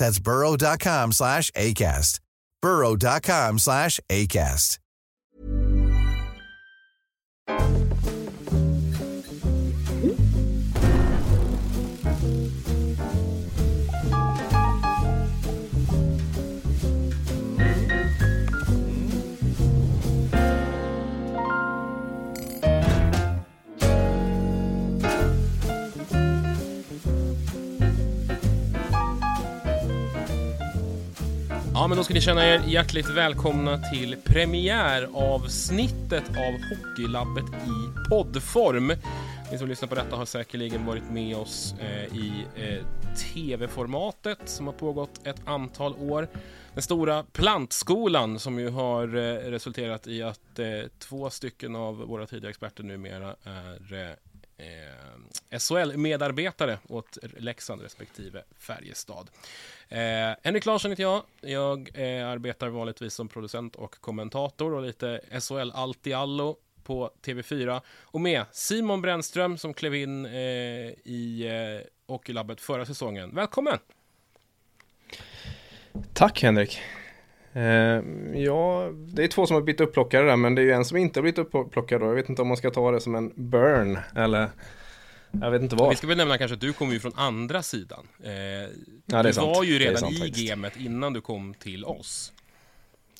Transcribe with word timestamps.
That's 0.00 0.18
burrow.com 0.18 1.12
slash 1.12 1.50
ACAST. 1.52 2.20
burrow.com 2.62 3.58
slash 3.58 4.00
ACAST. 4.10 4.78
Ja, 31.80 31.86
men 31.86 31.96
då 31.96 32.04
ska 32.04 32.14
ni 32.14 32.20
känna 32.20 32.46
er 32.46 32.62
hjärtligt 32.66 33.08
välkomna 33.08 33.78
till 33.78 34.16
premiäravsnittet 34.24 36.28
av 36.28 36.60
Hockeylabbet 36.70 37.44
i 37.44 38.08
poddform. 38.10 38.92
Ni 39.52 39.58
som 39.58 39.68
lyssnar 39.68 39.88
på 39.88 39.94
detta 39.94 40.16
har 40.16 40.24
säkerligen 40.24 40.86
varit 40.86 41.10
med 41.10 41.36
oss 41.36 41.74
eh, 41.78 42.16
i 42.16 42.46
eh, 42.56 42.84
tv-formatet 43.16 44.38
som 44.44 44.66
har 44.66 44.74
pågått 44.74 45.26
ett 45.26 45.40
antal 45.44 45.94
år. 45.94 46.28
Den 46.74 46.82
stora 46.82 47.24
plantskolan 47.32 48.38
som 48.38 48.58
ju 48.58 48.70
har 48.70 49.16
eh, 49.16 49.50
resulterat 49.50 50.06
i 50.06 50.22
att 50.22 50.58
eh, 50.58 50.66
två 50.98 51.30
stycken 51.30 51.76
av 51.76 51.96
våra 51.96 52.26
tidigare 52.26 52.50
experter 52.50 52.82
numera 52.82 53.36
är 53.44 53.92
eh, 53.92 54.10
eh, 54.60 55.58
SHL-medarbetare 55.58 56.78
åt 56.88 57.18
Leksand 57.22 57.82
respektive 57.82 58.42
Färjestad. 58.58 59.30
Eh, 59.88 59.98
Henrik 60.42 60.66
Larsson 60.66 60.90
heter 60.90 61.02
jag. 61.02 61.22
Jag 61.40 61.90
eh, 61.94 62.28
arbetar 62.28 62.68
vanligtvis 62.68 63.14
som 63.14 63.28
producent 63.28 63.76
och 63.76 64.00
kommentator 64.00 64.74
och 64.74 64.82
lite 64.82 65.20
SHL 65.40 65.70
allt 65.74 66.06
i 66.06 66.12
allo 66.12 66.56
på 66.82 67.10
TV4. 67.22 67.80
Och 68.00 68.20
med 68.20 68.44
Simon 68.52 69.02
Brännström 69.02 69.58
som 69.58 69.74
klev 69.74 69.94
in 69.94 70.26
eh, 70.26 70.32
i 71.04 71.48
eh, 71.80 71.86
Hockeylabbet 72.06 72.60
förra 72.60 72.86
säsongen. 72.86 73.34
Välkommen! 73.34 73.78
Tack 76.12 76.42
Henrik. 76.42 76.80
Eh, 77.52 77.62
ja, 78.42 78.90
det 79.08 79.24
är 79.24 79.28
två 79.28 79.46
som 79.46 79.54
har 79.54 79.62
blivit 79.62 79.80
upplockade 79.80 80.26
där 80.26 80.36
men 80.36 80.54
det 80.54 80.62
är 80.62 80.64
ju 80.64 80.72
en 80.72 80.84
som 80.84 80.96
inte 80.96 81.18
har 81.20 81.22
blivit 81.22 81.38
upplockad 81.38 82.00
då. 82.00 82.06
Jag 82.06 82.14
vet 82.14 82.28
inte 82.28 82.42
om 82.42 82.48
man 82.48 82.56
ska 82.56 82.70
ta 82.70 82.90
det 82.90 83.00
som 83.00 83.14
en 83.14 83.32
burn 83.36 83.98
eller 84.16 84.50
jag 85.30 85.50
vet 85.50 85.62
inte 85.62 85.76
vad. 85.76 85.90
Vi 85.90 85.96
ska 85.96 86.06
väl 86.06 86.16
nämna 86.16 86.38
kanske 86.38 86.54
att 86.54 86.60
du 86.60 86.72
kommer 86.72 86.92
ju 86.92 87.00
från 87.00 87.12
andra 87.16 87.62
sidan. 87.62 88.08
Eh, 88.24 88.30
Ja, 88.32 89.16
du 89.16 89.22
det 89.22 89.28
är 89.28 89.32
sant. 89.32 89.56
var 89.56 89.64
ju 89.64 89.78
redan 89.78 89.96
sant 89.96 90.12
i 90.12 90.16
faktiskt. 90.20 90.48
gamet 90.48 90.76
innan 90.76 91.12
du 91.12 91.20
kom 91.20 91.54
till 91.54 91.84
oss. 91.84 92.32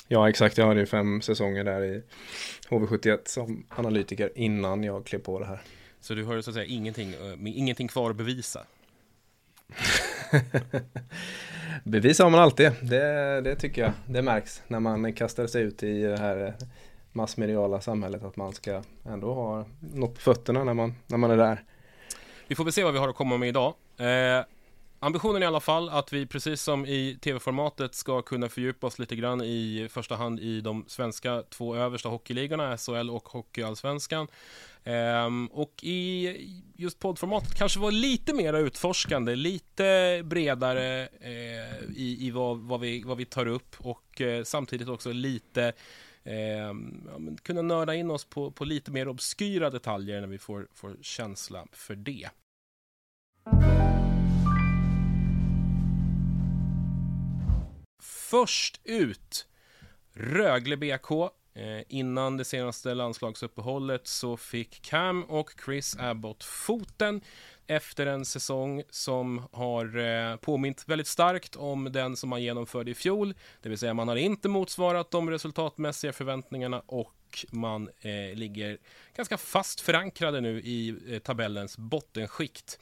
Ja 0.09 0.29
exakt, 0.29 0.59
jag 0.59 0.67
hade 0.67 0.81
ju 0.81 0.87
fem 0.87 1.21
säsonger 1.23 1.65
där 1.65 1.85
i 1.85 2.03
HV71 2.69 3.19
som 3.25 3.67
analytiker 3.69 4.31
innan 4.35 4.85
jag 4.85 5.07
klev 5.07 5.19
på 5.19 5.39
det 5.39 5.47
här. 5.47 5.61
Så 6.01 6.15
du 6.15 6.25
har 6.25 6.41
så 6.41 6.51
att 6.51 6.55
säga 6.55 6.67
ingenting, 6.67 7.09
eh, 7.11 7.57
ingenting 7.59 7.89
kvar 7.89 8.11
att 8.11 8.17
bevisa. 8.17 8.61
Bevis 11.85 12.19
har 12.19 12.31
man 12.31 12.41
alltid, 12.41 12.73
det, 12.83 13.41
det 13.41 13.57
tycker 13.57 13.83
jag. 13.83 13.93
Det 14.07 14.23
märks 14.23 14.63
när 14.69 14.81
man 14.81 15.13
kastar 15.13 15.47
sig 15.47 15.63
ut 15.63 15.83
i 15.83 16.03
det 16.03 16.19
här 16.19 16.47
eh, 16.47 16.67
massmediala 17.13 17.81
samhället 17.81 18.25
att 18.25 18.37
man 18.37 18.53
ska 18.53 18.83
ändå 19.05 19.35
ha 19.35 19.65
något 19.81 20.15
på 20.15 20.21
fötterna 20.21 20.65
när 20.65 20.75
man, 20.75 20.95
när 21.07 21.19
man 21.19 21.31
är 21.31 21.37
där. 21.37 21.63
Vi 22.49 22.55
får 22.55 22.65
väl 22.65 22.73
se 22.73 22.85
vad 22.85 22.93
vi 22.93 22.99
har 22.99 23.09
att 23.09 23.17
komma 23.17 23.37
med 23.37 23.49
idag. 23.49 23.75
Eh, 23.99 24.45
ambitionen 25.01 25.37
är 25.37 25.47
i 25.47 25.49
alla 25.49 25.61
fall 25.61 25.89
att 25.89 26.13
vi 26.13 26.27
precis 26.27 26.63
som 26.63 26.87
i 26.87 27.19
tv-formatet 27.21 27.95
ska 27.95 28.23
kunna 28.23 28.49
fördjupa 28.49 28.87
oss 28.87 28.99
lite 28.99 29.17
grann 29.17 29.43
i 29.43 29.89
första 29.91 30.17
hand 30.17 30.41
i 30.41 30.61
de 30.61 30.85
svenska 30.89 31.43
två 31.51 31.77
översta 31.77 32.09
hockeyligorna, 32.09 32.77
SHL 32.77 33.11
och 33.11 33.29
Hockeyallsvenskan. 33.29 34.29
Ehm, 34.85 35.47
och 35.47 35.85
i 35.85 36.37
just 36.77 36.99
poddformatet 36.99 37.55
kanske 37.55 37.81
vara 37.81 37.91
lite 37.91 38.35
mer 38.35 38.55
utforskande, 38.55 39.35
lite 39.35 40.23
bredare 40.25 41.09
eh, 41.21 41.97
i, 41.97 42.17
i 42.21 42.31
vad, 42.31 42.59
vad, 42.59 42.81
vi, 42.81 43.03
vad 43.03 43.17
vi 43.17 43.25
tar 43.25 43.47
upp 43.47 43.77
och 43.79 44.21
eh, 44.21 44.45
samtidigt 44.45 44.89
också 44.89 45.13
lite 45.13 45.73
ehm, 46.25 47.09
ja, 47.13 47.19
men 47.19 47.37
kunna 47.37 47.63
nörda 47.63 47.95
in 47.95 48.11
oss 48.11 48.25
på, 48.25 48.51
på 48.51 48.65
lite 48.65 48.91
mer 48.91 49.09
obskyra 49.09 49.71
detaljer 49.71 50.21
när 50.21 50.29
vi 50.29 50.39
får, 50.39 50.69
får 50.75 50.97
känsla 51.03 51.67
för 51.73 51.95
det. 51.95 52.29
Först 58.31 58.81
ut 58.85 59.47
Rögle 60.15 60.77
BK. 60.77 61.11
Eh, 61.55 61.83
innan 61.89 62.37
det 62.37 62.45
senaste 62.45 62.95
landslagsuppehållet 62.95 64.07
så 64.07 64.37
fick 64.37 64.83
Cam 64.83 65.25
och 65.25 65.51
Chris 65.65 65.97
Abbott 65.99 66.45
foten 66.45 67.21
efter 67.67 68.07
en 68.07 68.25
säsong 68.25 68.83
som 68.91 69.43
har 69.53 69.99
eh, 69.99 70.37
påmint 70.37 70.85
väldigt 70.87 71.07
starkt 71.07 71.57
om 71.57 71.93
den 71.93 72.17
som 72.17 72.31
man 72.31 72.43
genomförde 72.43 72.91
i 72.91 72.95
fjol. 72.95 73.35
Det 73.63 73.69
vill 73.69 73.79
säga 73.79 73.95
man 73.95 74.09
har 74.09 74.17
inte 74.17 74.49
motsvarat 74.49 75.11
de 75.11 75.31
resultatmässiga 75.31 76.13
förväntningarna 76.13 76.83
och 76.87 77.47
man 77.51 77.89
eh, 78.01 78.39
ligger 78.39 78.79
ganska 79.17 79.39
fast 79.39 79.81
förankrade 79.81 80.41
nu 80.41 80.61
i 80.61 80.97
eh, 81.09 81.19
tabellens 81.19 81.79
bottenskikt. 81.79 82.79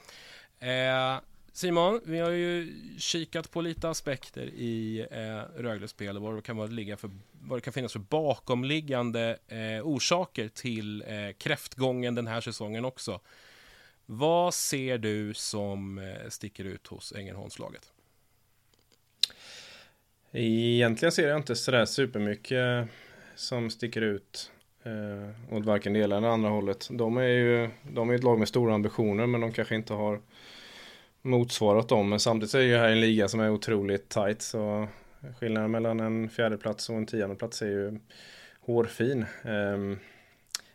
Eh, 0.60 1.18
Simon, 1.58 2.00
vi 2.05 2.19
har 2.19 2.31
ju 2.31 2.75
kikat 2.99 3.50
på 3.50 3.60
lite 3.60 3.88
aspekter 3.88 4.46
i 4.46 5.06
eh, 5.10 5.60
Rögle-spel 5.62 6.16
och 6.16 6.22
vad 6.22 6.34
det 6.34 6.43
kan, 6.43 6.56
vara 6.56 6.66
ligga 6.66 6.96
för, 6.96 7.10
vad 7.40 7.58
det 7.58 7.60
kan 7.60 7.72
finnas 7.72 7.93
för 7.93 7.99
bakomliggande 7.99 9.38
eh, 9.49 9.87
orsaker 9.87 10.49
till 10.49 11.02
eh, 11.02 11.32
kräftgången 11.38 12.14
den 12.14 12.26
här 12.26 12.40
säsongen 12.40 12.84
också. 12.84 13.20
Vad 14.06 14.55
ser 14.55 14.99
du 14.99 15.34
som 15.34 15.99
eh, 15.99 16.28
sticker 16.28 16.64
ut 16.64 16.87
hos 16.87 17.12
Ängelholmslaget? 17.12 17.93
Egentligen 20.32 21.12
ser 21.12 21.28
jag 21.28 21.37
inte 21.37 21.56
sådär 21.56 21.84
supermycket 21.84 22.88
som 23.34 23.70
sticker 23.70 24.02
ut 24.02 24.50
eh, 24.82 25.54
åt 25.56 25.64
varken 25.64 25.93
det 25.93 25.99
ena 25.99 26.16
eller 26.16 26.28
andra 26.28 26.50
hållet. 26.50 26.88
De 26.90 27.16
är 27.16 27.22
ju 27.22 27.70
de 27.82 28.11
är 28.11 28.14
ett 28.14 28.25
lag 28.25 28.38
med 28.38 28.49
stora 28.49 28.75
ambitioner 28.75 29.26
men 29.26 29.40
de 29.40 29.52
kanske 29.52 29.75
inte 29.75 29.94
har 29.94 30.20
motsvarat 31.22 31.88
dem. 31.88 32.08
Men 32.08 32.20
samtidigt 32.20 32.54
är 32.54 32.72
det 32.72 32.78
här 32.78 32.88
en 32.88 33.00
liga 33.00 33.28
som 33.28 33.40
är 33.40 33.50
otroligt 33.50 34.08
tight 34.08 34.42
så 34.42 34.88
skillnaden 35.40 35.70
mellan 35.70 36.00
en 36.00 36.28
fjärdeplats 36.28 36.90
och 36.90 36.96
en 36.96 37.06
tionde 37.06 37.36
plats 37.36 37.62
är 37.62 37.66
ju 37.66 37.98
hårfin. 38.60 39.26
Um, 39.44 39.98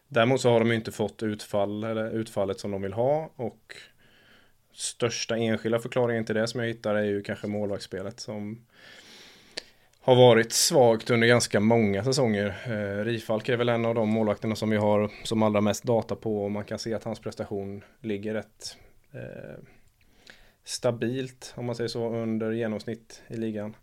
däremot 0.08 0.42
så 0.42 0.50
har 0.50 0.60
de 0.60 0.72
inte 0.72 0.92
fått 0.92 1.24
utfall, 1.24 1.84
eller 1.84 2.12
utfallet 2.12 2.60
som 2.60 2.72
de 2.72 2.82
vill 2.82 2.94
ha 2.94 3.32
och 3.36 3.76
största 4.74 5.38
enskilda 5.38 5.80
förklaringen 5.80 6.26
till 6.26 6.36
det 6.36 6.48
som 6.48 6.60
jag 6.60 6.68
hittar 6.68 6.96
är 6.96 7.04
ju 7.04 7.22
kanske 7.22 7.48
målvaktsspelet 7.48 8.20
som 8.20 8.66
har 10.02 10.16
varit 10.16 10.52
svagt 10.52 11.10
under 11.10 11.28
ganska 11.28 11.60
många 11.60 12.04
säsonger. 12.04 12.56
Eh, 12.66 13.06
Rifalk 13.06 13.50
är 13.50 13.58
väl 13.58 13.70
en 13.70 13.86
av 13.86 13.96
de 13.96 14.10
målvakterna 14.10 14.56
som 14.56 14.70
vi 14.70 14.78
har 14.78 15.12
som 15.24 15.44
allra 15.44 15.62
mest 15.62 15.84
data 15.84 16.16
på 16.16 16.44
och 16.44 16.52
man 16.52 16.64
kan 16.64 16.80
se 16.80 16.94
att 16.94 17.04
hans 17.04 17.20
prestation 17.20 17.84
ligger 18.02 18.34
rätt 18.34 18.78
eh, 19.14 19.64
stabilt 20.64 21.54
om 21.58 21.66
man 21.66 21.76
säger 21.76 21.88
så 21.88 22.10
under 22.10 22.52
genomsnitt 22.52 23.22
i 23.28 23.36
ligan. 23.36 23.76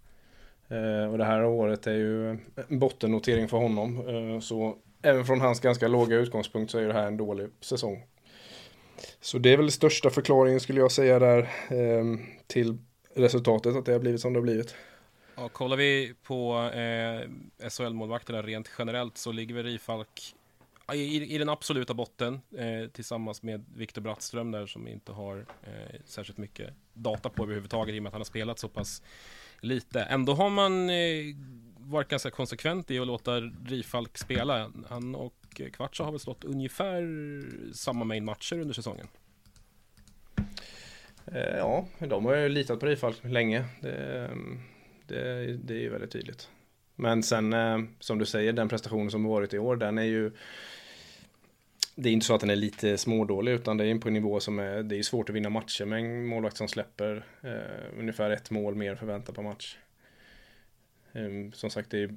Eh, 0.69 1.11
och 1.11 1.19
det 1.19 1.25
här 1.25 1.45
året 1.45 1.87
är 1.87 1.95
ju 1.95 2.31
en 2.31 2.79
bottennotering 2.79 3.49
för 3.49 3.57
honom. 3.57 4.09
Eh, 4.09 4.41
så 4.41 4.77
även 5.03 5.25
från 5.25 5.41
hans 5.41 5.61
ganska 5.61 5.89
låga 5.89 6.17
utgångspunkt 6.17 6.71
så 6.71 6.79
är 6.79 6.87
det 6.87 6.93
här 6.93 7.07
en 7.07 7.17
dålig 7.17 7.49
säsong. 7.61 8.03
Så 9.21 9.39
det 9.39 9.53
är 9.53 9.57
väl 9.57 9.71
största 9.71 10.11
förklaringen 10.11 10.61
skulle 10.61 10.81
jag 10.81 10.93
säga 10.93 11.19
där 11.19 11.39
eh, 11.69 12.05
till 12.47 12.79
resultatet 13.15 13.77
att 13.77 13.85
det 13.85 13.93
har 13.93 13.99
blivit 13.99 14.21
som 14.21 14.33
det 14.33 14.39
har 14.39 14.45
blivit. 14.45 14.75
Ja, 15.37 15.49
kollar 15.49 15.77
vi 15.77 16.15
på 16.23 16.71
eh, 16.75 17.69
SHL-målvakterna 17.69 18.43
rent 18.43 18.71
generellt 18.79 19.19
så 19.19 19.33
ligger 19.33 19.55
väl 19.55 19.65
Rifalk 19.65 20.35
i, 20.95 21.35
i 21.35 21.39
den 21.39 21.49
absoluta 21.49 21.95
botten 21.95 22.41
eh, 22.57 22.91
tillsammans 22.93 23.43
med 23.43 23.65
Viktor 23.75 24.03
Brattström 24.03 24.51
där 24.51 24.67
som 24.67 24.89
inte 24.89 25.13
har 25.13 25.47
eh, 25.63 26.01
särskilt 26.05 26.39
mycket 26.39 26.71
data 26.93 27.31
på 27.31 27.43
överhuvudtaget 27.43 27.95
i 27.95 27.99
och 27.99 28.03
med 28.03 28.09
att 28.09 28.15
han 28.15 28.21
har 28.21 28.25
spelat 28.25 28.59
så 28.59 28.69
pass 28.69 29.03
lite. 29.61 30.03
Ändå 30.03 30.33
har 30.33 30.51
man 30.51 30.91
eh, 30.91 31.37
varit 31.77 32.09
ganska 32.09 32.31
konsekvent 32.31 32.91
i 32.91 32.99
att 32.99 33.07
låta 33.07 33.41
Rifalk 33.67 34.19
spela. 34.19 34.73
Han 34.89 35.15
och 35.15 35.61
Kvartsa 35.73 36.05
har 36.05 36.11
väl 36.11 36.21
slått 36.21 36.45
ungefär 36.45 37.03
samma 37.73 38.05
mängd 38.05 38.25
matcher 38.25 38.59
under 38.59 38.75
säsongen. 38.75 39.07
Eh, 41.27 41.57
ja, 41.57 41.87
de 41.99 42.25
har 42.25 42.37
ju 42.37 42.49
litat 42.49 42.81
på 42.81 42.87
Rifalk 42.87 43.17
länge. 43.25 43.65
Det, 43.81 44.31
det, 45.07 45.57
det 45.57 45.75
är 45.75 45.81
ju 45.81 45.89
väldigt 45.89 46.11
tydligt. 46.11 46.49
Men 46.97 47.23
sen 47.23 47.53
eh, 47.53 47.79
som 48.01 48.19
du 48.19 48.27
säger, 48.27 48.53
den 48.53 48.69
prestationen 48.69 49.11
som 49.11 49.25
varit 49.25 49.55
i 49.55 49.59
år, 49.59 49.77
den 49.77 49.99
är 49.99 50.03
ju 50.03 50.33
det 52.01 52.09
är 52.09 52.13
inte 52.13 52.27
så 52.27 52.35
att 52.35 52.41
den 52.41 52.51
är 52.51 52.57
lite 52.57 52.99
smådålig 52.99 53.53
utan 53.53 53.77
det 53.77 53.87
är 53.87 53.99
på 53.99 54.09
en 54.09 54.15
nivå 54.15 54.41
som 54.41 54.59
är, 54.59 54.83
det 54.83 54.99
är 54.99 55.03
svårt 55.03 55.29
att 55.29 55.35
vinna 55.35 55.51
matcher 55.51 55.85
med 55.85 55.99
en 55.99 56.27
målvakt 56.27 56.57
som 56.57 56.69
släpper 56.69 57.25
eh, 57.43 57.99
ungefär 57.99 58.31
ett 58.31 58.51
mål 58.51 58.75
mer 58.75 58.95
förväntat 58.95 59.35
per 59.35 59.43
match. 59.43 59.77
Eh, 61.13 61.53
som 61.53 61.71
sagt, 61.71 61.91
det 61.91 62.03
är, 62.03 62.11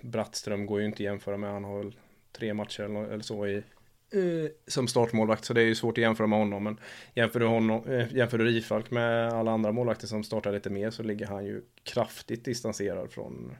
Brattström 0.00 0.66
går 0.66 0.80
ju 0.80 0.86
inte 0.86 0.96
att 0.96 1.00
jämföra 1.00 1.36
med, 1.36 1.50
han 1.50 1.64
har 1.64 1.78
väl 1.78 1.96
tre 2.32 2.54
matcher 2.54 2.82
eller, 2.82 3.04
eller 3.04 3.22
så 3.22 3.46
i, 3.46 3.56
eh, 3.56 4.50
som 4.66 4.88
startmålvakt, 4.88 5.44
så 5.44 5.52
det 5.52 5.60
är 5.60 5.66
ju 5.66 5.74
svårt 5.74 5.98
att 5.98 6.02
jämföra 6.02 6.26
med 6.26 6.38
honom. 6.38 6.64
Men 6.64 6.80
jämför 7.14 7.40
du, 7.40 7.46
honom, 7.46 7.88
eh, 7.88 8.14
jämför 8.16 8.38
du 8.38 8.44
Rifalk 8.44 8.90
med 8.90 9.32
alla 9.32 9.50
andra 9.50 9.72
målvakter 9.72 10.06
som 10.06 10.24
startar 10.24 10.52
lite 10.52 10.70
mer 10.70 10.90
så 10.90 11.02
ligger 11.02 11.26
han 11.26 11.44
ju 11.44 11.62
kraftigt 11.82 12.44
distanserad 12.44 13.12
från 13.12 13.56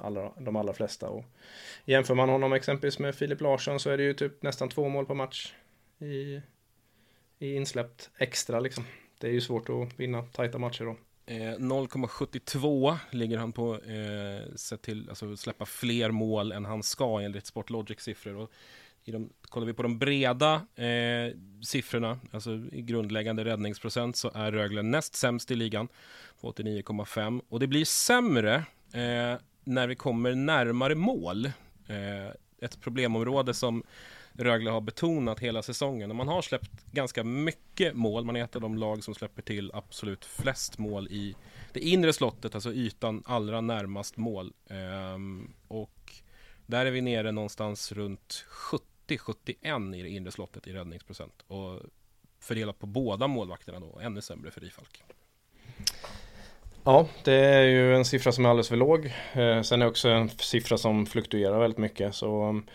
alla, 0.00 0.32
de 0.38 0.56
allra 0.56 0.72
flesta. 0.72 1.08
Och 1.08 1.24
jämför 1.84 2.14
man 2.14 2.28
honom 2.28 2.52
exempelvis 2.52 2.98
med 2.98 3.14
Filip 3.14 3.40
Larsson 3.40 3.80
så 3.80 3.90
är 3.90 3.96
det 3.96 4.02
ju 4.02 4.14
typ 4.14 4.42
nästan 4.42 4.68
två 4.68 4.88
mål 4.88 5.06
per 5.06 5.14
match 5.14 5.52
i, 5.98 6.40
i 7.38 7.54
insläppt 7.54 8.10
extra 8.18 8.60
liksom. 8.60 8.84
Det 9.18 9.26
är 9.26 9.32
ju 9.32 9.40
svårt 9.40 9.68
att 9.68 10.00
vinna 10.00 10.22
tajta 10.22 10.58
matcher 10.58 10.84
då. 10.84 10.96
Eh, 11.28 11.58
0,72 11.58 12.96
ligger 13.10 13.38
han 13.38 13.52
på, 13.52 13.74
eh, 13.74 14.54
sett 14.56 14.82
till 14.82 15.08
alltså 15.08 15.36
släppa 15.36 15.66
fler 15.66 16.10
mål 16.10 16.52
än 16.52 16.64
han 16.64 16.82
ska 16.82 17.20
enligt 17.20 17.46
Sportlogic 17.46 18.00
siffror. 18.00 18.36
Och 18.36 18.50
i 19.04 19.10
de, 19.10 19.30
kollar 19.42 19.66
vi 19.66 19.72
på 19.72 19.82
de 19.82 19.98
breda 19.98 20.54
eh, 20.74 21.36
siffrorna, 21.62 22.18
alltså 22.30 22.50
i 22.72 22.82
grundläggande 22.82 23.44
räddningsprocent, 23.44 24.16
så 24.16 24.30
är 24.34 24.52
Rögle 24.52 24.82
näst 24.82 25.14
sämst 25.14 25.50
i 25.50 25.54
ligan 25.54 25.88
på 26.40 26.52
89,5. 26.52 27.40
Och 27.48 27.60
det 27.60 27.66
blir 27.66 27.84
sämre 27.84 28.54
eh, 28.92 29.40
när 29.66 29.86
vi 29.86 29.94
kommer 29.94 30.34
närmare 30.34 30.94
mål, 30.94 31.46
eh, 31.88 32.28
ett 32.60 32.80
problemområde 32.80 33.54
som 33.54 33.82
Rögle 34.32 34.70
har 34.70 34.80
betonat 34.80 35.40
hela 35.40 35.62
säsongen. 35.62 36.10
Och 36.10 36.16
man 36.16 36.28
har 36.28 36.42
släppt 36.42 36.84
ganska 36.92 37.24
mycket 37.24 37.96
mål. 37.96 38.24
Man 38.24 38.36
är 38.36 38.44
ett 38.44 38.56
av 38.56 38.62
de 38.62 38.78
lag 38.78 39.04
som 39.04 39.14
släpper 39.14 39.42
till 39.42 39.70
absolut 39.74 40.24
flest 40.24 40.78
mål 40.78 41.08
i 41.08 41.36
det 41.72 41.80
inre 41.80 42.12
slottet, 42.12 42.54
alltså 42.54 42.72
ytan 42.72 43.22
allra 43.26 43.60
närmast 43.60 44.16
mål. 44.16 44.52
Ehm, 44.70 45.52
och 45.68 46.12
där 46.66 46.86
är 46.86 46.90
vi 46.90 47.00
nere 47.00 47.32
någonstans 47.32 47.92
runt 47.92 48.44
70-71 48.48 49.94
i 49.96 50.02
det 50.02 50.08
inre 50.08 50.32
slottet 50.32 50.66
i 50.66 50.72
räddningsprocent. 50.72 51.42
Och 51.46 51.80
fördelat 52.38 52.78
på 52.78 52.86
båda 52.86 53.26
målvakterna 53.26 53.80
då, 53.80 53.98
ännu 53.98 54.20
sämre 54.20 54.50
för 54.50 54.60
Rifalk. 54.60 55.02
Ja, 56.86 57.06
det 57.24 57.34
är 57.34 57.62
ju 57.62 57.94
en 57.94 58.04
siffra 58.04 58.32
som 58.32 58.44
är 58.44 58.48
alldeles 58.48 58.68
för 58.68 58.76
låg. 58.76 59.06
Eh, 59.32 59.62
sen 59.62 59.82
är 59.82 59.86
det 59.86 59.90
också 59.90 60.08
en 60.08 60.28
siffra 60.28 60.78
som 60.78 61.06
fluktuerar 61.06 61.60
väldigt 61.60 61.78
mycket. 61.78 62.14
Så 62.14 62.42
mm, 62.42 62.66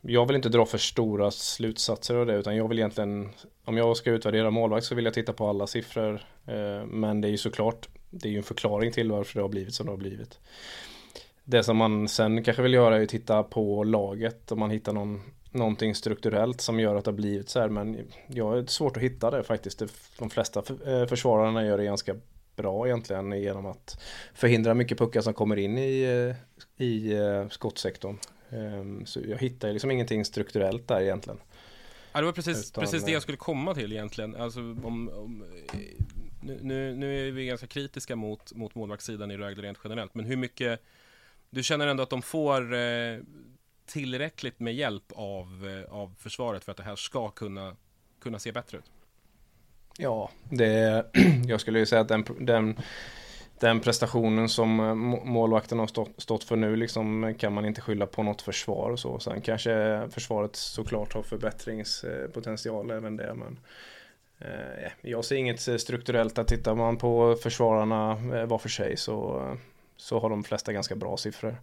jag 0.00 0.26
vill 0.26 0.36
inte 0.36 0.48
dra 0.48 0.66
för 0.66 0.78
stora 0.78 1.30
slutsatser 1.30 2.14
av 2.14 2.26
det 2.26 2.34
utan 2.34 2.56
jag 2.56 2.68
vill 2.68 2.78
egentligen 2.78 3.28
om 3.64 3.76
jag 3.76 3.96
ska 3.96 4.10
utvärdera 4.10 4.50
målvakt 4.50 4.86
så 4.86 4.94
vill 4.94 5.04
jag 5.04 5.14
titta 5.14 5.32
på 5.32 5.48
alla 5.48 5.66
siffror. 5.66 6.14
Eh, 6.46 6.86
men 6.86 7.20
det 7.20 7.28
är 7.28 7.30
ju 7.30 7.36
såklart 7.36 7.88
det 8.10 8.28
är 8.28 8.32
ju 8.32 8.36
en 8.38 8.42
förklaring 8.42 8.92
till 8.92 9.10
varför 9.10 9.34
det 9.34 9.42
har 9.42 9.48
blivit 9.48 9.74
som 9.74 9.86
det 9.86 9.92
har 9.92 9.96
blivit. 9.96 10.38
Det 11.44 11.62
som 11.62 11.76
man 11.76 12.08
sen 12.08 12.44
kanske 12.44 12.62
vill 12.62 12.74
göra 12.74 12.96
är 12.96 13.02
att 13.02 13.08
titta 13.08 13.42
på 13.42 13.84
laget 13.84 14.52
om 14.52 14.58
man 14.58 14.70
hittar 14.70 14.92
någon, 14.92 15.22
någonting 15.50 15.94
strukturellt 15.94 16.60
som 16.60 16.80
gör 16.80 16.96
att 16.96 17.04
det 17.04 17.10
har 17.10 17.16
blivit 17.16 17.48
så 17.48 17.60
här 17.60 17.68
men 17.68 17.98
jag 18.26 18.58
är 18.58 18.66
svårt 18.66 18.96
att 18.96 19.02
hitta 19.02 19.30
det 19.30 19.42
faktiskt. 19.42 19.82
De 20.18 20.30
flesta 20.30 20.62
eh, 20.86 21.06
försvararna 21.06 21.64
gör 21.64 21.78
det 21.78 21.84
ganska 21.84 22.14
bra 22.56 22.86
egentligen 22.86 23.32
genom 23.32 23.66
att 23.66 24.02
förhindra 24.34 24.74
mycket 24.74 24.98
puckar 24.98 25.20
som 25.20 25.34
kommer 25.34 25.56
in 25.56 25.78
i, 25.78 26.02
eh, 26.02 26.86
i 26.86 27.12
eh, 27.12 27.48
skottsektorn. 27.48 28.18
Ehm, 28.50 29.06
så 29.06 29.20
jag 29.28 29.38
hittar 29.38 29.72
liksom 29.72 29.90
ingenting 29.90 30.24
strukturellt 30.24 30.88
där 30.88 31.00
egentligen. 31.00 31.38
Ja, 32.12 32.20
det 32.20 32.26
var 32.26 32.32
precis, 32.32 32.70
Utan, 32.70 32.84
precis 32.84 33.04
det 33.04 33.10
jag 33.10 33.22
skulle 33.22 33.38
komma 33.38 33.74
till 33.74 33.92
egentligen. 33.92 34.36
Alltså, 34.36 34.60
om, 34.60 35.08
om, 35.08 35.44
nu, 36.40 36.96
nu 36.96 37.28
är 37.28 37.32
vi 37.32 37.46
ganska 37.46 37.66
kritiska 37.66 38.16
mot, 38.16 38.52
mot 38.54 38.74
målvaktssidan 38.74 39.30
i 39.30 39.36
Rögle 39.36 39.62
rent 39.62 39.78
generellt, 39.84 40.14
men 40.14 40.24
hur 40.24 40.36
mycket 40.36 40.80
du 41.50 41.62
känner 41.62 41.86
ändå 41.86 42.02
att 42.02 42.10
de 42.10 42.22
får 42.22 42.74
eh, 42.74 43.18
tillräckligt 43.86 44.60
med 44.60 44.74
hjälp 44.74 45.12
av, 45.12 45.84
av 45.88 46.14
försvaret 46.18 46.64
för 46.64 46.72
att 46.72 46.76
det 46.76 46.84
här 46.84 46.96
ska 46.96 47.30
kunna, 47.30 47.76
kunna 48.20 48.38
se 48.38 48.52
bättre 48.52 48.78
ut? 48.78 48.90
Ja, 49.98 50.30
det, 50.50 51.04
jag 51.46 51.60
skulle 51.60 51.78
ju 51.78 51.86
säga 51.86 52.00
att 52.00 52.08
den, 52.08 52.24
den, 52.40 52.76
den 53.60 53.80
prestationen 53.80 54.48
som 54.48 54.80
eh, 54.80 54.94
målvakten 55.24 55.78
har 55.78 55.86
stått, 55.86 56.10
stått, 56.16 56.44
för 56.44 56.56
nu 56.56 56.76
liksom 56.76 57.24
eh, 57.24 57.36
kan 57.36 57.52
man 57.52 57.64
inte 57.64 57.80
skylla 57.80 58.06
på 58.06 58.22
något 58.22 58.42
försvar 58.42 58.90
och 58.90 58.98
så. 58.98 59.18
Sen 59.18 59.40
kanske 59.40 60.02
försvaret 60.10 60.56
såklart 60.56 61.14
har 61.14 61.22
förbättringspotential 61.22 62.90
även 62.90 63.16
det. 63.16 63.34
Men 63.34 63.58
eh, 64.38 64.90
jag 65.00 65.24
ser 65.24 65.36
inget 65.36 65.68
eh, 65.68 65.76
strukturellt 65.76 66.38
att 66.38 66.48
tittar 66.48 66.74
man 66.74 66.96
på 66.96 67.36
försvararna 67.42 68.14
var 68.46 68.58
för 68.58 68.68
sig 68.68 68.96
så, 68.96 69.42
så 69.96 70.18
har 70.18 70.30
de 70.30 70.44
flesta 70.44 70.72
ganska 70.72 70.96
bra 70.96 71.16
siffror 71.16 71.56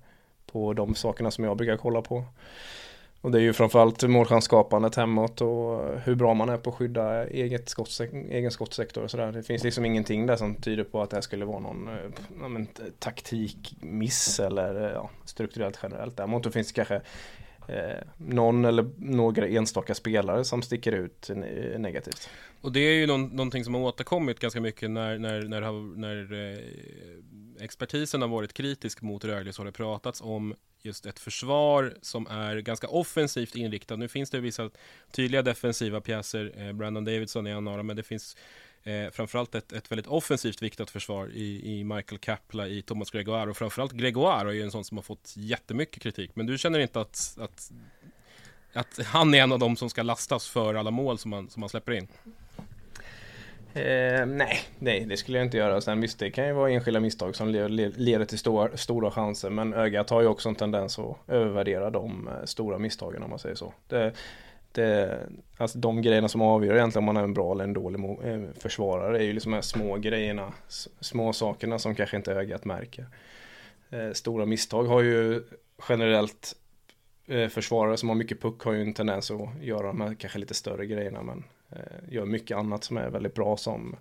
på 0.46 0.74
de 0.74 0.96
sakerna 0.96 1.32
som 1.32 1.44
jag 1.44 1.58
brukar 1.58 1.78
kolla 1.78 2.02
på. 2.02 2.26
Och 3.24 3.32
det 3.32 3.38
är 3.38 3.42
ju 3.42 3.54
framförallt 3.54 4.04
målchansskapandet 4.04 4.96
hemåt 4.96 5.42
och 5.42 6.00
hur 6.00 6.16
bra 6.16 6.34
man 6.34 6.50
är 6.50 6.58
på 6.58 6.70
att 6.70 6.76
skydda 6.76 7.28
eget 7.28 7.70
skottsek- 7.70 8.30
egen 8.30 8.52
skottsektor 8.52 9.04
och 9.04 9.12
sådär. 9.12 9.32
Det 9.32 9.44
finns 9.44 9.64
liksom 9.64 9.86
ingenting 9.86 10.26
där 10.26 10.36
som 10.36 10.56
tyder 10.56 10.84
på 10.84 11.02
att 11.02 11.10
det 11.10 11.16
här 11.16 11.22
skulle 11.22 11.46
vara 11.46 11.60
någon 11.60 11.88
eh, 11.88 11.94
ja, 12.42 12.48
men, 12.48 12.68
taktikmiss 13.00 14.40
eller 14.40 14.86
eh, 14.86 14.92
ja, 14.92 15.10
strukturellt 15.26 15.80
generellt. 15.84 16.18
Däremot 16.18 16.54
finns 16.54 16.68
det 16.68 16.74
kanske 16.74 16.96
eh, 17.68 17.98
någon 18.18 18.66
eller 18.66 18.90
några 18.98 19.48
enstaka 19.48 19.96
spelare 19.96 20.44
som 20.44 20.62
sticker 20.62 20.92
ut 20.92 21.30
negativt. 21.78 22.30
Och 22.62 22.72
det 22.72 22.80
är 22.80 22.94
ju 22.94 23.08
någon, 23.08 23.28
någonting 23.28 23.64
som 23.64 23.74
har 23.74 23.82
återkommit 23.82 24.40
ganska 24.40 24.62
mycket 24.62 24.92
när, 24.92 25.18
när, 25.18 25.42
när, 25.42 25.98
när 25.98 26.52
eh, 26.52 26.60
expertisen 27.60 28.22
har 28.22 28.30
varit 28.30 28.54
kritisk 28.54 29.02
mot 29.02 29.26
Rögle 29.26 29.54
så 29.54 29.62
har 29.62 29.66
det 29.66 29.72
pratats 29.72 30.22
om 30.22 30.56
just 30.82 31.06
ett 31.06 31.20
försvar 31.20 31.94
som 32.02 32.28
är 32.28 32.60
ganska 32.60 32.88
offensivt 32.88 33.56
inriktat. 33.56 34.00
Nu 34.00 34.08
finns 34.08 34.30
det 34.30 34.40
vissa 34.40 34.70
tydliga 35.12 35.42
defensiva 35.42 36.02
pjäser, 36.02 36.54
eh, 36.58 36.74
Brandon 36.74 37.06
Davidson 37.06 37.48
är 37.48 37.52
en 37.52 37.68
av 37.68 37.78
dem, 37.78 37.88
men 37.88 37.96
det 37.96 38.04
finns 38.04 38.38
eh, 38.84 39.10
framförallt 39.12 39.56
ett, 39.56 39.74
ett 39.74 39.92
väldigt 39.92 40.08
offensivt 40.08 40.62
viktat 40.62 40.90
försvar 40.90 41.32
i, 41.34 41.80
i 41.80 41.84
Michael 41.84 42.20
Kapla, 42.20 42.68
i 42.68 42.82
Thomas 42.82 43.12
Gregoire 43.12 43.50
och 43.50 43.58
framförallt 43.58 43.92
Gregoire 43.92 44.50
är 44.50 44.54
ju 44.54 44.62
en 44.62 44.72
sån 44.72 44.84
som 44.84 44.98
har 44.98 45.04
fått 45.04 45.34
jättemycket 45.38 46.04
kritik. 46.04 46.32
Men 46.36 46.46
du 46.46 46.58
känner 46.58 46.80
inte 46.80 47.02
att, 47.02 47.38
att, 47.40 47.72
att 48.74 49.06
han 49.06 49.34
är 49.34 49.44
en 49.44 49.52
av 49.52 49.60
dem 49.60 49.76
som 49.76 49.90
ska 49.90 50.04
lastas 50.04 50.48
för 50.48 50.76
alla 50.76 50.92
mål 50.92 51.18
som 51.18 51.32
man, 51.32 51.50
som 51.50 51.60
man 51.60 51.70
släpper 51.70 51.92
in? 51.92 52.08
Eh, 53.76 54.26
nej, 54.26 54.60
nej, 54.80 55.06
det 55.06 55.18
skulle 55.18 55.38
jag 55.38 55.46
inte 55.46 55.58
göra. 55.58 55.82
Sen 55.82 56.02
visst, 56.02 56.20
det 56.20 56.32
kan 56.32 56.48
ju 56.48 56.54
vara 56.54 56.72
enskilda 56.72 57.00
misstag 57.00 57.36
som 57.36 57.50
leder 57.50 58.26
till 58.26 58.40
stora, 58.40 58.78
stora 58.78 59.12
chanser. 59.12 59.50
Men 59.50 59.74
ögat 59.74 60.10
har 60.10 60.22
ju 60.22 60.28
också 60.28 60.50
en 60.50 60.56
tendens 60.56 61.00
att 61.00 61.18
övervärdera 61.28 61.90
de 61.90 62.28
eh, 62.28 62.46
stora 62.46 62.78
misstagen 62.78 63.24
om 63.24 63.30
man 63.30 63.40
säger 63.40 63.56
så. 63.56 63.74
Det, 63.88 64.14
det, 64.72 65.20
alltså 65.58 65.78
de 65.78 66.02
grejerna 66.02 66.28
som 66.28 66.42
avgör 66.42 66.76
egentligen 66.76 67.02
om 67.02 67.16
man 67.16 67.18
är 67.18 67.24
en 67.24 67.34
bra 67.34 67.52
eller 67.52 67.64
en 67.64 67.74
dålig 67.74 68.04
eh, 68.24 68.42
försvarare 68.60 69.18
är 69.18 69.24
ju 69.24 69.34
liksom 69.34 69.52
de 69.52 69.56
här 69.56 69.62
små 69.62 69.98
grejerna, 69.98 70.54
små 71.00 71.34
sakerna 71.34 71.80
som 71.80 71.96
kanske 71.96 72.18
inte 72.18 72.34
ögat 72.34 72.66
märker. 72.66 73.06
Eh, 73.90 74.12
stora 74.12 74.46
misstag 74.46 74.84
har 74.84 75.02
ju 75.02 75.44
generellt 75.90 76.56
eh, 77.28 77.48
försvarare 77.48 77.98
som 77.98 78.10
har 78.10 78.16
mycket 78.16 78.42
puck 78.42 78.62
har 78.62 78.74
ju 78.74 78.82
en 78.82 78.94
tendens 78.94 79.32
att 79.32 79.50
göra 79.62 79.88
de 79.88 80.02
här 80.02 80.16
kanske 80.20 80.40
lite 80.40 80.54
större 80.54 80.86
grejerna 80.86 81.22
men 81.24 81.44
Eh, 81.76 82.14
gör 82.14 82.26
mycket 82.26 82.58
annat 82.58 82.84
som 82.84 82.98
är 82.98 83.10
väldigt 83.10 83.36
bra 83.36 83.58
som 83.58 83.96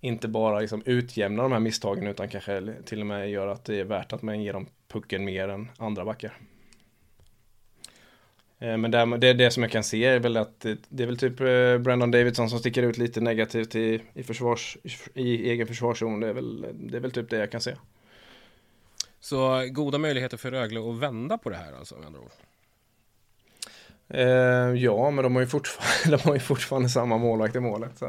inte 0.00 0.28
bara 0.28 0.60
liksom 0.60 0.82
utjämnar 0.86 1.42
de 1.42 1.52
här 1.52 1.60
misstagen 1.60 2.06
utan 2.06 2.28
kanske 2.28 2.74
till 2.84 3.00
och 3.00 3.06
med 3.06 3.30
gör 3.30 3.46
att 3.46 3.64
det 3.64 3.80
är 3.80 3.84
värt 3.84 4.12
att 4.12 4.22
man 4.22 4.42
ger 4.42 4.52
dem 4.52 4.66
pucken 4.88 5.24
mer 5.24 5.48
än 5.48 5.70
andra 5.78 6.04
backar. 6.04 6.38
Eh, 8.58 8.76
men 8.76 8.90
det, 8.90 9.16
det, 9.16 9.32
det 9.32 9.50
som 9.50 9.62
jag 9.62 9.72
kan 9.72 9.84
se 9.84 10.04
är 10.04 10.18
väl 10.18 10.36
att 10.36 10.60
det, 10.60 10.78
det 10.88 11.02
är 11.02 11.06
väl 11.06 11.18
typ 11.18 11.40
eh, 11.40 11.78
Brandon 11.78 12.10
Davidson 12.10 12.50
som 12.50 12.58
sticker 12.58 12.82
ut 12.82 12.98
lite 12.98 13.20
negativt 13.20 13.74
i, 13.74 14.02
i, 14.14 14.22
försvars, 14.22 14.76
i 15.14 15.50
egen 15.50 15.66
försvarszon. 15.66 16.20
Det 16.20 16.28
är, 16.28 16.32
väl, 16.32 16.66
det 16.74 16.96
är 16.96 17.00
väl 17.00 17.10
typ 17.10 17.30
det 17.30 17.36
jag 17.36 17.50
kan 17.50 17.60
se. 17.60 17.74
Så 19.20 19.68
goda 19.70 19.98
möjligheter 19.98 20.36
för 20.36 20.50
Rögle 20.50 20.90
att 20.90 20.98
vända 20.98 21.38
på 21.38 21.50
det 21.50 21.56
här 21.56 21.72
alltså 21.72 21.94
med 21.96 22.06
andra 22.06 22.20
ord? 22.20 22.47
Eh, 24.08 24.74
ja, 24.74 25.10
men 25.10 25.22
de 25.22 25.34
har, 25.34 25.42
ju 25.42 25.48
fortfarande, 25.48 26.16
de 26.22 26.28
har 26.28 26.34
ju 26.34 26.40
fortfarande 26.40 26.88
samma 26.88 27.18
målvakt 27.18 27.56
i 27.56 27.60
målet. 27.60 27.98
Så. 27.98 28.06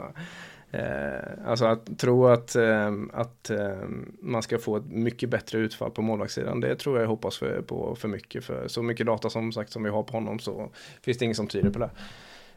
Eh, 0.71 1.45
alltså 1.45 1.65
att 1.65 1.99
tro 1.99 2.27
att, 2.27 2.55
eh, 2.55 2.91
att 3.13 3.49
eh, 3.49 3.77
man 4.21 4.43
ska 4.43 4.57
få 4.57 4.77
ett 4.77 4.85
mycket 4.85 5.29
bättre 5.29 5.57
utfall 5.57 5.91
på 5.91 6.01
målvaktssidan, 6.01 6.59
det 6.59 6.75
tror 6.75 6.99
jag 6.99 7.07
hoppas 7.07 7.37
för, 7.37 7.61
på 7.61 7.95
för 7.95 8.07
mycket. 8.07 8.43
För 8.43 8.67
så 8.67 8.83
mycket 8.83 9.05
data 9.05 9.29
som 9.29 9.51
sagt 9.51 9.71
som 9.71 9.83
vi 9.83 9.89
har 9.89 10.03
på 10.03 10.13
honom 10.13 10.39
så 10.39 10.69
finns 11.01 11.17
det 11.17 11.25
inget 11.25 11.37
som 11.37 11.47
tyder 11.47 11.69
på 11.69 11.79
det. 11.79 11.89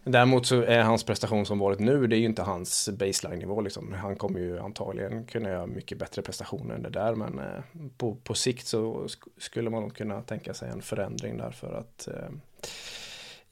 Däremot 0.05 0.47
så 0.47 0.63
är 0.63 0.83
hans 0.83 1.05
prestation 1.05 1.47
som 1.47 1.59
varit 1.59 1.79
nu, 1.79 2.07
det 2.07 2.17
är 2.17 2.19
ju 2.19 2.25
inte 2.25 2.43
hans 2.43 2.89
baseline-nivå 2.93 3.61
liksom. 3.61 3.93
Han 3.93 4.17
kommer 4.17 4.41
ju 4.41 4.59
antagligen 4.59 5.25
kunna 5.25 5.49
göra 5.49 5.67
mycket 5.67 5.99
bättre 5.99 6.23
prestationer 6.23 6.75
än 6.75 6.83
det 6.83 6.91
där, 6.91 7.15
men 7.15 7.39
eh, 7.39 7.63
på, 7.97 8.15
på 8.15 8.35
sikt 8.35 8.67
så 8.67 9.09
sk 9.09 9.23
skulle 9.39 9.71
man 9.71 9.83
nog 9.83 9.97
kunna 9.97 10.23
tänka 10.23 10.55
sig 10.55 10.71
en 10.71 10.83
förändring 10.83 11.37
där 11.37 11.51
för 11.51 11.73
att 11.73 12.09
eh, 12.09 12.31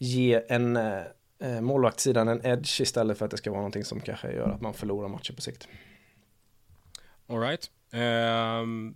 ge 0.01 0.43
en 0.49 0.77
eh, 0.77 1.03
eh, 1.39 1.61
målvaktssidan 1.61 2.29
en 2.29 2.47
edge 2.47 2.81
istället 2.81 3.19
för 3.19 3.25
att 3.25 3.31
det 3.31 3.37
ska 3.37 3.51
vara 3.51 3.61
någonting 3.61 3.85
som 3.85 4.01
kanske 4.01 4.33
gör 4.33 4.51
att 4.51 4.61
man 4.61 4.75
förlorar 4.75 5.09
matcher 5.09 5.33
på 5.33 5.41
sikt. 5.41 5.69
Alright. 7.27 7.71
Um, 7.93 8.01
ehm, 8.01 8.95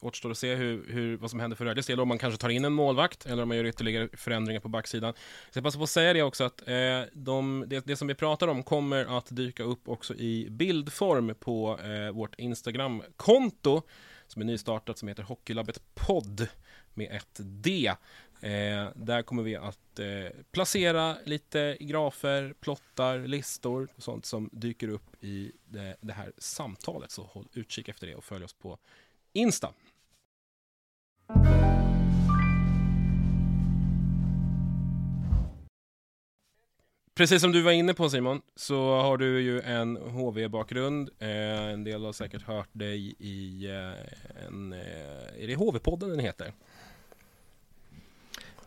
återstår 0.00 0.30
att 0.30 0.38
se 0.38 0.54
hur, 0.54 0.92
hur, 0.92 1.16
vad 1.16 1.30
som 1.30 1.40
händer 1.40 1.56
för 1.56 1.64
Rögles 1.64 1.86
del, 1.86 2.00
om 2.00 2.08
man 2.08 2.18
kanske 2.18 2.40
tar 2.40 2.48
in 2.48 2.64
en 2.64 2.72
målvakt 2.72 3.26
eller 3.26 3.42
om 3.42 3.48
man 3.48 3.56
gör 3.56 3.64
ytterligare 3.64 4.08
förändringar 4.12 4.60
på 4.60 4.68
backsidan. 4.68 5.14
Så 5.50 5.58
jag 5.58 5.64
passar 5.64 5.78
på 5.78 5.84
att 5.84 5.90
säga 5.90 6.12
det 6.12 6.22
också 6.22 6.44
att 6.44 6.68
eh, 6.68 7.00
de, 7.12 7.64
det, 7.66 7.86
det, 7.86 7.96
som 7.96 8.08
vi 8.08 8.14
pratar 8.14 8.48
om 8.48 8.62
kommer 8.62 9.18
att 9.18 9.26
dyka 9.30 9.62
upp 9.62 9.88
också 9.88 10.14
i 10.14 10.48
bildform 10.50 11.34
på 11.40 11.78
eh, 11.80 12.14
vårt 12.14 12.34
Instagram-konto 12.34 13.82
som 14.26 14.42
är 14.42 14.46
nystartat 14.46 14.98
som 14.98 15.08
heter 15.08 15.22
Hockeylabbet 15.22 15.80
podd 15.94 16.48
med 16.94 17.16
ett 17.16 17.40
D. 17.40 17.92
Eh, 18.40 18.88
där 18.94 19.22
kommer 19.22 19.42
vi 19.42 19.56
att 19.56 19.98
eh, 19.98 20.06
placera 20.50 21.16
lite 21.24 21.76
grafer, 21.80 22.54
plottar, 22.60 23.18
listor 23.18 23.88
och 23.96 24.02
sånt 24.02 24.26
som 24.26 24.50
dyker 24.52 24.88
upp 24.88 25.24
i 25.24 25.52
det, 25.64 25.96
det, 26.00 26.12
här 26.12 26.32
samtalet. 26.38 27.10
Så 27.10 27.22
håll 27.22 27.48
utkik 27.52 27.88
efter 27.88 28.06
det 28.06 28.14
och 28.14 28.24
följ 28.24 28.44
oss 28.44 28.52
på 28.52 28.78
Insta. 29.32 29.72
Precis 37.16 37.40
som 37.40 37.52
du 37.52 37.62
var 37.62 37.72
inne 37.72 37.94
på 37.94 38.10
Simon, 38.10 38.42
så 38.56 39.00
har 39.00 39.16
du 39.16 39.40
ju 39.40 39.60
en 39.60 39.96
HV-bakgrund. 39.96 41.10
Eh, 41.18 41.68
en 41.68 41.84
del 41.84 42.04
har 42.04 42.12
säkert 42.12 42.42
hört 42.42 42.68
dig 42.72 43.14
i 43.18 43.66
eh, 43.66 44.46
en, 44.46 44.72
eh, 44.72 45.42
är 45.42 45.46
det 45.46 45.56
HV-podden 45.56 46.08
den 46.08 46.18
heter? 46.18 46.52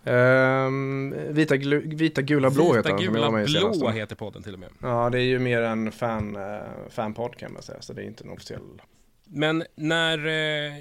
Um, 0.08 1.16
vita, 1.34 1.56
vita, 1.56 2.22
gula, 2.22 2.50
blå 2.50 2.64
vita, 2.64 2.78
heter 2.78 2.90
den. 2.90 2.98
Vita, 2.98 3.60
gula, 3.60 3.70
blå 3.78 3.90
heter 3.90 4.16
podden 4.16 4.44
till 4.44 4.54
och 4.54 4.60
med. 4.60 4.70
Ja, 4.82 5.10
det 5.10 5.20
är 5.20 5.24
ju 5.24 5.40
mer 5.40 5.62
en 5.62 5.92
fan, 5.92 6.36
uh, 6.36 6.62
fanpodd 6.90 7.36
kan 7.36 7.54
man 7.54 7.62
säga, 7.62 7.82
så 7.82 7.94
det 7.94 8.02
är 8.02 8.06
inte 8.06 8.24
en 8.24 8.30
officiell. 8.30 8.82
Men 9.24 9.64
när 9.76 10.28
uh, 10.28 10.74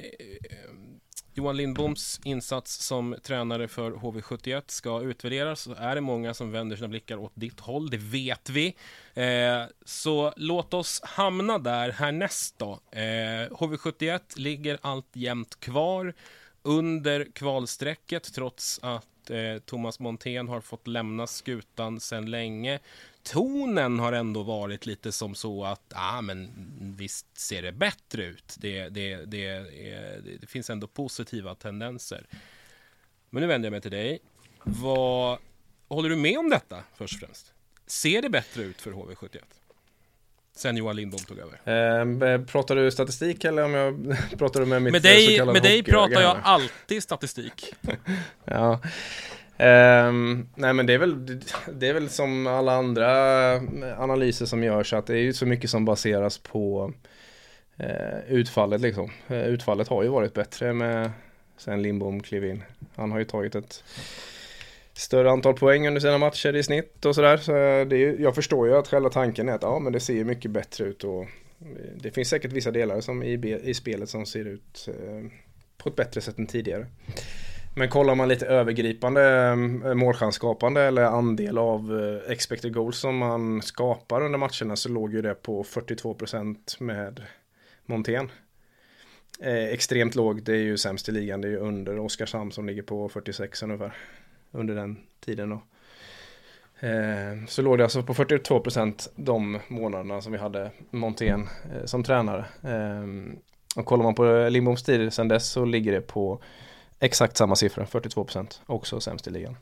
Johan 1.37 1.57
Lindboms 1.57 2.21
insats 2.25 2.87
som 2.87 3.17
tränare 3.23 3.69
för 3.69 3.93
HV71 3.93 4.63
ska 4.67 5.01
utvärderas 5.03 5.61
så 5.61 5.75
är 5.75 5.95
det 5.95 6.01
många 6.01 6.35
som 6.35 6.53
vänder 6.53 6.77
sina 6.77 6.89
blickar 6.89 7.17
åt 7.17 7.33
ditt 7.35 7.61
håll, 7.61 7.91
det 7.91 7.97
vet 7.97 8.51
vi. 8.51 8.77
Eh, 9.15 9.63
så 9.85 10.33
låt 10.37 10.75
oss 10.75 11.01
hamna 11.05 11.59
där 11.59 11.91
härnäst 11.91 12.59
då. 12.59 12.81
Eh, 12.91 13.51
HV71 13.51 14.21
ligger 14.37 14.79
alltjämt 14.83 15.61
kvar 15.61 16.15
under 16.63 17.27
kvalstrecket 17.35 18.35
trots 18.35 18.81
att 18.83 19.07
eh, 19.31 19.59
Thomas 19.59 20.01
Montén 20.01 20.49
har 20.49 20.61
fått 20.61 20.87
lämna 20.87 21.27
skutan 21.27 22.01
sedan 22.01 22.31
länge. 22.31 22.79
Tonen 23.23 23.99
har 23.99 24.13
ändå 24.13 24.43
varit 24.43 24.87
lite 24.87 25.13
som 25.13 25.35
så 25.35 25.65
att, 25.65 25.93
ah, 25.95 26.21
men 26.21 26.51
visst 26.99 27.39
ser 27.39 27.63
det 27.63 27.73
bättre 27.73 28.25
ut. 28.25 28.57
Det, 28.59 28.89
det, 28.89 29.17
det, 29.17 29.49
det, 29.59 30.39
det 30.41 30.47
finns 30.47 30.71
ändå 30.71 30.87
positiva 30.87 31.55
tendenser. 31.55 32.27
Men 33.31 33.41
nu 33.41 33.47
vänder 33.47 33.67
jag 33.67 33.73
mig 33.73 33.81
till 33.81 33.91
dig. 33.91 34.19
Vad 34.63 35.39
håller 35.89 36.09
du 36.09 36.17
med 36.17 36.39
om 36.39 36.51
detta 36.51 36.85
först 36.95 37.15
och 37.15 37.21
främst? 37.21 37.53
Ser 37.87 38.23
det 38.23 38.31
bättre 38.31 38.63
ut 38.63 38.81
för 38.81 38.93
HV71? 38.93 39.43
Sen 40.57 40.77
Johan 40.77 40.97
Lindbom 40.97 41.21
tog 41.21 41.39
över. 41.39 42.35
Eh, 42.35 42.41
pratar 42.45 42.77
du 42.77 42.91
statistik 42.91 43.45
eller 43.45 43.65
om 43.65 43.75
jag 43.75 44.17
pratar 44.39 44.61
du 44.61 44.67
med 44.67 44.83
mitt 44.83 44.93
Med 44.93 45.03
dig, 45.03 45.47
med 45.47 45.63
dig 45.63 45.83
pratar 45.83 46.21
jag 46.21 46.37
alltid 46.43 47.03
statistik. 47.03 47.75
ja. 48.45 48.81
Um, 49.59 50.49
nej 50.55 50.73
men 50.73 50.87
det 50.87 50.95
är, 50.95 50.99
väl, 50.99 51.41
det 51.73 51.89
är 51.89 51.95
väl 51.95 52.09
som 52.09 52.47
alla 52.47 52.73
andra 52.73 53.11
analyser 53.99 54.47
som 54.47 54.65
görs 54.65 54.93
att 54.93 55.07
det 55.07 55.15
är 55.15 55.23
ju 55.23 55.33
så 55.33 55.47
mycket 55.47 55.71
som 55.71 55.85
baseras 55.85 56.39
på 56.39 56.93
uh, 57.81 58.19
utfallet 58.29 58.81
liksom. 58.81 59.11
Uh, 59.31 59.47
utfallet 59.47 59.89
har 59.89 60.03
ju 60.03 60.09
varit 60.09 60.35
bättre 60.35 60.73
med 60.73 61.11
sen 61.57 61.83
Lindbom 61.83 62.23
klev 62.23 62.45
in. 62.45 62.63
Han 62.97 63.13
har 63.13 63.19
ju 63.19 63.25
tagit 63.25 63.55
ett 63.55 63.85
större 64.97 65.31
antal 65.31 65.55
poäng 65.55 65.89
under 65.89 66.01
sina 66.01 66.19
matcher 66.19 66.57
i 66.57 66.63
snitt 66.63 67.05
och 67.05 67.15
sådär. 67.15 67.37
Så 67.37 67.53
det 67.53 67.97
är, 67.97 68.21
jag 68.21 68.35
förstår 68.35 68.69
ju 68.69 68.77
att 68.77 68.89
själva 68.89 69.11
tanken 69.11 69.49
är 69.49 69.53
att 69.53 69.63
ja 69.63 69.79
men 69.79 69.93
det 69.93 70.01
ser 70.01 70.25
mycket 70.25 70.51
bättre 70.51 70.85
ut 70.85 71.05
och 71.05 71.27
det 71.97 72.11
finns 72.11 72.29
säkert 72.29 72.53
vissa 72.53 72.71
delar 72.71 73.01
som 73.01 73.23
i, 73.23 73.61
i 73.65 73.75
spelet 73.75 74.09
som 74.09 74.27
ser 74.27 74.45
ut 74.45 74.89
eh, 74.89 75.31
på 75.79 75.89
ett 75.89 75.97
bättre 75.97 76.21
sätt 76.21 76.39
än 76.39 76.47
tidigare. 76.47 76.87
Men 77.79 77.89
kollar 77.89 78.15
man 78.15 78.29
lite 78.29 78.47
övergripande 78.47 79.47
eh, 79.85 79.95
målchansskapande 79.95 80.83
eller 80.83 81.03
andel 81.03 81.59
av 81.59 82.01
eh, 82.01 82.33
expected 82.33 82.75
goals 82.75 82.99
som 82.99 83.17
man 83.17 83.63
skapar 83.63 84.25
under 84.25 84.39
matcherna 84.39 84.77
så 84.77 84.89
låg 84.89 85.15
ju 85.15 85.23
det 85.23 85.35
på 85.35 85.63
42% 85.63 86.83
med 86.83 87.23
Montén. 87.87 88.31
Eh, 89.41 89.65
extremt 89.65 90.15
lågt, 90.15 90.45
det 90.47 90.53
är 90.53 90.63
ju 90.63 90.77
sämst 90.77 91.09
i 91.09 91.13
ligan, 91.13 91.41
det 91.41 91.49
är 91.49 91.53
ju 91.53 91.59
under 91.59 91.99
Oskarshamn 91.99 92.53
som 92.53 92.67
ligger 92.67 92.83
på 92.83 93.09
46 93.09 93.63
ungefär. 93.63 93.95
Under 94.57 94.75
den 94.75 94.97
tiden 95.21 95.51
då. 95.51 95.63
Eh, 96.87 97.47
så 97.47 97.63
låg 97.63 97.79
det 97.79 97.85
alltså 97.85 98.03
på 98.03 98.15
42% 98.15 99.09
de 99.17 99.59
månaderna 99.69 100.21
som 100.21 100.33
vi 100.33 100.39
hade 100.39 100.71
Montén 100.91 101.49
eh, 101.75 101.85
som 101.85 102.05
tränare. 102.05 102.45
Eh, 102.63 103.07
och 103.77 103.87
kollar 103.87 104.05
man 104.05 104.15
på 104.15 104.49
Lindboms 104.49 104.83
tid 104.83 105.13
sedan 105.13 105.29
dess 105.29 105.51
så 105.51 105.65
ligger 105.65 105.93
det 105.93 106.01
på 106.01 106.43
Exakt 106.99 107.37
samma 107.37 107.57
siffra, 107.57 107.85
42% 107.85 108.61
också 108.67 109.01
sämst 109.01 109.27
i 109.27 109.31
ligan. 109.31 109.57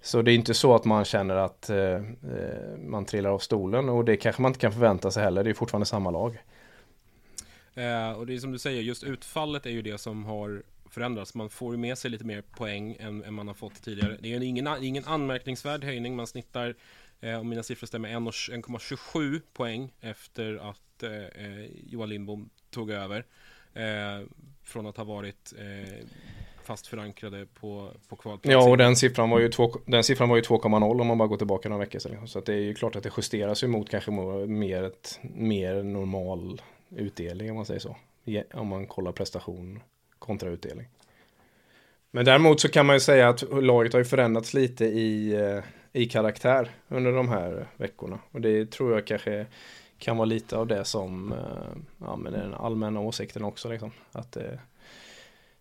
Så 0.00 0.22
det 0.22 0.32
är 0.32 0.34
inte 0.34 0.54
så 0.54 0.74
att 0.74 0.84
man 0.84 1.04
känner 1.04 1.36
att 1.36 1.70
eh, 1.70 1.78
eh, 1.78 2.78
man 2.78 3.04
trillar 3.04 3.30
av 3.30 3.38
stolen 3.38 3.88
och 3.88 4.04
det 4.04 4.16
kanske 4.16 4.42
man 4.42 4.50
inte 4.50 4.60
kan 4.60 4.72
förvänta 4.72 5.10
sig 5.10 5.22
heller. 5.22 5.44
Det 5.44 5.50
är 5.50 5.54
fortfarande 5.54 5.86
samma 5.86 6.10
lag. 6.10 6.42
Eh, 7.74 8.10
och 8.10 8.26
det 8.26 8.34
är 8.34 8.38
som 8.38 8.52
du 8.52 8.58
säger, 8.58 8.82
just 8.82 9.04
utfallet 9.04 9.66
är 9.66 9.70
ju 9.70 9.82
det 9.82 9.98
som 9.98 10.24
har 10.24 10.62
förändras. 10.96 11.34
Man 11.34 11.50
får 11.50 11.74
ju 11.74 11.78
med 11.78 11.98
sig 11.98 12.10
lite 12.10 12.24
mer 12.24 12.42
poäng 12.42 12.96
än, 13.00 13.24
än 13.24 13.34
man 13.34 13.46
har 13.46 13.54
fått 13.54 13.82
tidigare. 13.82 14.16
Det 14.20 14.34
är 14.34 14.42
ingen, 14.42 14.68
ingen 14.82 15.04
anmärkningsvärd 15.04 15.84
höjning. 15.84 16.16
Man 16.16 16.26
snittar, 16.26 16.74
eh, 17.20 17.40
om 17.40 17.48
mina 17.48 17.62
siffror 17.62 17.86
stämmer, 17.86 18.08
1,27 18.08 19.40
poäng 19.52 19.92
efter 20.00 20.70
att 20.70 21.02
eh, 21.02 21.12
eh, 21.12 21.66
Johan 21.86 22.08
Lindbom 22.08 22.50
tog 22.70 22.90
över. 22.90 23.24
Eh, 23.74 24.26
från 24.64 24.86
att 24.86 24.96
ha 24.96 25.04
varit 25.04 25.54
eh, 25.58 26.06
fast 26.64 26.86
förankrade 26.86 27.46
på, 27.46 27.90
på 28.08 28.16
kvalplats. 28.16 28.52
Ja, 28.52 28.70
och 28.70 28.76
den 28.76 28.96
siffran 28.96 29.30
var 29.30 29.40
ju, 29.40 29.48
2,0 29.48 31.00
om 31.00 31.06
man 31.06 31.18
bara 31.18 31.28
går 31.28 31.36
tillbaka 31.36 31.68
några 31.68 31.84
veckor 31.84 31.98
sedan. 31.98 32.28
Så 32.28 32.38
att 32.38 32.46
det 32.46 32.54
är 32.54 32.60
ju 32.60 32.74
klart 32.74 32.96
att 32.96 33.02
det 33.02 33.12
justeras 33.16 33.62
ju 33.62 33.66
mot 33.66 33.90
kanske 33.90 34.10
mer, 34.46 34.82
ett, 34.82 35.20
mer 35.22 35.82
normal 35.82 36.62
utdelning 36.90 37.50
om 37.50 37.56
man 37.56 37.66
säger 37.66 37.80
så. 37.80 37.96
Om 38.54 38.68
man 38.68 38.86
kollar 38.86 39.12
prestation 39.12 39.80
kontra 40.18 40.50
utdelning. 40.50 40.86
Men 42.16 42.24
däremot 42.24 42.60
så 42.60 42.68
kan 42.68 42.86
man 42.86 42.96
ju 42.96 43.00
säga 43.00 43.28
att 43.28 43.42
laget 43.62 43.92
har 43.92 44.00
ju 44.00 44.04
förändrats 44.04 44.54
lite 44.54 44.84
i, 44.84 45.34
eh, 45.34 45.64
i 45.92 46.06
karaktär 46.06 46.70
under 46.88 47.12
de 47.12 47.28
här 47.28 47.66
veckorna. 47.76 48.18
Och 48.30 48.40
det 48.40 48.70
tror 48.70 48.92
jag 48.92 49.06
kanske 49.06 49.46
kan 49.98 50.16
vara 50.16 50.24
lite 50.24 50.56
av 50.56 50.66
det 50.66 50.84
som 50.84 51.32
eh, 51.32 51.78
ja, 51.98 52.16
men 52.16 52.32
den 52.32 52.54
allmänna 52.54 53.00
åsikten 53.00 53.44
också. 53.44 53.68
Liksom. 53.68 53.90
Att, 54.12 54.36
eh, 54.36 54.58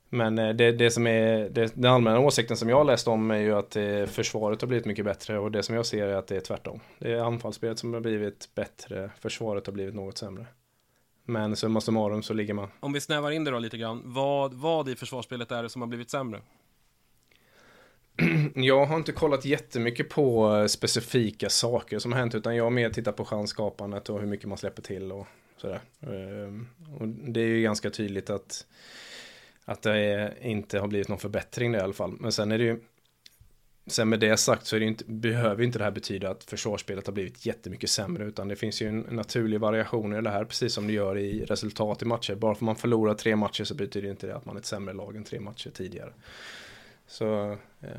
men 0.09 0.35
det, 0.35 0.71
det 0.71 0.91
som 0.91 1.07
är 1.07 1.49
det, 1.49 1.75
den 1.75 1.91
allmänna 1.91 2.19
åsikten 2.19 2.57
som 2.57 2.69
jag 2.69 2.77
har 2.77 2.83
läst 2.83 3.07
om 3.07 3.31
är 3.31 3.39
ju 3.39 3.55
att 3.55 3.77
försvaret 4.09 4.61
har 4.61 4.67
blivit 4.67 4.85
mycket 4.85 5.05
bättre 5.05 5.39
och 5.39 5.51
det 5.51 5.63
som 5.63 5.75
jag 5.75 5.85
ser 5.85 6.07
är 6.07 6.15
att 6.15 6.27
det 6.27 6.35
är 6.35 6.41
tvärtom. 6.41 6.79
Det 6.99 7.11
är 7.11 7.19
anfallsspelet 7.19 7.79
som 7.79 7.93
har 7.93 8.01
blivit 8.01 8.49
bättre, 8.55 9.09
försvaret 9.19 9.65
har 9.65 9.73
blivit 9.73 9.95
något 9.95 10.17
sämre. 10.17 10.45
Men 11.25 11.55
summa 11.55 11.81
summarum 11.81 12.23
så 12.23 12.33
ligger 12.33 12.53
man. 12.53 12.69
Om 12.79 12.93
vi 12.93 13.01
snävar 13.01 13.31
in 13.31 13.43
det 13.43 13.51
då 13.51 13.59
lite 13.59 13.77
grann. 13.77 14.01
Vad, 14.05 14.53
vad 14.53 14.89
i 14.89 14.95
försvarsspelet 14.95 15.51
är 15.51 15.63
det 15.63 15.69
som 15.69 15.81
har 15.81 15.87
blivit 15.87 16.09
sämre? 16.09 16.41
Jag 18.55 18.85
har 18.85 18.97
inte 18.97 19.11
kollat 19.11 19.45
jättemycket 19.45 20.09
på 20.09 20.55
eh, 20.55 20.65
specifika 20.65 21.49
saker 21.49 21.99
som 21.99 22.11
har 22.11 22.19
hänt 22.19 22.35
utan 22.35 22.55
jag 22.55 22.63
har 22.63 22.71
mer 22.71 22.89
tittat 22.89 23.15
på 23.15 23.25
chansskapandet 23.25 24.09
och 24.09 24.19
hur 24.19 24.27
mycket 24.27 24.49
man 24.49 24.57
släpper 24.57 24.81
till 24.81 25.11
och 25.11 25.27
sådär. 25.57 25.79
Ehm, 26.01 26.67
och 26.99 27.07
det 27.07 27.39
är 27.39 27.47
ju 27.47 27.61
ganska 27.61 27.89
tydligt 27.89 28.29
att, 28.29 28.65
att 29.65 29.81
det 29.81 30.33
inte 30.41 30.79
har 30.79 30.87
blivit 30.87 31.07
någon 31.07 31.19
förbättring 31.19 31.71
där 31.71 31.79
i 31.79 31.83
alla 31.83 31.93
fall. 31.93 32.11
Men 32.19 32.31
sen 32.31 32.51
är 32.51 32.57
det 32.57 32.63
ju 32.63 32.79
Sen 33.87 34.09
med 34.09 34.19
det 34.19 34.37
sagt 34.37 34.65
så 34.65 34.79
det 34.79 34.85
inte, 34.85 35.03
behöver 35.07 35.63
inte 35.63 35.77
det 35.77 35.83
här 35.83 35.91
betyda 35.91 36.29
att 36.29 36.43
försvarsspelet 36.43 37.07
har 37.07 37.13
blivit 37.13 37.45
jättemycket 37.45 37.89
sämre 37.89 38.23
utan 38.25 38.47
det 38.47 38.55
finns 38.55 38.81
ju 38.81 38.87
en 38.87 38.99
naturlig 38.99 39.59
variation 39.59 40.13
i 40.15 40.21
det 40.21 40.29
här 40.29 40.45
precis 40.45 40.73
som 40.73 40.87
det 40.87 40.93
gör 40.93 41.17
i 41.17 41.45
resultat 41.45 42.01
i 42.01 42.05
matcher. 42.05 42.35
Bara 42.35 42.55
för 42.55 42.59
att 42.59 42.65
man 42.65 42.75
förlorar 42.75 43.13
tre 43.13 43.35
matcher 43.35 43.63
så 43.63 43.75
betyder 43.75 44.07
det 44.07 44.11
inte 44.11 44.27
det 44.27 44.35
att 44.35 44.45
man 44.45 44.55
är 44.55 44.59
ett 44.59 44.65
sämre 44.65 44.93
lag 44.93 45.15
än 45.15 45.23
tre 45.23 45.39
matcher 45.39 45.69
tidigare. 45.69 46.13
Så, 47.07 47.57
eh, 47.81 47.89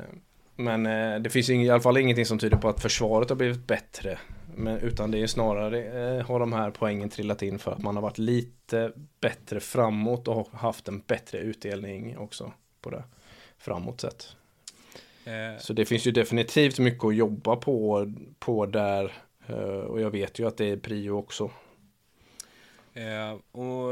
men 0.55 0.85
eh, 0.85 1.19
det 1.19 1.29
finns 1.29 1.49
i 1.49 1.69
alla 1.69 1.81
fall 1.81 1.97
ingenting 1.97 2.25
som 2.25 2.39
tyder 2.39 2.57
på 2.57 2.69
att 2.69 2.81
försvaret 2.81 3.29
har 3.29 3.35
blivit 3.35 3.67
bättre. 3.67 4.19
Men, 4.55 4.77
utan 4.77 5.11
det 5.11 5.21
är 5.21 5.27
snarare 5.27 6.17
eh, 6.17 6.25
har 6.25 6.39
de 6.39 6.53
här 6.53 6.71
poängen 6.71 7.09
trillat 7.09 7.41
in 7.41 7.59
för 7.59 7.71
att 7.71 7.81
man 7.81 7.95
har 7.95 8.01
varit 8.01 8.17
lite 8.17 8.91
bättre 9.21 9.59
framåt 9.59 10.27
och 10.27 10.47
haft 10.51 10.87
en 10.87 10.99
bättre 10.99 11.37
utdelning 11.37 12.17
också 12.17 12.53
på 12.81 12.89
det 12.89 13.03
framåt 13.57 14.01
sett. 14.01 14.35
Eh. 15.27 15.57
Så 15.59 15.73
det 15.73 15.85
finns 15.85 16.07
ju 16.07 16.11
definitivt 16.11 16.79
mycket 16.79 17.03
att 17.03 17.15
jobba 17.15 17.55
på, 17.55 18.13
på 18.39 18.65
där. 18.65 19.13
Eh, 19.47 19.55
och 19.57 20.01
jag 20.01 20.11
vet 20.11 20.39
ju 20.39 20.47
att 20.47 20.57
det 20.57 20.65
är 20.65 20.77
prio 20.77 21.11
också. 21.11 21.51
Eh, 22.93 23.31
och 23.51 23.91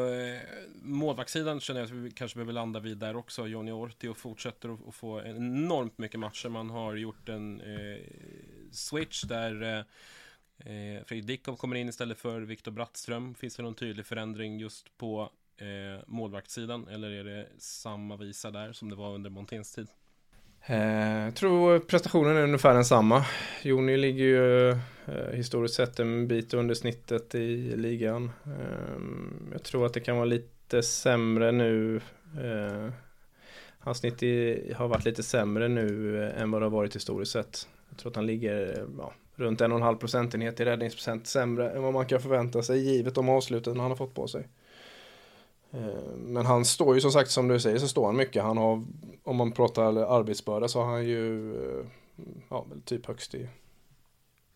målvaktssidan 0.82 1.60
känner 1.60 1.80
jag 1.80 1.86
att 1.86 1.92
vi 1.92 2.12
kanske 2.12 2.36
behöver 2.36 2.54
landa 2.54 2.80
vid 2.80 2.98
där 2.98 3.16
också. 3.16 3.48
Johnny 3.48 3.72
Ortio 3.72 4.14
fortsätter 4.14 4.90
att 4.90 4.96
få 4.96 5.22
enormt 5.22 5.98
mycket 5.98 6.20
matcher. 6.20 6.50
Man 6.50 6.70
har 6.70 6.96
gjort 6.96 7.30
en 7.30 7.62
switch 8.72 9.24
där 9.24 9.86
Fredrik 11.06 11.28
Dickov 11.28 11.56
kommer 11.56 11.76
in 11.76 11.90
istället 11.90 12.20
för 12.20 12.42
Viktor 12.42 12.72
Brattström. 12.72 13.36
Finns 13.36 13.56
det 13.56 13.64
någon 13.64 13.76
tydlig 13.76 14.06
förändring 14.06 14.60
just 14.60 14.98
på 14.98 15.30
målvaktssidan? 16.06 16.88
Eller 16.88 17.12
är 17.12 17.24
det 17.24 17.48
samma 17.58 18.18
visa 18.18 18.52
där 18.52 18.74
som 18.74 18.90
det 18.90 18.96
var 18.96 19.14
under 19.14 19.30
Monténs 19.30 19.76
tid? 19.76 19.88
Jag 20.68 21.28
eh, 21.28 21.34
tror 21.34 21.80
prestationen 21.80 22.38
är 22.38 22.44
ungefär 22.44 22.74
densamma. 22.74 23.26
Joni 23.62 23.98
ligger 23.98 24.26
ju 24.26 24.70
eh, 24.70 25.32
historiskt 25.34 25.76
sett 25.76 26.00
en 26.00 26.28
bit 26.28 26.54
under 26.54 26.76
snittet 26.76 27.36
i 27.36 27.76
ligan. 27.76 28.32
Eh, 28.46 29.02
jag 29.52 29.64
tror 29.64 29.86
att 29.86 29.94
det 29.94 30.00
kan 30.00 30.16
vara 30.16 30.26
lite 30.26 30.84
sämre 30.84 31.52
nu. 31.52 32.02
Eh, 32.44 32.90
hans 33.80 33.98
snitt 33.98 34.24
i, 34.24 34.74
har 34.78 34.88
varit 34.88 35.06
lite 35.06 35.24
sämre 35.24 35.68
nu 35.68 36.24
eh, 36.24 36.42
än 36.42 36.52
vad 36.52 36.62
det 36.62 36.66
har 36.66 36.72
varit 36.72 36.96
historiskt 36.96 37.32
sett. 37.32 37.68
Jag 37.90 37.98
tror 37.98 38.12
att 38.12 38.16
han 38.16 38.26
ligger 38.26 38.78
eh, 38.78 38.86
ja, 38.98 39.14
runt 39.36 39.62
en 39.62 39.72
och 39.72 39.78
en 39.78 39.84
halv 39.84 39.98
procentenhet 39.98 40.60
i 40.60 40.66
räddningsprocent 40.66 41.28
sämre 41.28 41.72
än 41.72 41.84
vad 41.84 41.94
man 41.94 42.06
kan 42.06 42.22
förvänta 42.22 42.64
sig 42.64 42.80
givet 42.80 43.16
de 43.16 43.30
avsluten 43.30 43.80
han 43.80 43.92
har 43.92 43.98
fått 43.98 44.14
på 44.14 44.28
sig. 44.28 44.48
Eh, 45.76 46.16
men 46.18 46.46
han 46.46 46.66
står 46.66 46.96
ju 46.96 47.02
som 47.02 47.12
sagt 47.12 47.32
som 47.32 47.48
du 47.48 47.60
säger 47.60 47.78
så 47.78 47.88
står 47.88 48.06
han 48.06 48.16
mycket. 48.16 48.44
Han 48.44 48.58
har, 48.58 48.84
om 49.24 49.36
man 49.36 49.52
pratar 49.52 49.98
arbetsbörda 49.98 50.68
så 50.68 50.80
har 50.80 50.92
han 50.92 51.06
ju 51.06 51.56
eh, 51.56 51.86
ja, 52.50 52.66
typ 52.86 53.06
högst 53.06 53.36
i 53.36 53.48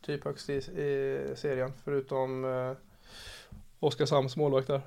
typ 0.02 0.24
högst 0.24 0.50
i, 0.50 0.54
i 0.54 1.34
serien 1.36 1.74
förutom 1.84 2.46
eh, 2.46 2.72
Oskarshamns 3.80 4.38
målvakt 4.38 4.68
där, 4.68 4.82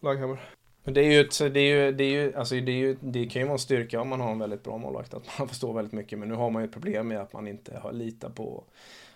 Langhammer. 0.00 0.40
Men 0.84 0.94
det 0.94 1.00
är 1.00 1.12
ju, 1.12 1.48
det 1.48 1.60
är 1.60 1.84
ju, 1.84 1.92
det 1.92 2.04
är 2.04 2.10
ju, 2.10 2.34
alltså 2.34 2.54
det 2.54 2.72
är 2.72 2.76
ju, 2.76 2.96
det 3.00 3.26
kan 3.26 3.42
ju 3.42 3.46
vara 3.46 3.52
en 3.52 3.58
styrka 3.58 4.00
om 4.00 4.08
man 4.08 4.20
har 4.20 4.32
en 4.32 4.38
väldigt 4.38 4.62
bra 4.62 4.78
målvakt 4.78 5.14
att 5.14 5.38
man 5.38 5.48
förstår 5.48 5.74
väldigt 5.74 5.92
mycket. 5.92 6.18
Men 6.18 6.28
nu 6.28 6.34
har 6.34 6.50
man 6.50 6.62
ju 6.62 6.66
ett 6.66 6.72
problem 6.72 7.08
med 7.08 7.20
att 7.20 7.32
man 7.32 7.48
inte 7.48 7.78
har 7.78 7.92
litat 7.92 8.34
på 8.34 8.64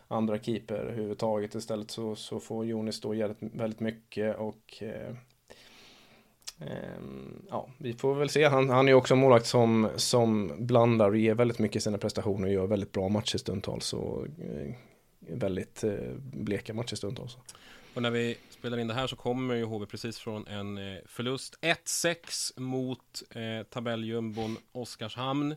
andra 0.08 0.38
keeper 0.38 0.74
överhuvudtaget. 0.74 1.54
Istället 1.54 1.90
så, 1.90 2.16
så 2.16 2.40
får 2.40 2.66
Jonis 2.66 2.96
stå 2.96 3.34
väldigt, 3.40 3.80
mycket 3.80 4.36
och 4.36 4.82
eh, 4.82 5.14
Ehm, 6.60 7.42
ja, 7.50 7.68
vi 7.78 7.92
får 7.92 8.14
väl 8.14 8.28
se. 8.28 8.44
Han, 8.44 8.70
han 8.70 8.88
är 8.88 8.94
också 8.94 9.14
en 9.14 9.20
målvakt 9.20 9.46
som, 9.46 9.88
som 9.96 10.52
blandar 10.66 11.10
och 11.10 11.16
ger 11.16 11.34
väldigt 11.34 11.58
mycket 11.58 11.76
i 11.76 11.80
sina 11.80 11.98
prestationer 11.98 12.46
och 12.46 12.52
gör 12.52 12.66
väldigt 12.66 12.92
bra 12.92 13.08
matcher 13.08 13.38
stundtals 13.38 13.92
och 13.92 14.26
eh, 14.26 14.74
väldigt 15.18 15.84
eh, 15.84 15.92
bleka 16.18 16.74
matcher 16.74 16.94
stundtals. 16.94 17.38
Och 17.94 18.02
när 18.02 18.10
vi 18.10 18.36
spelar 18.50 18.78
in 18.78 18.88
det 18.88 18.94
här 18.94 19.06
så 19.06 19.16
kommer 19.16 19.54
ju 19.54 19.64
HV 19.64 19.86
precis 19.86 20.18
från 20.18 20.46
en 20.46 20.78
eh, 20.78 20.98
förlust 21.06 21.58
1-6 21.60 22.60
mot 22.60 23.22
eh, 23.30 23.66
tabelljumbon 23.70 24.56
Oskarshamn. 24.72 25.56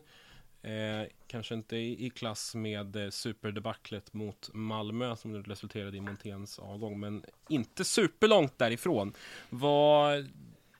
Eh, 0.62 1.08
kanske 1.26 1.54
inte 1.54 1.76
i, 1.76 2.06
i 2.06 2.10
klass 2.10 2.54
med 2.54 2.96
eh, 2.96 3.10
superdebaclet 3.10 4.12
mot 4.12 4.50
Malmö 4.52 5.16
som 5.16 5.44
resulterade 5.44 5.96
i 5.96 6.00
Monténs 6.00 6.58
avgång, 6.58 7.00
men 7.00 7.24
inte 7.48 7.84
superlångt 7.84 8.58
därifrån. 8.58 9.12
Vad 9.50 10.28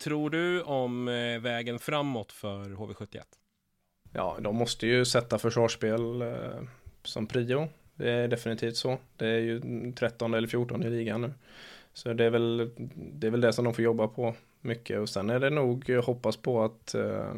tror 0.01 0.31
du 0.31 0.63
om 0.63 1.09
eh, 1.09 1.41
vägen 1.41 1.79
framåt 1.79 2.33
för 2.33 2.65
HV71? 2.65 3.23
Ja, 4.13 4.37
de 4.41 4.57
måste 4.57 4.87
ju 4.87 5.05
sätta 5.05 5.39
försvarsspel 5.39 6.23
eh, 6.23 6.63
som 7.03 7.27
prio. 7.27 7.69
Det 7.95 8.11
är 8.11 8.29
definitivt 8.29 8.77
så. 8.77 8.99
Det 9.17 9.27
är 9.27 9.39
ju 9.39 9.61
13 9.93 10.35
eller 10.35 10.49
14 10.49 10.83
i 10.83 10.91
ligan 10.91 11.21
nu. 11.21 11.33
Så 11.93 12.13
det 12.13 12.25
är 12.25 12.31
väl 12.31 12.71
det, 12.97 13.27
är 13.27 13.31
väl 13.31 13.41
det 13.41 13.53
som 13.53 13.65
de 13.65 13.75
får 13.75 13.85
jobba 13.85 14.09
på 14.09 14.35
mycket. 14.61 14.99
Och 14.99 15.09
sen 15.09 15.31
är 15.31 15.41
det 15.41 15.51
nog 15.51 15.91
eh, 15.91 16.05
hoppas 16.05 16.37
på 16.37 16.63
att 16.65 16.95
eh, 16.95 17.35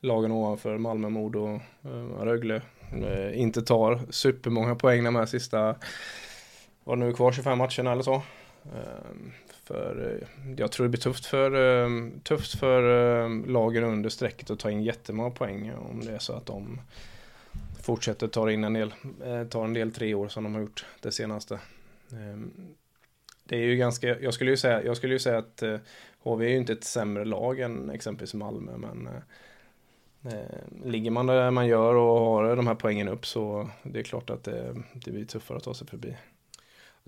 lagen 0.00 0.32
ovanför 0.32 0.78
Malmö, 0.78 1.08
Modo 1.08 1.40
och 1.40 1.90
eh, 1.90 2.24
Rögle 2.24 2.62
eh, 2.92 3.40
inte 3.40 3.62
tar 3.62 4.00
supermånga 4.10 4.74
poäng 4.74 5.04
de 5.04 5.16
här 5.16 5.26
sista, 5.26 5.76
vad 6.84 6.98
nu 6.98 7.08
är 7.08 7.12
kvar, 7.12 7.32
25 7.32 7.58
matcherna 7.58 7.92
eller 7.92 8.02
så. 8.02 8.22
Ehm, 8.64 9.32
för 9.66 10.20
eh, 10.22 10.28
jag 10.56 10.72
tror 10.72 10.84
det 10.84 10.90
blir 10.90 11.00
tufft 11.00 11.26
för, 11.26 11.84
eh, 11.84 11.90
tufft 12.22 12.58
för 12.58 12.82
eh, 13.24 13.46
lagen 13.46 13.84
under 13.84 14.10
strecket 14.10 14.50
att 14.50 14.58
ta 14.58 14.70
in 14.70 14.82
jättemånga 14.82 15.30
poäng 15.30 15.72
om 15.90 16.04
det 16.04 16.12
är 16.12 16.18
så 16.18 16.32
att 16.32 16.46
de 16.46 16.80
fortsätter 17.82 18.28
ta 18.28 18.50
in 18.50 18.64
en 18.64 18.72
del, 18.72 18.94
tar 19.50 19.64
en 19.64 19.74
del 19.74 19.92
tre 19.92 20.14
år 20.14 20.28
som 20.28 20.44
de 20.44 20.54
har 20.54 20.60
gjort 20.60 20.86
det 21.00 21.12
senaste. 21.12 21.60
Ehm, 22.12 22.50
det 23.44 23.56
är 23.56 23.60
ju 23.60 23.76
ganska, 23.76 24.20
jag 24.20 24.34
skulle 24.34 24.50
ju 24.50 24.56
säga, 24.56 24.84
jag 24.84 24.96
skulle 24.96 25.12
ju 25.12 25.18
säga 25.18 25.38
att 25.38 25.62
HV 26.18 26.46
är 26.46 26.50
ju 26.50 26.56
inte 26.56 26.72
ett 26.72 26.84
sämre 26.84 27.24
lag 27.24 27.60
än 27.60 27.90
exempelvis 27.90 28.34
Malmö, 28.34 28.72
men 28.76 29.08
ligger 30.84 31.10
man 31.10 31.26
där 31.26 31.50
man 31.50 31.66
gör 31.66 31.94
och 31.94 32.20
har 32.20 32.56
de 32.56 32.66
här 32.66 32.74
poängen 32.74 33.08
upp 33.08 33.26
så 33.26 33.70
det 33.82 33.98
är 33.98 34.02
klart 34.02 34.30
att 34.30 34.44
det, 34.44 34.76
det 34.94 35.10
blir 35.10 35.24
tuffare 35.24 35.58
att 35.58 35.64
ta 35.64 35.74
sig 35.74 35.86
förbi. 35.86 36.16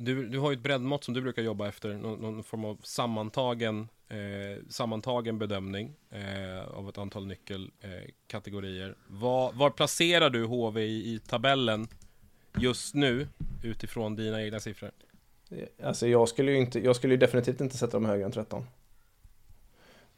Du, 0.01 0.29
du 0.29 0.39
har 0.39 0.51
ju 0.51 0.57
ett 0.57 0.63
breddmått 0.63 1.05
som 1.05 1.15
du 1.15 1.21
brukar 1.21 1.43
jobba 1.43 1.69
efter, 1.69 1.95
någon, 1.95 2.21
någon 2.21 2.45
form 2.45 2.65
av 2.65 2.79
sammantagen, 2.83 3.89
eh, 4.09 4.65
sammantagen 4.69 5.39
bedömning 5.39 5.95
eh, 6.11 6.69
av 6.69 6.89
ett 6.89 6.99
antal 6.99 7.27
nyckelkategorier. 7.27 8.89
Eh, 8.89 8.95
var, 9.07 9.53
var, 9.53 9.71
placerar 9.71 10.31
du 10.31 10.45
HV 10.45 10.83
i, 10.83 11.15
i, 11.15 11.19
tabellen 11.19 11.89
just 12.59 12.95
nu 12.95 13.29
utifrån 13.63 14.17
dina 14.17 14.43
egna 14.43 14.61
siffror? 14.61 14.91
Eh, 15.51 15.87
alltså 15.87 16.07
jag 16.07 16.29
skulle 16.29 16.53
ju 16.53 16.59
inte, 16.59 16.81
jag 16.81 16.97
skulle 16.97 17.15
ju 17.15 17.19
definitivt 17.19 17.61
inte 17.61 17.77
sätta 17.77 17.93
dem 17.93 18.05
högre 18.05 18.25
än 18.25 18.33
13. 18.33 18.65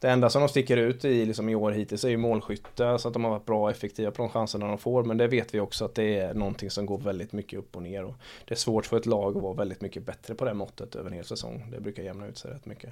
Det 0.01 0.11
enda 0.11 0.31
som 0.31 0.43
de 0.43 0.49
sticker 0.49 0.77
ut 0.77 1.05
i, 1.05 1.25
liksom 1.27 1.49
i 1.49 1.55
år 1.55 1.71
hittills 1.73 2.05
är 2.05 2.09
ju 2.09 2.17
målskytte, 2.17 2.99
så 2.99 3.09
att 3.09 3.15
de 3.15 3.25
har 3.25 3.31
varit 3.31 3.47
bra 3.47 3.63
och 3.63 3.71
effektiva 3.71 4.11
på 4.11 4.23
de 4.23 4.29
chanserna 4.29 4.67
de 4.67 4.79
får. 4.79 5.05
Men 5.05 5.17
det 5.17 5.27
vet 5.27 5.55
vi 5.55 5.61
också 5.61 5.85
att 5.85 5.95
det 5.95 6.19
är 6.19 6.35
någonting 6.35 6.71
som 6.71 6.87
går 6.87 6.99
väldigt 6.99 7.33
mycket 7.33 7.59
upp 7.59 7.77
och 7.77 7.83
ner. 7.83 8.05
Och 8.05 8.15
det 8.45 8.55
är 8.55 8.59
svårt 8.59 8.87
för 8.87 8.97
ett 8.97 9.07
lag 9.07 9.37
att 9.37 9.43
vara 9.43 9.55
väldigt 9.55 9.81
mycket 9.81 10.07
bättre 10.07 10.35
på 10.35 10.45
det 10.45 10.55
måttet 10.55 10.95
över 10.95 11.11
en 11.11 11.17
hel 11.17 11.25
säsong. 11.25 11.67
Det 11.71 11.81
brukar 11.81 12.03
jämna 12.03 12.27
ut 12.27 12.39
sig 12.39 12.51
rätt 12.51 12.67
mycket. 12.67 12.91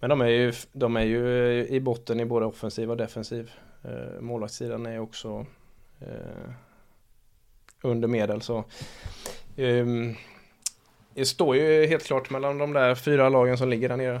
Men 0.00 0.10
de 0.10 0.20
är 0.20 0.26
ju, 0.26 0.52
de 0.72 0.96
är 0.96 1.04
ju 1.04 1.50
eh, 1.60 1.74
i 1.74 1.80
botten 1.80 2.20
i 2.20 2.24
både 2.24 2.46
offensiv 2.46 2.90
och 2.90 2.96
defensiv. 2.96 3.50
Eh, 3.84 4.20
målvaktssidan 4.20 4.86
är 4.86 4.98
också 4.98 5.46
eh, 6.00 6.50
under 7.82 8.08
medel 8.08 8.42
så 8.42 8.58
eh, 9.56 9.86
det 11.14 11.24
står 11.24 11.56
ju 11.56 11.86
helt 11.86 12.04
klart 12.04 12.30
mellan 12.30 12.58
de 12.58 12.72
där 12.72 12.94
fyra 12.94 13.28
lagen 13.28 13.58
som 13.58 13.68
ligger 13.68 13.88
där 13.88 13.96
nere. 13.96 14.20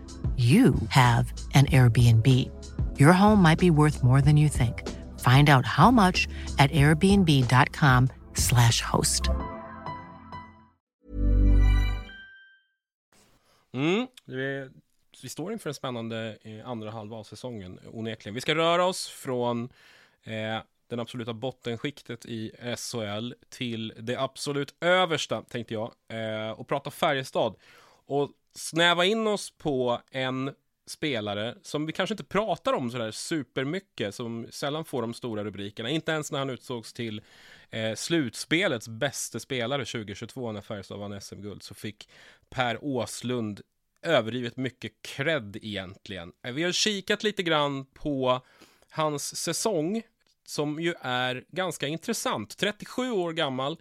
you 0.37 0.75
have 0.89 1.33
an 1.53 1.65
Airbnb. 1.65 2.49
Your 2.99 3.13
home 3.13 3.41
might 3.41 3.59
be 3.59 3.69
worth 3.69 4.03
more 4.03 4.21
than 4.21 4.37
you 4.37 4.49
think. 4.49 4.83
Find 5.19 5.49
out 5.49 5.65
how 5.65 5.91
much 5.91 6.27
at 6.57 6.71
airbnb.com/slash 6.71 8.81
host. 8.81 9.29
Mm, 13.73 14.07
vi, 14.25 14.69
vi 15.23 15.29
står 15.29 15.53
inför 15.53 15.69
en 15.69 15.73
spännande 15.73 16.37
eh, 16.41 16.69
andra 16.69 16.91
halva 16.91 17.17
av 17.17 17.23
säsongen, 17.23 17.79
onekligen. 17.93 18.35
Vi 18.35 18.41
ska 18.41 18.55
röra 18.55 18.85
oss 18.85 19.07
från 19.07 19.63
eh, 20.23 20.59
den 20.87 20.99
absoluta 20.99 21.33
bottenskiktet 21.33 22.25
i 22.25 22.51
SHL 22.77 23.33
till 23.49 23.93
det 23.97 24.15
absolut 24.15 24.75
översta, 24.81 25.41
tänkte 25.41 25.73
jag, 25.73 25.91
eh, 26.07 26.51
och 26.51 26.67
prata 26.67 26.91
Färjestad. 26.91 27.55
Och 28.05 28.29
snäva 28.53 29.05
in 29.05 29.27
oss 29.27 29.51
på 29.57 30.01
en 30.11 30.51
spelare 30.85 31.55
som 31.61 31.85
vi 31.85 31.93
kanske 31.93 32.13
inte 32.13 32.23
pratar 32.23 32.73
om 32.73 32.91
sådär 32.91 33.11
supermycket, 33.11 34.15
som 34.15 34.47
sällan 34.49 34.85
får 34.85 35.01
de 35.01 35.13
stora 35.13 35.43
rubrikerna, 35.43 35.89
inte 35.89 36.11
ens 36.11 36.31
när 36.31 36.39
han 36.39 36.49
utsågs 36.49 36.93
till 36.93 37.21
eh, 37.69 37.95
slutspelets 37.95 38.87
bästa 38.87 39.39
spelare 39.39 39.85
2022 39.85 40.51
när 40.51 40.61
Färjestad 40.61 40.99
vann 40.99 41.21
SM-guld, 41.21 41.63
så 41.63 41.73
fick 41.73 42.09
Per 42.49 42.83
Åslund 42.83 43.61
överdrivet 44.01 44.57
mycket 44.57 44.91
cred 45.01 45.57
egentligen. 45.61 46.31
Eh, 46.43 46.53
vi 46.53 46.63
har 46.63 46.71
kikat 46.71 47.23
lite 47.23 47.43
grann 47.43 47.85
på 47.85 48.41
hans 48.89 49.35
säsong, 49.35 50.01
som 50.45 50.79
ju 50.79 50.93
är 51.01 51.43
ganska 51.49 51.87
intressant. 51.87 52.57
37 52.57 53.11
år 53.11 53.33
gammal, 53.33 53.77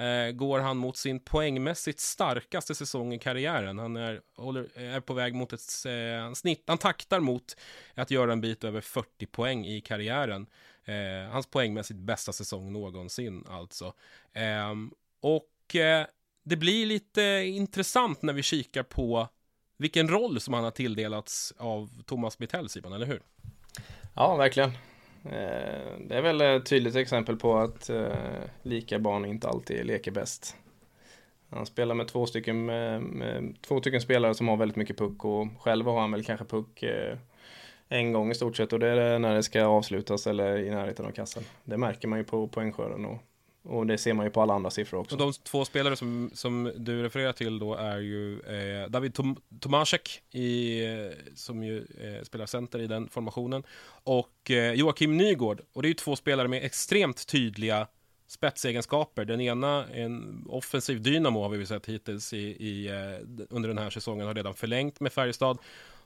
eh, 0.00 0.32
går 0.32 0.58
han 0.60 0.76
mot 0.76 0.96
sin 0.96 1.20
poängmässigt 1.20 2.00
starkaste 2.00 2.74
säsong 2.74 3.12
i 3.12 3.18
karriären. 3.18 3.78
Han 3.78 3.96
är, 3.96 4.20
håller, 4.36 4.68
eh, 4.74 4.94
är 4.94 5.00
på 5.00 5.14
väg 5.14 5.34
mot 5.34 5.52
ett 5.52 5.60
eh, 5.86 6.32
snitt, 6.34 6.64
han 6.66 6.78
taktar 6.78 7.20
mot 7.20 7.56
att 7.94 8.10
göra 8.10 8.32
en 8.32 8.40
bit 8.40 8.64
över 8.64 8.80
40 8.80 9.26
poäng 9.26 9.66
i 9.66 9.80
karriären. 9.80 10.46
Eh, 10.84 11.30
hans 11.30 11.46
poängmässigt 11.46 12.00
bästa 12.00 12.32
säsong 12.32 12.72
någonsin 12.72 13.44
alltså. 13.48 13.94
Eh, 14.32 14.74
och 15.20 15.76
eh, 15.76 16.06
det 16.44 16.56
blir 16.56 16.86
lite 16.86 17.22
intressant 17.44 18.22
när 18.22 18.32
vi 18.32 18.42
kikar 18.42 18.82
på 18.82 19.28
vilken 19.76 20.08
roll 20.08 20.40
som 20.40 20.54
han 20.54 20.64
har 20.64 20.70
tilldelats 20.70 21.54
av 21.56 22.02
Thomas 22.06 22.38
Mitell, 22.38 22.68
Simon, 22.68 22.92
eller 22.92 23.06
hur? 23.06 23.22
Ja, 24.14 24.36
verkligen. 24.36 24.72
Eh, 25.24 25.98
det 26.00 26.16
är 26.16 26.22
väl 26.22 26.40
ett 26.40 26.66
tydligt 26.66 26.96
exempel 26.96 27.36
på 27.36 27.56
att 27.56 27.90
eh, 27.90 28.08
lika 28.62 28.98
barn 28.98 29.24
inte 29.24 29.48
alltid 29.48 29.86
leker 29.86 30.10
bäst. 30.10 30.56
Han 31.50 31.66
spelar 31.66 31.94
med 31.94 32.08
två 32.08 32.26
stycken, 32.26 32.64
med, 32.64 33.02
med 33.02 33.54
två 33.60 33.80
stycken 33.80 34.00
spelare 34.00 34.34
som 34.34 34.48
har 34.48 34.56
väldigt 34.56 34.76
mycket 34.76 34.98
puck 34.98 35.24
och 35.24 35.48
själv 35.58 35.86
har 35.86 36.00
han 36.00 36.12
väl 36.12 36.24
kanske 36.24 36.44
puck 36.44 36.84
en 37.88 38.12
gång 38.12 38.30
i 38.30 38.34
stort 38.34 38.56
sett 38.56 38.72
och 38.72 38.78
det 38.78 38.88
är 38.88 39.18
när 39.18 39.34
det 39.34 39.42
ska 39.42 39.64
avslutas 39.64 40.26
eller 40.26 40.58
i 40.58 40.70
närheten 40.70 41.06
av 41.06 41.10
kassen. 41.10 41.42
Det 41.64 41.76
märker 41.76 42.08
man 42.08 42.18
ju 42.18 42.24
på 42.24 42.48
poängskörden 42.48 43.04
och 43.04 43.18
och 43.62 43.86
det 43.86 43.98
ser 43.98 44.12
man 44.14 44.26
ju 44.26 44.30
på 44.30 44.42
alla 44.42 44.54
andra 44.54 44.70
siffror 44.70 44.98
också. 44.98 45.14
Och 45.14 45.18
de 45.18 45.32
två 45.32 45.64
spelare 45.64 45.96
som, 45.96 46.30
som 46.34 46.72
du 46.76 47.02
refererar 47.02 47.32
till 47.32 47.58
då 47.58 47.74
är 47.74 47.98
ju 47.98 48.40
eh, 48.40 48.90
David 48.90 49.14
Tom 49.14 49.36
Tomasek 49.60 50.22
i, 50.30 50.84
eh, 50.84 51.10
som 51.34 51.62
ju 51.62 51.78
eh, 51.78 52.22
spelar 52.22 52.46
center 52.46 52.78
i 52.78 52.86
den 52.86 53.08
formationen 53.08 53.62
och 54.04 54.50
eh, 54.50 54.72
Joakim 54.72 55.16
Nygård. 55.16 55.60
Och 55.72 55.82
det 55.82 55.86
är 55.86 55.90
ju 55.90 55.94
två 55.94 56.16
spelare 56.16 56.48
med 56.48 56.64
extremt 56.64 57.26
tydliga 57.26 57.86
spetsegenskaper. 58.26 59.24
Den 59.24 59.40
ena, 59.40 59.86
en 59.86 60.44
offensiv 60.48 61.02
dynamo 61.02 61.42
har 61.42 61.48
vi 61.48 61.66
sett 61.66 61.86
hittills 61.86 62.32
i, 62.32 62.38
i 62.38 62.88
eh, 62.88 63.46
under 63.50 63.68
den 63.68 63.78
här 63.78 63.90
säsongen, 63.90 64.26
har 64.26 64.34
redan 64.34 64.54
förlängt 64.54 65.00
med 65.00 65.12
Färjestad. 65.12 65.58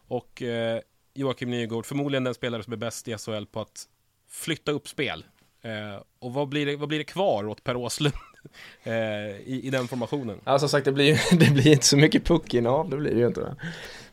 Och 0.08 0.42
eh, 0.42 0.80
Joakim 1.14 1.50
Nygård, 1.50 1.86
förmodligen 1.86 2.24
den 2.24 2.34
spelare 2.34 2.62
som 2.62 2.72
är 2.72 2.76
bäst 2.76 3.08
i 3.08 3.18
SHL 3.18 3.44
på 3.46 3.60
att 3.60 3.88
flytta 4.28 4.72
upp 4.72 4.88
spel 4.88 5.24
Eh, 5.64 6.02
och 6.18 6.32
vad 6.32 6.48
blir, 6.48 6.66
det, 6.66 6.76
vad 6.76 6.88
blir 6.88 6.98
det 6.98 7.04
kvar 7.04 7.46
åt 7.46 7.64
Per 7.64 7.76
Åslund 7.76 8.14
eh, 8.82 8.94
i, 8.94 9.60
i 9.64 9.70
den 9.70 9.88
formationen? 9.88 10.40
Ja 10.44 10.58
som 10.58 10.68
sagt 10.68 10.84
det 10.84 10.92
blir, 10.92 11.20
det 11.38 11.50
blir 11.50 11.72
inte 11.72 11.86
så 11.86 11.96
mycket 11.96 12.24
puckinnehav, 12.24 12.90
det 12.90 12.96
blir 12.96 13.14
det 13.14 13.20
ju 13.20 13.26
inte. 13.26 13.56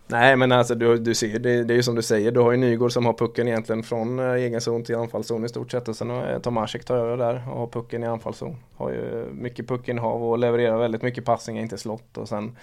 Nej 0.08 0.36
men 0.36 0.52
alltså 0.52 0.76
du, 0.76 0.98
du 0.98 1.16
ser, 1.16 1.40
det, 1.40 1.64
det 1.64 1.74
är 1.74 1.76
ju 1.76 1.84
som 1.84 1.96
du 1.96 2.02
säger, 2.02 2.32
du 2.32 2.40
har 2.40 2.52
ju 2.52 2.58
Nygård 2.58 2.92
som 2.92 3.06
har 3.06 3.14
pucken 3.14 3.48
egentligen 3.48 3.84
från 3.84 4.20
eh, 4.20 4.32
egen 4.32 4.62
zon 4.62 4.84
till 4.84 4.96
anfallszon 4.96 5.46
i 5.46 5.50
stort 5.50 5.72
sett 5.72 5.88
och 5.88 5.96
sen 5.96 6.10
har 6.10 6.40
Tomasek 6.40 6.86
tar 6.86 6.98
över 6.98 7.18
där 7.18 7.50
och 7.50 7.58
har 7.58 7.68
pucken 7.68 8.04
i 8.04 8.08
anfallszon. 8.08 8.56
Har 8.76 8.92
ju 8.92 9.26
mycket 9.32 9.68
puckinnehav 9.68 10.24
och 10.24 10.40
levererar 10.40 10.78
väldigt 10.78 11.02
mycket 11.02 11.26
passningar 11.26 11.62
in 11.62 11.70
till 11.70 11.78
slott 11.78 12.18
och 12.18 12.30
sen 12.30 12.58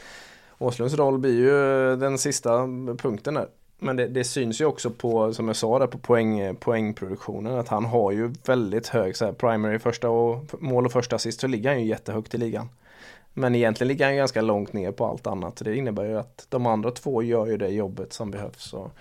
Åslunds 0.59 0.95
roll 0.95 1.19
blir 1.19 1.35
ju 1.35 1.91
eh, 1.91 1.99
den 1.99 2.19
sista 2.19 2.67
punkten 2.99 3.35
där. 3.35 3.49
Men 3.79 3.97
det, 3.97 4.09
det, 4.09 4.25
syns 4.25 4.61
ju 4.61 4.65
också 4.65 4.91
på, 4.91 5.35
som 5.35 5.47
jag 5.47 5.57
sa 5.57 5.79
där, 5.79 5.87
på 5.87 5.99
poäng, 5.99 6.57
poängproduktionen 6.57 7.59
att 7.59 7.69
han 7.69 7.85
har 7.85 8.13
ju 8.13 8.35
väldigt 8.47 8.89
hög 8.89 9.17
så 9.17 9.25
här, 9.25 9.33
primary 9.33 9.79
första 9.79 10.11
och 10.11 10.63
mål 10.63 10.87
och 10.87 10.93
första 10.93 11.17
assist 11.17 11.41
så 11.41 11.47
ligger 11.47 11.71
han 11.71 11.81
ju 11.81 11.87
jättehögt 11.87 12.35
i 12.35 12.39
ligan. 12.39 12.69
Men 13.35 13.55
egentligen 13.55 13.89
ligger 13.89 14.07
han 14.07 14.17
ganska 14.17 14.43
långt 14.43 14.73
ner 14.73 14.93
på 14.93 15.07
allt 15.07 15.27
annat. 15.27 15.63
Det 15.65 15.77
innebär 15.77 16.05
ju 16.05 16.19
att 16.19 16.47
de 16.49 16.67
andra 16.67 16.91
två 16.91 17.23
gör 17.23 17.47
ju 17.47 17.57
det 17.57 17.69
jobbet 17.69 18.13
som 18.13 18.31
behövs. 18.31 18.73
Och 18.73 18.93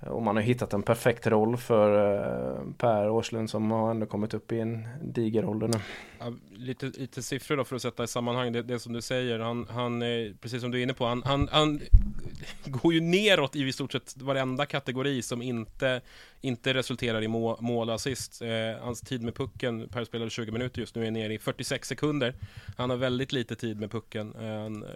och 0.00 0.22
man 0.22 0.36
har 0.36 0.42
hittat 0.42 0.72
en 0.72 0.82
perfekt 0.82 1.26
roll 1.26 1.56
för 1.56 2.14
eh, 2.14 2.62
Per 2.78 3.10
Åslund 3.10 3.50
som 3.50 3.70
har 3.70 3.90
ändå 3.90 4.06
kommit 4.06 4.34
upp 4.34 4.52
i 4.52 4.60
en 4.60 4.88
diger 5.02 5.44
ålder 5.44 5.68
nu. 5.68 5.78
Ja, 6.18 6.32
lite, 6.56 6.86
lite 6.86 7.22
siffror 7.22 7.56
då 7.56 7.64
för 7.64 7.76
att 7.76 7.82
sätta 7.82 8.04
i 8.04 8.06
sammanhang. 8.06 8.52
Det, 8.52 8.62
det 8.62 8.78
som 8.78 8.92
du 8.92 9.02
säger, 9.02 9.38
han, 9.38 9.66
han 9.70 10.02
eh, 10.02 10.32
precis 10.40 10.60
som 10.60 10.70
du 10.70 10.78
är 10.78 10.82
inne 10.82 10.94
på, 10.94 11.06
han, 11.06 11.22
han, 11.24 11.48
han 11.52 11.80
går 12.64 12.94
ju 12.94 13.00
neråt 13.00 13.56
i 13.56 13.72
stort 13.72 13.92
sett 13.92 14.16
varenda 14.16 14.66
kategori 14.66 15.22
som 15.22 15.42
inte, 15.42 16.00
inte 16.40 16.74
resulterar 16.74 17.22
i 17.22 17.28
må, 17.28 17.56
mål 17.60 17.88
och 17.88 17.94
assist. 17.94 18.42
Eh, 18.42 18.48
hans 18.80 19.00
tid 19.00 19.22
med 19.22 19.34
pucken, 19.34 19.88
Per 19.88 20.04
spelade 20.04 20.30
20 20.30 20.52
minuter 20.52 20.80
just 20.80 20.94
nu, 20.94 21.06
är 21.06 21.10
nere 21.10 21.34
i 21.34 21.38
46 21.38 21.88
sekunder. 21.88 22.34
Han 22.76 22.90
har 22.90 22.96
väldigt 22.96 23.32
lite 23.32 23.56
tid 23.56 23.80
med 23.80 23.90
pucken. 23.90 24.34
Eh, 24.34 24.62
han 24.62 24.82
eh, 24.82 24.88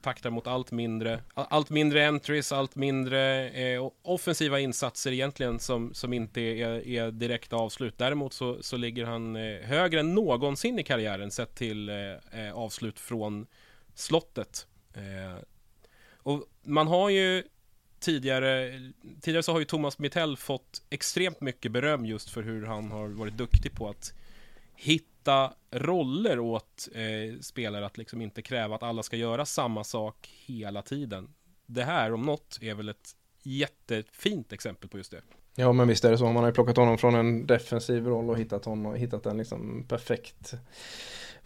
taktar 0.00 0.30
mot 0.30 0.46
allt 0.46 0.72
mindre, 0.72 1.20
allt 1.34 1.70
mindre 1.70 2.06
entries, 2.06 2.52
allt 2.52 2.76
mindre 2.76 3.48
eh, 3.50 3.90
offensiva 4.02 4.60
insatser 4.60 5.12
egentligen 5.12 5.58
som, 5.58 5.94
som 5.94 6.12
inte 6.12 6.40
är, 6.40 6.88
är 6.88 7.10
direkta 7.10 7.56
avslut. 7.56 7.98
Däremot 7.98 8.32
så, 8.32 8.62
så 8.62 8.76
ligger 8.76 9.04
han 9.04 9.36
eh, 9.36 9.60
högre 9.62 10.00
än 10.00 10.14
någon 10.14 10.55
någonsin 10.56 10.78
i 10.78 10.82
karriären 10.82 11.30
sett 11.30 11.54
till 11.54 11.88
eh, 11.88 11.96
eh, 12.32 12.52
avslut 12.54 13.00
från 13.00 13.46
slottet. 13.94 14.66
Eh, 14.94 15.42
och 16.16 16.44
man 16.62 16.86
har 16.86 17.10
ju 17.10 17.42
tidigare, 18.00 18.80
tidigare 19.20 19.42
så 19.42 19.52
har 19.52 19.58
ju 19.58 19.64
Thomas 19.64 19.98
Mittell 19.98 20.36
fått 20.36 20.82
extremt 20.90 21.40
mycket 21.40 21.72
beröm 21.72 22.06
just 22.06 22.30
för 22.30 22.42
hur 22.42 22.66
han 22.66 22.90
har 22.90 23.08
varit 23.08 23.36
duktig 23.36 23.72
på 23.72 23.88
att 23.88 24.14
hitta 24.76 25.54
roller 25.70 26.38
åt 26.38 26.88
eh, 26.94 27.40
spelare, 27.40 27.86
att 27.86 27.98
liksom 27.98 28.22
inte 28.22 28.42
kräva 28.42 28.74
att 28.74 28.82
alla 28.82 29.02
ska 29.02 29.16
göra 29.16 29.44
samma 29.46 29.84
sak 29.84 30.28
hela 30.46 30.82
tiden. 30.82 31.34
Det 31.66 31.84
här 31.84 32.12
om 32.12 32.22
något 32.22 32.58
är 32.62 32.74
väl 32.74 32.88
ett 32.88 33.16
jättefint 33.42 34.52
exempel 34.52 34.88
på 34.88 34.98
just 34.98 35.10
det. 35.10 35.22
Ja 35.56 35.72
men 35.72 35.88
visst 35.88 36.04
är 36.04 36.10
det 36.10 36.18
så, 36.18 36.24
man 36.24 36.36
har 36.36 36.46
ju 36.46 36.52
plockat 36.52 36.76
honom 36.76 36.98
från 36.98 37.14
en 37.14 37.46
defensiv 37.46 38.06
roll 38.06 38.30
och 38.30 38.38
hittat 38.38 38.64
honom, 38.64 38.94
hittat 38.94 39.22
den 39.22 39.36
liksom 39.36 39.84
perfekt 39.88 40.54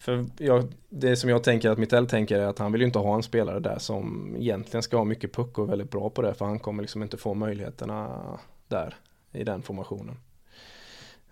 för 0.01 0.27
jag, 0.39 0.73
det 0.89 1.17
som 1.17 1.31
jag 1.31 1.45
tänker 1.45 1.71
att 1.71 1.79
Mittell 1.79 2.07
tänker 2.07 2.39
är 2.39 2.47
att 2.47 2.59
han 2.59 2.73
vill 2.73 2.81
ju 2.81 2.87
inte 2.87 2.99
ha 2.99 3.15
en 3.15 3.23
spelare 3.23 3.61
där 3.61 3.79
som 3.79 4.35
egentligen 4.39 4.83
ska 4.83 4.97
ha 4.97 5.05
mycket 5.05 5.33
puck 5.33 5.59
och 5.59 5.65
är 5.65 5.69
väldigt 5.69 5.91
bra 5.91 6.11
på 6.11 6.23
det 6.23 6.35
för 6.35 6.45
han 6.45 6.59
kommer 6.59 6.83
liksom 6.83 7.03
inte 7.03 7.17
få 7.17 7.35
möjligheterna 7.35 8.21
där 8.69 8.97
i 9.33 9.45
den 9.45 9.63
formationen. 9.63 10.17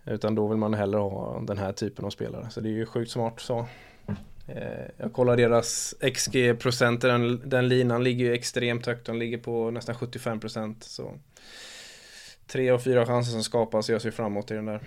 Utan 0.05 0.35
då 0.35 0.49
vill 0.49 0.59
man 0.59 0.75
hellre 0.75 0.99
ha 0.99 1.41
den 1.41 1.59
här 1.59 1.73
typen 1.73 2.05
av 2.05 2.11
spelare 2.11 2.51
så 2.51 2.61
det 2.61 2.69
är 2.69 2.73
ju 2.73 2.87
sjukt 2.87 3.11
smart 3.11 3.41
så. 3.41 3.67
Eh, 4.47 4.85
jag 4.97 5.13
kollar 5.13 5.37
deras 5.37 5.95
XG-procent, 6.15 7.01
den, 7.01 7.49
den 7.49 7.69
linan 7.69 8.05
ligger 8.05 8.25
ju 8.25 8.33
extremt 8.33 8.87
högt, 8.87 9.07
den 9.07 9.19
ligger 9.19 9.39
på 9.39 9.71
nästan 9.71 9.95
75% 9.95 10.75
så 10.81 11.15
tre 12.49 12.71
av 12.71 12.79
fyra 12.79 13.07
chanser 13.07 13.33
som 13.33 13.45
skapas 13.45 13.91
görs 13.91 14.07
ju 14.07 14.11
framåt 14.11 14.51
i 14.51 14.55
den 14.55 14.67
där 14.67 14.81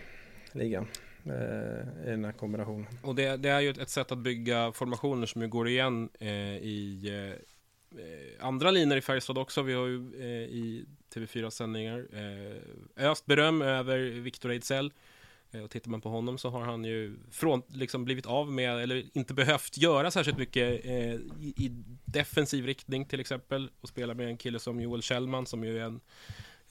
ligan 0.52 0.88
eh, 1.26 2.08
i 2.08 2.10
den 2.10 2.26
här 2.26 2.32
kombinationen. 2.32 2.88
Och 3.04 3.16
det, 3.16 3.38
det, 3.38 3.50
är 3.50 3.60
ju 3.60 3.70
ett 3.70 3.90
sätt 3.90 4.12
att 4.12 4.18
bygga 4.18 4.72
formationer 4.72 5.26
som 5.26 5.42
ju 5.42 5.48
går 5.48 5.68
igen 5.68 6.10
eh, 6.20 6.30
i 6.56 7.10
eh, 7.92 8.46
andra 8.46 8.72
linjer 8.72 8.98
i 8.98 9.02
Färjestad 9.02 9.38
också. 9.38 9.62
Vi 9.62 9.74
har 9.74 9.88
ju 9.88 10.12
eh, 10.20 10.50
i 10.50 10.86
TV4-sändningar 11.16 12.06
eh, 12.14 13.10
öst 13.12 13.26
beröm 13.26 13.62
över 13.62 13.98
Viktor 13.98 14.52
Ejdsell. 14.52 14.92
Eh, 15.52 15.62
och 15.62 15.70
tittar 15.70 15.92
man 15.92 16.02
på 16.02 16.10
honom 16.10 16.38
så 16.38 16.50
har 16.50 16.62
han 16.62 16.84
ju 16.84 17.16
från, 17.32 17.62
liksom 17.68 18.06
blivit 18.06 18.26
av 18.26 18.52
med, 18.52 18.78
eller 18.78 19.04
inte 19.14 19.34
behövt 19.34 19.78
göra 19.78 20.12
särskilt 20.12 20.38
mycket 20.38 20.86
eh, 20.86 21.14
i, 21.14 21.54
i, 21.58 21.72
defensiv 22.06 22.66
riktning 22.66 23.06
till 23.06 23.20
exempel. 23.20 23.72
Och 23.82 23.90
spela 23.90 24.14
med 24.14 24.28
en 24.28 24.38
kille 24.38 24.60
som 24.60 24.82
Joel 24.82 25.02
Kjellman 25.02 25.46
som 25.46 25.64
ju 25.64 25.80
är 25.80 25.84
en 25.84 26.00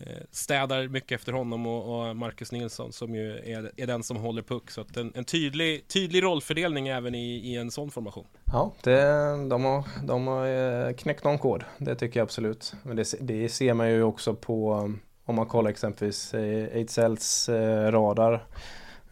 Eh, 0.07 0.23
städar 0.31 0.89
mycket 0.89 1.21
efter 1.21 1.33
honom 1.33 1.67
och, 1.67 2.09
och 2.09 2.17
Marcus 2.17 2.53
Nilsson 2.53 2.93
som 2.93 3.15
ju 3.15 3.37
är, 3.37 3.71
är, 3.77 3.87
den 3.87 4.03
som 4.03 4.17
håller 4.17 4.43
puck. 4.43 4.71
Så 4.71 4.81
att 4.81 4.97
en, 4.97 5.13
en 5.15 5.25
tydlig, 5.25 5.89
tydlig 5.89 6.23
rollfördelning 6.23 6.89
även 6.89 7.15
i, 7.15 7.53
i 7.53 7.57
en 7.57 7.71
sån 7.71 7.91
formation. 7.91 8.27
Ja, 8.45 8.73
det, 8.83 9.03
de, 9.49 9.65
har, 9.65 9.85
de 10.07 10.27
har 10.27 10.47
eh, 10.47 10.93
knäckt 10.93 11.25
någon 11.25 11.39
kod. 11.39 11.65
Det 11.79 11.95
tycker 11.95 12.21
jag 12.21 12.25
absolut. 12.25 12.75
Men 12.83 12.97
det, 12.97 13.15
det 13.21 13.49
ser 13.49 13.75
man 13.75 13.91
ju 13.91 14.03
också 14.03 14.35
på 14.35 14.91
om 15.25 15.37
man 15.37 15.47
kollar 15.47 15.71
exempelvis 15.71 16.35
eh, 16.35 16.77
Eidzells 16.77 17.49
eh, 17.49 17.93
radar 17.93 18.47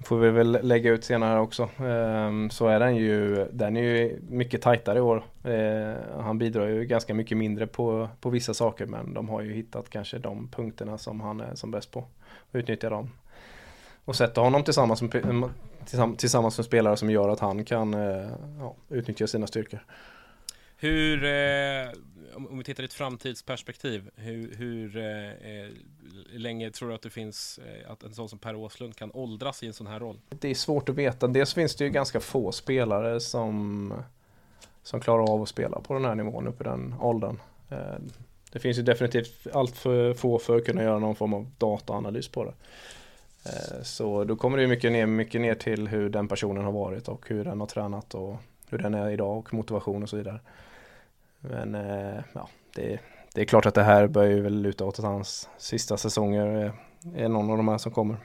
får 0.01 0.19
vi 0.19 0.31
väl 0.31 0.59
lägga 0.63 0.91
ut 0.91 1.05
senare 1.05 1.41
också. 1.41 1.69
Ehm, 1.79 2.51
så 2.51 2.67
är 2.67 2.81
den 2.81 2.97
ju, 2.97 3.47
den 3.53 3.77
är 3.77 3.83
ju 3.83 4.21
mycket 4.29 4.63
tajtare 4.63 4.99
i 4.99 5.01
år. 5.01 5.25
Ehm, 5.45 5.97
han 6.21 6.39
bidrar 6.39 6.67
ju 6.69 6.85
ganska 6.85 7.15
mycket 7.15 7.37
mindre 7.37 7.67
på, 7.67 8.09
på 8.21 8.31
vissa 8.31 8.55
saker 8.55 8.87
men 8.87 9.15
de 9.15 9.29
har 9.29 9.43
ju 9.43 9.53
hittat 9.53 9.91
kanske 9.91 10.19
de 10.19 10.49
punkterna 10.49 10.99
som 10.99 11.21
han 11.21 11.41
är 11.41 11.55
som 11.55 11.71
bäst 11.71 11.91
på. 11.91 12.01
Och 12.51 12.55
utnyttjar 12.57 12.91
dem. 12.91 13.11
Och 14.05 14.17
sätta 14.17 14.41
honom 14.41 14.65
tillsammans 14.65 15.03
med, 15.03 15.51
tillsammans 16.17 16.59
med 16.59 16.65
spelare 16.65 16.97
som 16.97 17.11
gör 17.11 17.29
att 17.29 17.41
han 17.41 17.65
kan 17.65 17.95
eh, 17.95 18.29
ja, 18.59 18.75
utnyttja 18.89 19.27
sina 19.27 19.47
styrkor. 19.47 19.81
Hur, 20.81 21.25
eh, 21.25 21.93
om 22.35 22.59
vi 22.59 22.65
tittar 22.65 22.83
i 22.83 22.87
ett 22.87 22.93
framtidsperspektiv, 22.93 24.11
hur, 24.17 24.57
hur 24.57 24.97
eh, 24.97 25.53
eh, 25.53 25.71
länge 26.31 26.71
tror 26.71 26.89
du 26.89 26.95
att 26.95 27.03
det 27.03 27.11
finns 27.11 27.59
eh, 27.59 27.91
att 27.93 28.03
en 28.03 28.15
sån 28.15 28.29
som 28.29 28.39
Per 28.39 28.57
Åslund 28.57 28.97
kan 28.97 29.11
åldras 29.15 29.63
i 29.63 29.67
en 29.67 29.73
sån 29.73 29.87
här 29.87 30.01
roll? 30.01 30.21
Det 30.29 30.49
är 30.49 30.55
svårt 30.55 30.89
att 30.89 30.95
veta. 30.95 31.27
Dels 31.27 31.55
finns 31.55 31.77
det 31.77 31.85
ju 31.85 31.91
ganska 31.91 32.21
få 32.21 32.53
spelare 32.53 33.21
som, 33.21 33.95
som 34.83 35.01
klarar 35.01 35.33
av 35.33 35.43
att 35.43 35.49
spela 35.49 35.81
på 35.81 35.95
den 35.95 36.05
här 36.05 36.15
nivån 36.15 36.47
uppe 36.47 36.65
i 36.65 36.67
den 36.67 36.95
åldern. 37.01 37.41
Eh, 37.71 37.79
det 38.53 38.59
finns 38.59 38.79
ju 38.79 38.83
definitivt 38.83 39.47
allt 39.53 39.77
för 39.77 40.15
få 40.15 40.39
för 40.39 40.57
att 40.57 40.65
kunna 40.65 40.83
göra 40.83 40.99
någon 40.99 41.17
form 41.17 41.35
av 41.35 41.51
dataanalys 41.59 42.29
på 42.29 42.45
det. 42.45 42.55
Eh, 43.45 43.83
så 43.83 44.25
då 44.25 44.37
kommer 44.37 44.59
det 44.59 44.67
mycket 44.67 44.93
ner, 44.93 45.07
mycket 45.07 45.41
ner 45.41 45.55
till 45.55 45.89
hur 45.89 46.09
den 46.09 46.29
personen 46.29 46.65
har 46.65 46.73
varit 46.73 47.09
och 47.09 47.29
hur 47.29 47.45
den 47.45 47.61
har 47.61 47.67
tränat 47.67 48.15
och 48.15 48.37
hur 48.69 48.79
den 48.79 48.95
är 48.95 49.11
idag 49.11 49.39
och 49.39 49.55
motivation 49.55 50.03
och 50.03 50.09
så 50.09 50.17
vidare. 50.17 50.41
Men 51.41 51.75
eh, 51.75 52.23
ja, 52.33 52.49
det, 52.75 53.01
det, 53.35 53.41
är 53.41 53.45
klart 53.45 53.67
att 53.67 53.75
det 53.75 53.83
här 53.83 54.07
börjar 54.07 54.31
ju 54.31 54.41
väl 54.41 54.63
luta 54.63 54.85
åt 54.85 54.99
att 54.99 55.05
hans 55.05 55.49
sista 55.59 55.97
säsonger 55.97 56.65
eh, 56.65 57.23
är 57.25 57.29
någon 57.29 57.51
av 57.51 57.57
de 57.57 57.69
här 57.69 57.79
som 57.79 57.93
kommer. 57.93 58.17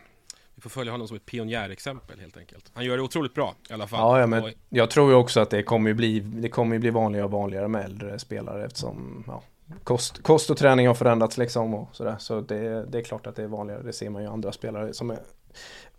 Vi 0.56 0.62
får 0.62 0.70
följa 0.70 0.92
honom 0.92 1.08
som 1.08 1.18
ett 1.18 1.26
pionjärexempel 1.26 2.20
helt 2.20 2.38
enkelt. 2.38 2.72
Han 2.74 2.86
gör 2.86 2.98
det 2.98 3.04
otroligt 3.04 3.34
bra 3.34 3.56
i 3.70 3.74
alla 3.74 3.88
fall. 3.88 4.00
Ja, 4.00 4.20
ja 4.20 4.28
men 4.28 4.54
jag 4.70 4.90
tror 4.90 5.10
ju 5.10 5.16
också 5.16 5.40
att 5.40 5.50
det 5.50 5.64
kommer 5.64 5.90
ju 5.90 5.94
bli, 5.94 6.20
det 6.20 6.50
kommer 6.50 6.80
bli 6.80 6.90
vanligare 6.90 7.26
och 7.26 7.32
vanligare 7.32 7.68
med 7.68 7.86
äldre 7.86 8.20
spelare 8.20 8.66
eftersom 8.66 9.24
ja, 9.28 9.44
kost, 9.84 10.24
kost 10.24 10.50
och 10.50 10.58
träning 10.58 10.88
har 10.88 10.94
förändrats 10.94 11.38
liksom 11.38 11.74
och 11.74 11.96
sådär. 11.96 12.16
Så 12.20 12.42
det, 12.42 12.86
det 12.86 12.98
är 12.98 13.04
klart 13.04 13.28
att 13.28 13.36
det 13.36 13.44
är 13.44 13.48
vanligare. 13.48 13.82
Det 13.84 13.94
ser 13.94 14.10
man 14.10 14.22
ju 14.22 14.28
andra 14.28 14.52
spelare 14.52 14.94
som 14.94 15.10
är 15.10 15.20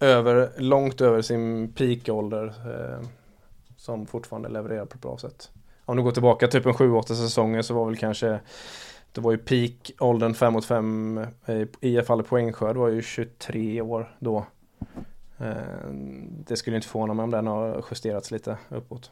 över, 0.01 0.51
långt 0.57 1.01
över 1.01 1.23
sin 1.23 1.73
peakålder 1.73 2.47
eh, 2.47 3.09
som 3.77 4.07
fortfarande 4.07 4.49
levererar 4.49 4.85
på 4.85 4.95
ett 4.95 5.03
bra 5.03 5.19
sätt 5.19 5.51
om 5.85 5.97
du 5.97 6.03
går 6.03 6.13
tillbaka 6.13 6.49
typ 6.49 6.67
en 6.67 6.73
7-8 6.73 7.07
säsonger 7.07 7.63
så 7.63 7.75
var 7.75 7.87
väl 7.87 7.97
kanske 7.97 8.41
det 9.13 9.21
var 9.21 9.33
ju 9.33 9.39
peak-åldern 9.39 10.35
5 10.35 10.53
mot 10.53 10.65
5 10.65 11.19
eh, 11.47 11.67
i 11.81 11.97
alla 11.97 12.05
fall 12.05 12.23
poängskörd 12.23 12.77
var 12.77 12.89
ju 12.89 13.03
23 13.03 13.81
år 13.81 14.17
då. 14.19 14.47
Eh, 15.39 15.91
det 16.47 16.57
skulle 16.57 16.77
inte 16.77 16.89
förvåna 16.89 17.15
mig 17.15 17.25
om 17.25 17.31
den 17.31 17.47
har 17.47 17.85
justerats 17.91 18.31
lite 18.31 18.59
uppåt. 18.69 19.11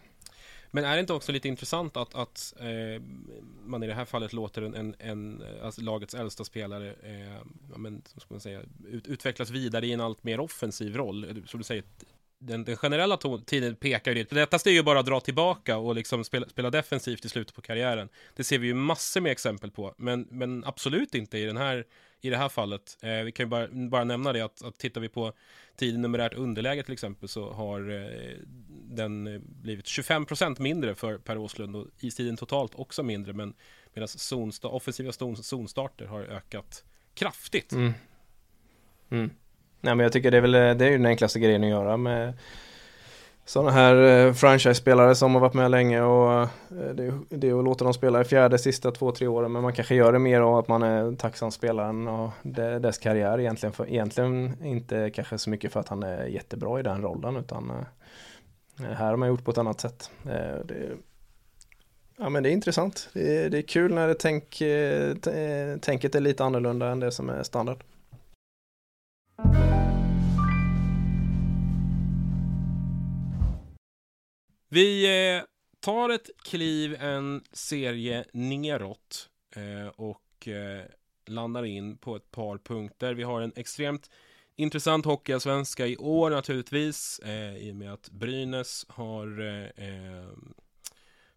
Men 0.75 0.85
är 0.85 0.95
det 0.95 1.01
inte 1.01 1.13
också 1.13 1.33
lite 1.33 1.49
intressant 1.49 1.97
att, 1.97 2.15
att 2.15 2.55
eh, 2.61 3.03
man 3.65 3.83
i 3.83 3.87
det 3.87 3.95
här 3.95 4.05
fallet 4.05 4.33
låter 4.33 4.63
en, 4.63 4.75
en, 4.75 4.95
en 4.99 5.43
alltså 5.63 5.81
lagets 5.81 6.15
äldsta 6.15 6.45
spelare 6.45 6.95
eh, 7.03 7.37
ja, 7.73 7.79
men, 7.79 8.03
ska 8.17 8.35
man 8.35 8.41
säga, 8.41 8.61
ut, 8.89 9.07
utvecklas 9.07 9.51
vidare 9.51 9.87
i 9.87 9.93
en 9.93 10.01
allt 10.01 10.25
mer 10.25 10.41
offensiv 10.41 10.97
roll? 10.97 11.25
Eh, 11.25 11.45
som 11.47 11.59
du 11.59 11.65
säger, 11.65 11.85
den, 12.47 12.65
den 12.65 12.77
generella 12.77 13.17
tiden 13.47 13.77
pekar 13.77 14.11
ju 14.11 14.15
dit. 14.15 14.31
Det 14.31 14.37
lättaste 14.37 14.71
är 14.71 14.73
ju 14.73 14.83
bara 14.83 15.01
att 15.01 15.07
dra 15.07 15.21
tillbaka 15.21 15.77
och 15.77 15.95
liksom 15.95 16.25
spela, 16.25 16.49
spela 16.49 16.71
defensivt 16.71 17.25
i 17.25 17.29
slutet 17.29 17.55
på 17.55 17.61
karriären. 17.61 18.09
Det 18.37 18.45
ser 18.45 18.59
vi 18.59 18.67
ju 18.67 18.75
massor 18.75 19.21
med 19.21 19.33
exempel 19.33 19.71
på, 19.71 19.95
men, 19.97 20.27
men 20.31 20.65
absolut 20.65 21.15
inte 21.15 21.39
i, 21.39 21.45
den 21.45 21.57
här, 21.57 21.85
i 22.21 22.31
det 22.31 22.37
här 22.37 22.49
fallet. 22.49 22.99
Eh, 23.03 23.11
vi 23.11 23.33
kan 23.33 23.47
ju 23.47 23.51
bara, 23.51 23.69
bara 23.69 24.05
nämna 24.05 24.33
det 24.33 24.41
att, 24.41 24.63
att 24.65 24.79
tittar 24.79 25.01
vi 25.01 25.09
på 25.09 25.33
tiden 25.77 26.03
numerärt 26.03 26.35
underläge 26.35 26.83
till 26.83 26.93
exempel 26.93 27.29
så 27.29 27.53
har 27.53 27.91
eh, 27.91 28.37
den 28.69 29.27
eh, 29.27 29.41
blivit 29.45 29.87
25 29.87 30.27
procent 30.27 30.59
mindre 30.59 30.95
för 30.95 31.19
Per 31.19 31.39
Åslund 31.39 31.77
och 31.77 31.87
istiden 32.01 32.37
totalt 32.37 32.75
också 32.75 33.03
mindre, 33.03 33.33
men 33.33 33.55
medan 33.95 34.09
zonsta, 34.09 34.69
offensiva 34.69 35.13
zonstarter 35.43 36.07
har 36.07 36.21
ökat 36.21 36.85
kraftigt. 37.15 37.73
Mm. 37.73 37.93
Mm. 39.11 39.31
Nej 39.83 39.95
men 39.95 40.05
jag 40.05 40.13
tycker 40.13 40.31
det 40.31 40.37
är 40.37 40.41
väl 40.41 40.55
eh, 40.55 40.75
det 40.75 40.85
är 40.85 40.91
ju 40.91 40.97
den 40.97 41.07
enklaste 41.07 41.39
grejen 41.39 41.65
att 41.65 41.71
göra 41.71 41.97
med 41.97 42.35
sådana 43.45 43.71
här 43.71 44.27
eh, 44.27 44.33
franchise-spelare 44.33 45.15
som 45.15 45.35
har 45.35 45.41
varit 45.41 45.55
med 45.55 45.71
länge 45.71 46.03
och 46.03 46.41
eh, 46.41 46.49
det, 46.95 47.19
det 47.29 47.49
är 47.49 47.59
att 47.59 47.65
låta 47.65 47.85
dem 47.85 47.95
spela 47.95 48.21
i 48.21 48.25
fjärde, 48.25 48.59
sista 48.59 48.91
två, 48.91 49.13
tre 49.13 49.27
åren 49.27 49.53
men 49.53 49.63
man 49.63 49.73
kanske 49.73 49.95
gör 49.95 50.13
det 50.13 50.19
mer 50.19 50.41
av 50.41 50.57
att 50.57 50.69
man 50.69 50.83
är 50.83 51.17
tacksam 51.17 51.51
spelaren 51.51 52.09
och 52.09 52.31
det, 52.43 52.79
dess 52.79 52.99
karriär 52.99 53.41
egentligen. 53.41 53.73
För, 53.73 53.89
egentligen 53.89 54.65
inte 54.65 55.11
kanske 55.11 55.39
så 55.39 55.51
mycket 55.51 55.73
för 55.73 55.81
att 55.81 55.89
han 55.89 56.03
är 56.03 56.27
jättebra 56.27 56.81
i 56.81 56.83
den 56.83 57.03
rollen 57.03 57.37
utan 57.37 57.71
eh, 57.71 58.85
här 58.85 59.11
har 59.11 59.17
man 59.17 59.29
gjort 59.29 59.45
på 59.45 59.51
ett 59.51 59.59
annat 59.59 59.81
sätt. 59.81 60.11
Eh, 60.25 60.65
det, 60.65 60.91
ja 62.17 62.29
men 62.29 62.43
det 62.43 62.51
är 62.51 62.53
intressant. 62.53 63.09
Det, 63.13 63.49
det 63.49 63.59
är 63.59 63.63
kul 63.63 63.95
när 63.95 64.09
det 64.09 64.15
tänk, 64.15 64.61
eh, 64.61 65.17
tänket 65.81 66.15
är 66.15 66.21
lite 66.21 66.45
annorlunda 66.45 66.89
än 66.89 67.01
det 67.01 67.13
som 67.13 67.31
är 67.31 67.43
standard. 67.43 67.85
Vi 74.75 75.05
eh, 75.37 75.43
tar 75.81 76.09
ett 76.09 76.31
kliv 76.45 76.95
en 77.01 77.45
serie 77.53 78.25
neråt 78.33 79.29
eh, 79.57 79.87
och 79.87 80.49
eh, 80.49 80.85
landar 81.27 81.65
in 81.65 81.97
på 81.97 82.17
ett 82.17 82.31
par 82.31 82.59
punkter. 82.59 83.15
Vi 83.15 83.23
har 83.23 83.41
en 83.41 83.53
extremt 83.57 84.11
intressant 84.57 85.05
hockeyallsvenska 85.05 85.87
i 85.87 85.97
år 85.97 86.31
naturligtvis 86.31 87.19
eh, 87.19 87.57
i 87.57 87.73
och 87.73 87.77
med 87.77 87.93
att 87.93 88.11
Brynäs 88.11 88.87
har 88.89 89.41
eh, 89.41 89.87
eh, 89.89 90.29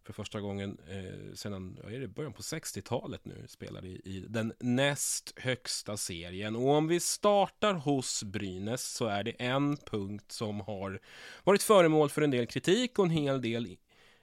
för 0.06 0.12
första 0.12 0.40
gången 0.40 0.78
eh, 0.88 1.34
sedan 1.34 1.78
är 1.84 2.00
det, 2.00 2.08
början 2.08 2.32
på 2.32 2.42
60-talet 2.42 3.24
nu 3.24 3.44
spelar 3.48 3.84
i, 3.84 4.00
i 4.04 4.24
den 4.28 4.52
näst 4.60 5.32
högsta 5.36 5.96
serien. 5.96 6.56
Och 6.56 6.68
om 6.68 6.88
vi 6.88 7.00
startar 7.00 7.74
hos 7.74 8.22
Brynäs 8.22 8.82
så 8.82 9.06
är 9.06 9.22
det 9.24 9.30
en 9.30 9.76
punkt 9.76 10.32
som 10.32 10.60
har 10.60 11.00
varit 11.44 11.62
föremål 11.62 12.10
för 12.10 12.22
en 12.22 12.30
del 12.30 12.46
kritik 12.46 12.98
och 12.98 13.04
en 13.04 13.10
hel 13.10 13.42
del 13.42 13.76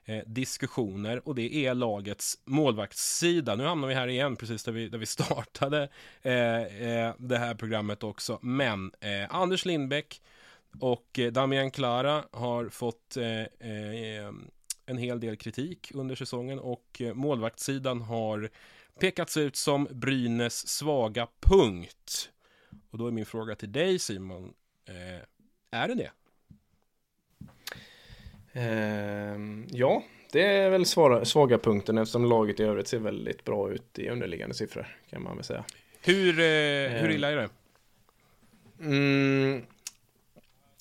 eh, 0.05 0.23
diskussioner 0.25 1.27
och 1.27 1.35
det 1.35 1.55
är 1.55 1.73
lagets 1.73 2.37
målvaktssida. 2.45 3.55
Nu 3.55 3.63
hamnar 3.63 3.87
vi 3.87 3.93
här 3.93 4.07
igen 4.07 4.35
precis 4.35 4.63
där 4.63 4.71
vi, 4.71 4.89
där 4.89 4.97
vi 4.97 5.05
startade 5.05 5.89
eh, 6.21 6.63
eh 6.63 7.13
det 7.17 7.37
här 7.37 7.55
programmet 7.55 8.03
också. 8.03 8.39
Men 8.41 8.91
eh, 8.99 9.35
Anders 9.35 9.65
Lindbäck 9.65 10.21
och 10.79 11.19
eh, 11.19 11.31
Damian 11.31 11.71
Klara 11.71 12.23
har 12.31 12.69
fått 12.69 13.17
eh, 13.17 13.69
eh, 13.69 14.33
en 14.85 14.97
hel 14.97 15.19
del 15.19 15.35
kritik 15.35 15.91
under 15.93 16.15
säsongen 16.15 16.59
och 16.59 17.01
eh, 17.01 17.13
målvaktssidan 17.13 18.01
har 18.01 18.49
pekats 18.99 19.37
ut 19.37 19.55
som 19.55 19.87
Brynäs 19.91 20.67
svaga 20.67 21.27
punkt. 21.39 22.29
Och 22.89 22.97
då 22.97 23.07
är 23.07 23.11
min 23.11 23.25
fråga 23.25 23.55
till 23.55 23.71
dig 23.71 23.99
Simon, 23.99 24.53
eh, 24.85 25.25
är 25.71 25.87
det 25.87 25.95
det? 25.95 26.11
Eh, 28.53 29.37
ja, 29.69 30.03
det 30.31 30.41
är 30.41 30.69
väl 30.69 30.85
svara, 30.85 31.25
svaga 31.25 31.57
punkten 31.57 31.97
eftersom 31.97 32.25
laget 32.25 32.59
i 32.59 32.63
övrigt 32.63 32.87
ser 32.87 32.99
väldigt 32.99 33.43
bra 33.43 33.71
ut 33.71 33.99
i 33.99 34.09
underliggande 34.09 34.55
siffror 34.55 34.97
kan 35.09 35.23
man 35.23 35.35
väl 35.35 35.45
säga. 35.45 35.63
Hur, 36.01 36.39
eh, 36.39 37.01
hur 37.01 37.11
illa 37.11 37.31
är 37.31 37.35
det? 37.35 37.49
Mm, 38.79 39.65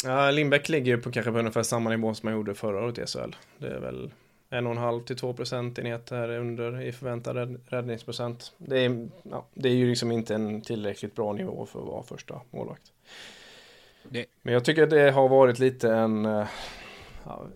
ja, 0.04 0.30
Lindbäck 0.30 0.68
ligger 0.68 0.96
på 0.96 1.12
kanske 1.12 1.32
på 1.32 1.38
ungefär 1.38 1.62
samma 1.62 1.90
nivå 1.90 2.14
som 2.14 2.26
man 2.26 2.34
gjorde 2.34 2.54
förra 2.54 2.84
året 2.84 2.98
i 2.98 3.06
SHL. 3.06 3.36
Det 3.58 3.66
är 3.66 3.80
väl 3.80 4.10
en 4.50 4.66
och 4.66 4.72
en 4.72 4.78
halv 4.78 5.00
till 5.00 5.16
två 5.16 5.32
procentenheter 5.32 6.38
under 6.38 6.80
i 6.80 6.92
förväntad 6.92 7.58
räddningsprocent. 7.66 8.52
Det 8.58 8.84
är, 8.84 9.08
ja, 9.22 9.46
det 9.54 9.68
är 9.68 9.74
ju 9.74 9.88
liksom 9.88 10.12
inte 10.12 10.34
en 10.34 10.60
tillräckligt 10.60 11.14
bra 11.14 11.32
nivå 11.32 11.66
för 11.66 11.80
att 11.80 11.86
vara 11.86 12.02
första 12.02 12.40
målvakt. 12.50 12.92
Det. 14.08 14.26
Men 14.42 14.54
jag 14.54 14.64
tycker 14.64 14.82
att 14.82 14.90
det 14.90 15.10
har 15.10 15.28
varit 15.28 15.58
lite 15.58 15.92
en 15.92 16.26
eh, 16.26 16.46
ja, 17.24 17.46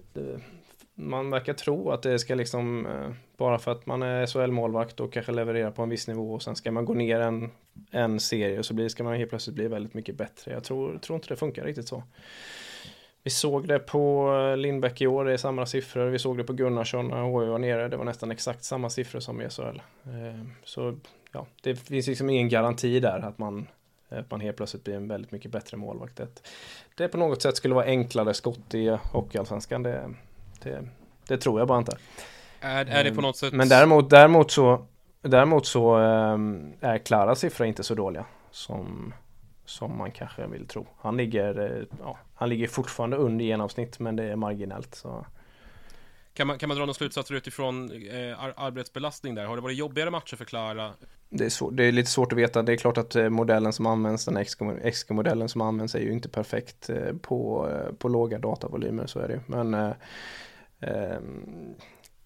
man 0.99 1.31
verkar 1.31 1.53
tro 1.53 1.91
att 1.91 2.03
det 2.03 2.19
ska 2.19 2.35
liksom, 2.35 2.87
eh, 2.87 3.11
bara 3.37 3.59
för 3.59 3.73
att 3.73 3.87
man 3.87 4.03
är 4.03 4.27
SHL-målvakt 4.27 5.01
och 5.01 5.13
kanske 5.13 5.33
levererar 5.33 5.71
på 5.71 5.83
en 5.83 5.89
viss 5.89 6.09
nivå 6.09 6.35
och 6.35 6.43
sen 6.43 6.57
ska 6.57 6.73
man 6.73 6.85
gå 6.85 6.95
ner 6.95 7.21
en, 7.21 7.51
en 7.91 8.21
serie 8.21 8.59
och 8.59 8.67
så 8.67 8.75
blir, 8.75 8.89
ska 8.89 9.05
man 9.05 9.17
helt 9.17 9.31
plötsligt 9.31 9.57
bli 9.57 9.69
väldigt 9.69 9.95
mycket 9.95 10.15
bättre. 10.15 10.53
Jag 10.53 10.65
tror, 10.65 10.99
tror 10.99 11.17
inte 11.17 11.29
det 11.29 11.37
funkar 11.37 11.65
riktigt 11.65 11.89
så. 11.89 12.03
Vi 13.23 13.31
såg 13.31 13.69
det 13.69 13.79
på 13.79 14.33
eh, 14.35 14.57
Lindbäck 14.57 15.01
i 15.01 15.07
år, 15.07 15.25
det 15.25 15.33
är 15.33 15.37
samma 15.37 15.67
siffror. 15.67 16.07
Vi 16.07 16.19
såg 16.19 16.39
det 16.39 16.45
på 16.45 16.53
Gunnarsson 16.53 17.09
när 17.09 17.23
HV 17.23 17.47
var 17.47 17.59
nere, 17.59 17.89
det 17.89 17.97
var 17.97 18.05
nästan 18.05 18.31
exakt 18.31 18.65
samma 18.65 18.91
siffror 18.91 19.21
som 19.21 19.41
i 19.41 19.51
SHL. 19.51 19.63
Eh, 20.05 20.45
så 20.65 20.99
ja, 21.33 21.47
det 21.63 21.77
finns 21.77 22.07
liksom 22.07 22.31
ingen 22.31 22.49
garanti 22.49 23.01
där 23.01 23.19
att 23.19 23.39
man, 23.39 23.67
att 24.09 24.31
man 24.31 24.41
helt 24.41 24.57
plötsligt 24.57 24.85
blir 24.85 24.95
en 24.95 25.09
väldigt 25.09 25.33
mycket 25.33 25.51
bättre 25.51 25.77
målvakt. 25.77 26.17
Det, 26.17 26.43
det 26.95 27.09
på 27.09 27.19
något 27.19 27.43
sätt 27.43 27.57
skulle 27.57 27.75
vara 27.75 27.85
enklare 27.85 28.35
skott 28.35 28.75
i 28.75 28.99
Hockeyallsvenskan, 29.13 29.83
det, 29.83 30.15
det, 30.63 30.89
det, 31.29 31.39
tror 31.39 31.61
jag 31.61 31.69
bara 31.69 31.79
inte. 31.79 31.97
Är, 32.61 32.87
är 32.87 33.05
det 33.05 33.15
på 33.15 33.21
något 33.21 33.37
sätt? 33.37 33.53
Men 33.53 33.69
däremot, 33.69 34.11
däremot 34.11 34.51
så, 34.51 34.87
däremot 35.23 35.67
så 35.67 35.95
ehm, 35.95 36.73
är 36.81 36.99
Klaras 36.99 37.39
siffror 37.39 37.67
inte 37.67 37.83
så 37.83 37.95
dåliga 37.95 38.25
som, 38.51 39.15
som 39.65 39.99
man 39.99 40.11
kanske 40.11 40.47
vill 40.47 40.67
tro. 40.67 40.87
Han 41.01 41.17
ligger, 41.17 41.61
eh, 41.61 41.87
ja, 42.01 42.19
han 42.35 42.49
ligger 42.49 42.69
fortfarande 42.69 43.17
under 43.17 43.45
genomsnitt 43.45 43.99
men 43.99 44.17
det 44.17 44.25
är 44.25 44.37
marginellt. 44.37 44.95
Så. 44.95 45.27
Kan 46.37 46.47
man, 46.47 46.59
kan 46.59 46.69
man 46.69 46.77
dra 46.77 46.83
några 46.83 46.95
slutsatser 46.95 47.35
utifrån 47.35 47.93
eh, 47.93 48.45
arbetsbelastning 48.57 49.35
där? 49.35 49.45
Har 49.45 49.57
det 49.57 49.63
varit 49.63 49.77
jobbigare 49.77 50.11
matcher 50.11 50.37
för 50.37 50.45
Klara? 50.45 50.93
Det 51.29 51.45
är, 51.45 51.49
svår, 51.49 51.71
det 51.71 51.85
är 51.85 51.93
lite 51.93 52.11
svårt 52.11 52.33
att 52.33 52.39
veta. 52.39 52.63
Det 52.63 52.73
är 52.73 52.77
klart 52.77 52.99
att 52.99 53.17
eh, 53.17 53.29
modellen 53.29 53.73
som 53.73 53.87
används, 53.87 54.25
den 54.25 54.45
XG-modellen 54.93 55.49
som 55.49 55.61
används 55.61 55.95
är 55.95 56.01
ju 56.01 56.13
inte 56.13 56.29
perfekt 56.29 56.91
eh, 56.91 57.13
på, 57.23 57.71
eh, 57.71 57.95
på 57.95 58.09
låga 58.09 58.39
datavolymer, 58.39 59.07
så 59.07 59.19
är 59.19 59.29
det 59.29 59.35
ju. 59.35 59.41
Men 59.47 59.75
eh, 59.75 59.93
eh, 60.81 61.19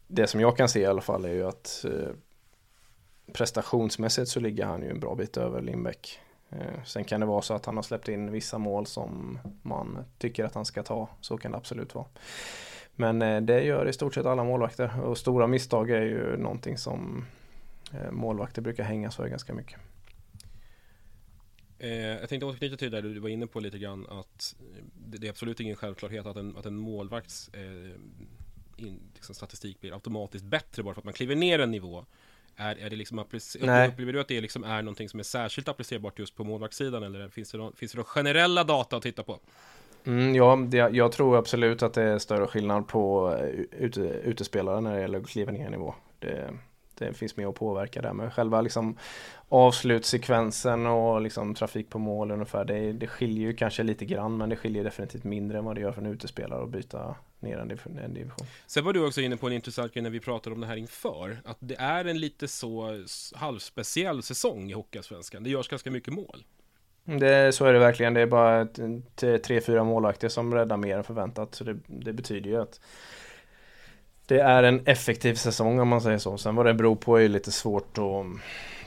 det 0.07 0.27
som 0.27 0.41
jag 0.41 0.57
kan 0.57 0.69
se 0.69 0.81
i 0.81 0.87
alla 0.87 1.01
fall 1.01 1.25
är 1.25 1.33
ju 1.33 1.47
att 1.47 1.85
eh, 1.85 2.15
prestationsmässigt 3.33 4.29
så 4.29 4.41
ligger 4.41 4.65
han 4.65 4.83
ju 4.83 4.91
en 4.91 5.01
bra 5.01 5.15
bit 5.15 5.37
över 5.37 5.63
Lindbäck. 5.63 6.21
Eh, 6.51 6.85
sen 6.85 7.05
kan 7.05 7.21
det 7.21 7.27
vara 7.27 7.43
så 7.43 7.55
att 7.55 7.67
han 7.67 7.77
har 7.77 7.83
släppt 7.83 8.09
in 8.09 8.33
vissa 8.33 8.59
mål 8.59 8.87
som 8.87 9.39
man 9.63 9.99
tycker 10.19 10.45
att 10.45 10.55
han 10.55 10.65
ska 10.65 10.83
ta. 10.83 11.09
Så 11.21 11.39
kan 11.39 11.51
det 11.51 11.59
absolut 11.59 11.95
vara. 11.95 12.07
Men 12.97 13.23
eh, 13.23 13.41
det 13.41 13.63
gör 13.63 13.89
i 13.89 13.93
stort 13.93 14.15
sett 14.15 14.27
alla 14.27 14.45
målvakter 14.45 15.01
och 15.01 15.19
stora 15.19 15.47
misstag 15.47 15.91
är 15.91 16.03
ju 16.03 16.37
någonting 16.37 16.79
som 16.79 17.27
eh, 17.93 18.11
målvakter 18.11 18.63
brukar 18.63 18.85
hängas 18.85 19.17
för 19.17 19.29
ganska 19.29 19.55
mycket. 19.55 19.81
jag 21.79 22.29
tänkte 22.29 22.47
återknyta 22.47 22.77
till 22.77 22.91
det 22.91 23.01
du 23.01 23.19
var 23.19 23.29
inne 23.29 23.47
på 23.47 23.61
lite 23.61 23.79
grann 23.79 24.07
att 24.09 24.57
det 24.95 25.27
är 25.27 25.31
absolut 25.31 25.61
ingen 25.61 25.77
självklarhet 25.77 26.27
att 26.27 26.37
en, 26.37 26.57
att 26.57 26.67
en 26.67 26.77
målvakts 26.77 27.51
in, 28.81 29.01
liksom, 29.15 29.35
statistik 29.35 29.81
blir 29.81 29.93
automatiskt 29.93 30.45
bättre 30.45 30.83
bara 30.83 30.95
för 30.95 31.01
att 31.01 31.05
man 31.05 31.15
kliver 31.15 31.37
ner 31.37 31.59
en 31.59 31.71
nivå. 31.71 32.05
Är, 32.57 32.77
är 32.79 32.91
det 32.91 32.97
liksom 32.97 33.19
upplever 33.19 34.13
du 34.13 34.21
att 34.21 34.29
det 34.29 34.41
liksom 34.41 34.65
är 34.65 34.83
någonting 34.83 35.09
som 35.09 35.21
är 35.21 35.25
särskilt 35.25 35.69
applicerbart 35.69 36.19
just 36.19 36.37
på 36.37 36.45
målvaktssidan 36.45 37.03
eller 37.03 37.29
finns 37.29 37.51
det, 37.51 37.59
någon, 37.59 37.77
finns 37.77 37.93
det 37.93 37.99
någon 37.99 38.05
generella 38.05 38.65
data 38.65 38.97
att 38.97 39.03
titta 39.03 39.23
på? 39.23 39.41
Mm, 40.05 40.35
ja, 40.35 40.57
det, 40.69 40.77
jag 40.77 41.13
tror 41.13 41.39
absolut 41.39 41.83
att 41.83 41.95
det 41.95 42.03
är 42.03 42.19
större 42.19 42.47
skillnad 42.47 42.89
på 42.89 43.35
eh, 43.41 43.85
ute, 43.85 44.01
utespelare 44.01 44.81
när 44.81 44.95
det 44.95 45.01
gäller 45.01 45.21
att 45.21 45.29
kliva 45.29 45.53
ner 45.53 45.67
i 45.67 45.71
nivå. 45.71 45.95
Det, 46.19 46.51
det 46.95 47.15
finns 47.15 47.37
mer 47.37 47.47
att 47.47 47.55
påverka 47.55 48.03
där. 48.03 48.13
Men 48.13 48.31
själva 48.31 48.61
liksom 48.61 48.97
avslutssekvensen 49.49 50.87
och 50.87 51.21
liksom 51.21 51.55
trafik 51.55 51.91
på 51.91 51.99
mål 51.99 52.31
ungefär, 52.31 52.65
det, 52.65 52.93
det 52.93 53.07
skiljer 53.07 53.47
ju 53.47 53.57
kanske 53.57 53.83
lite 53.83 54.05
grann 54.05 54.37
men 54.37 54.49
det 54.49 54.57
skiljer 54.57 54.85
definitivt 54.85 55.25
mindre 55.25 55.59
än 55.59 55.65
vad 55.65 55.75
det 55.75 55.81
gör 55.81 55.93
för 55.93 56.01
en 56.01 56.07
utespelare 56.07 56.63
att 56.63 56.69
byta 56.69 57.15
ner 57.41 57.59
en, 57.59 57.99
en 57.99 58.15
division. 58.15 58.47
Sen 58.67 58.85
var 58.85 58.93
du 58.93 59.07
också 59.07 59.21
inne 59.21 59.37
på 59.37 59.47
en 59.47 59.53
intressant 59.53 59.93
grej 59.93 60.03
när 60.03 60.11
vi 60.11 60.21
pratade 60.21 60.55
om 60.55 60.61
det 60.61 60.67
här 60.67 60.77
inför, 60.77 61.41
att 61.45 61.57
det 61.61 61.77
är 61.79 62.05
en 62.05 62.21
lite 62.21 62.49
så 62.49 63.05
halvspeciell 63.35 64.23
säsong 64.23 64.71
i 64.71 64.73
Hockeyallsvenskan. 64.73 65.43
Det 65.43 65.51
görs 65.51 65.69
ganska 65.69 65.91
mycket 65.91 66.15
mål. 66.15 66.45
Det, 67.19 67.55
så 67.55 67.65
är 67.65 67.73
det 67.73 67.79
verkligen. 67.79 68.15
Det 68.15 68.21
är 68.21 68.27
bara 68.27 68.67
tre, 69.43 69.61
fyra 69.61 69.85
målvakter 69.85 70.29
som 70.29 70.55
räddar 70.55 70.77
mer 70.77 70.97
än 70.97 71.05
förväntat. 71.05 71.55
Så 71.55 71.65
det, 71.65 71.77
det 71.87 72.13
betyder 72.13 72.51
ju 72.51 72.63
att 72.63 72.81
det 74.27 74.41
är 74.41 74.63
en 74.63 74.87
effektiv 74.87 75.35
säsong 75.35 75.81
om 75.81 75.89
man 75.89 76.01
säger 76.01 76.19
så. 76.19 76.39
Sen 76.39 76.55
vad 76.55 76.67
det 76.67 76.75
beror 76.75 76.97
på 76.97 77.21
är 77.21 77.29
lite 77.29 77.53
svårt 77.53 77.99
att 77.99 78.27